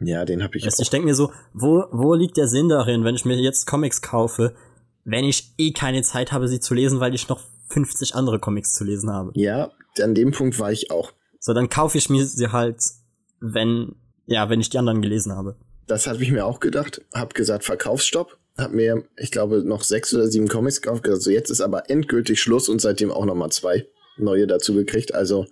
Ja, 0.00 0.24
den 0.26 0.42
habe 0.42 0.58
ich 0.58 0.66
Weißt, 0.66 0.78
du, 0.78 0.82
ich 0.82 0.88
auch. 0.88 0.90
denke 0.90 1.06
mir 1.06 1.14
so, 1.14 1.32
wo, 1.54 1.84
wo 1.90 2.14
liegt 2.14 2.36
der 2.36 2.48
Sinn 2.48 2.68
darin, 2.68 3.04
wenn 3.04 3.14
ich 3.14 3.24
mir 3.24 3.36
jetzt 3.36 3.66
Comics 3.66 4.02
kaufe, 4.02 4.54
wenn 5.06 5.24
ich 5.24 5.54
eh 5.56 5.72
keine 5.72 6.02
Zeit 6.02 6.32
habe, 6.32 6.48
sie 6.48 6.60
zu 6.60 6.74
lesen, 6.74 7.00
weil 7.00 7.14
ich 7.14 7.28
noch 7.28 7.40
50 7.68 8.14
andere 8.16 8.40
Comics 8.40 8.74
zu 8.74 8.84
lesen 8.84 9.10
habe. 9.10 9.30
Ja, 9.34 9.70
an 10.02 10.14
dem 10.14 10.32
Punkt 10.32 10.58
war 10.58 10.72
ich 10.72 10.90
auch. 10.90 11.12
So, 11.38 11.54
dann 11.54 11.68
kaufe 11.68 11.96
ich 11.96 12.10
mir 12.10 12.26
sie 12.26 12.48
halt, 12.48 12.82
wenn, 13.40 13.94
ja, 14.26 14.50
wenn 14.50 14.60
ich 14.60 14.68
die 14.68 14.78
anderen 14.78 15.02
gelesen 15.02 15.32
habe. 15.32 15.56
Das 15.86 16.08
habe 16.08 16.20
ich 16.22 16.32
mir 16.32 16.44
auch 16.44 16.58
gedacht. 16.58 17.02
Hab 17.14 17.34
gesagt, 17.34 17.64
Verkaufsstopp. 17.64 18.36
Hab 18.58 18.72
mir, 18.72 19.04
ich 19.16 19.30
glaube, 19.30 19.62
noch 19.62 19.84
sechs 19.84 20.12
oder 20.12 20.26
sieben 20.26 20.48
Comics 20.48 20.82
gekauft. 20.82 21.08
Also 21.08 21.30
jetzt 21.30 21.50
ist 21.50 21.60
aber 21.60 21.88
endgültig 21.88 22.40
Schluss 22.40 22.68
und 22.68 22.80
seitdem 22.80 23.12
auch 23.12 23.24
noch 23.24 23.34
mal 23.36 23.50
zwei 23.50 23.86
neue 24.16 24.48
dazu 24.48 24.74
gekriegt. 24.74 25.14
Also, 25.14 25.46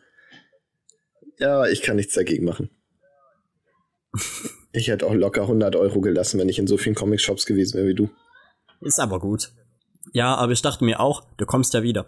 ja, 1.38 1.66
ich 1.66 1.82
kann 1.82 1.96
nichts 1.96 2.14
dagegen 2.14 2.44
machen. 2.44 2.70
Ich 4.76 4.88
hätte 4.88 5.06
auch 5.06 5.14
locker 5.14 5.42
100 5.42 5.76
Euro 5.76 6.00
gelassen, 6.00 6.40
wenn 6.40 6.48
ich 6.48 6.58
in 6.58 6.66
so 6.66 6.76
vielen 6.76 6.96
Comic-Shops 6.96 7.46
gewesen 7.46 7.76
wäre 7.76 7.86
wie 7.86 7.94
du. 7.94 8.10
Ist 8.84 9.00
aber 9.00 9.18
gut. 9.18 9.52
Ja, 10.12 10.34
aber 10.36 10.52
ich 10.52 10.62
dachte 10.62 10.84
mir 10.84 11.00
auch, 11.00 11.24
du 11.38 11.46
kommst 11.46 11.74
ja 11.74 11.82
wieder. 11.82 12.06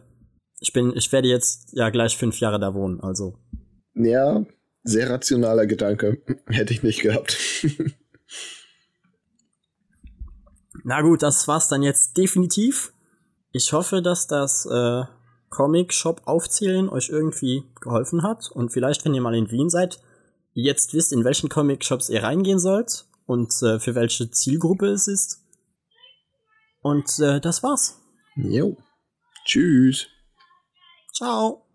Ich 0.60 0.72
bin, 0.72 0.94
ich 0.94 1.10
werde 1.12 1.28
jetzt 1.28 1.72
ja 1.72 1.90
gleich 1.90 2.16
fünf 2.16 2.38
Jahre 2.38 2.60
da 2.60 2.74
wohnen, 2.74 3.00
also. 3.00 3.38
Ja, 3.94 4.44
sehr 4.84 5.10
rationaler 5.10 5.66
Gedanke. 5.66 6.22
Hätte 6.46 6.72
ich 6.72 6.82
nicht 6.82 7.00
gehabt. 7.00 7.36
Na 10.84 11.02
gut, 11.02 11.22
das 11.22 11.48
war's 11.48 11.68
dann 11.68 11.82
jetzt 11.82 12.16
definitiv. 12.16 12.92
Ich 13.50 13.72
hoffe, 13.72 14.02
dass 14.02 14.26
das 14.26 14.66
äh, 14.66 15.02
Comic-Shop 15.48 16.22
aufzählen 16.26 16.88
euch 16.88 17.08
irgendwie 17.08 17.64
geholfen 17.80 18.22
hat. 18.22 18.50
Und 18.52 18.72
vielleicht, 18.72 19.04
wenn 19.04 19.14
ihr 19.14 19.22
mal 19.22 19.34
in 19.34 19.50
Wien 19.50 19.70
seid, 19.70 20.00
jetzt 20.52 20.94
wisst, 20.94 21.12
in 21.12 21.24
welchen 21.24 21.48
Comic-Shops 21.48 22.10
ihr 22.10 22.22
reingehen 22.22 22.58
sollt 22.58 23.06
und 23.26 23.50
äh, 23.62 23.80
für 23.80 23.94
welche 23.94 24.30
Zielgruppe 24.30 24.86
es 24.88 25.08
ist. 25.08 25.45
Und 26.86 27.18
äh, 27.18 27.40
das 27.40 27.64
war's. 27.64 28.00
jo. 28.36 28.76
Tschüss. 29.44 30.06
Ciao. 31.12 31.66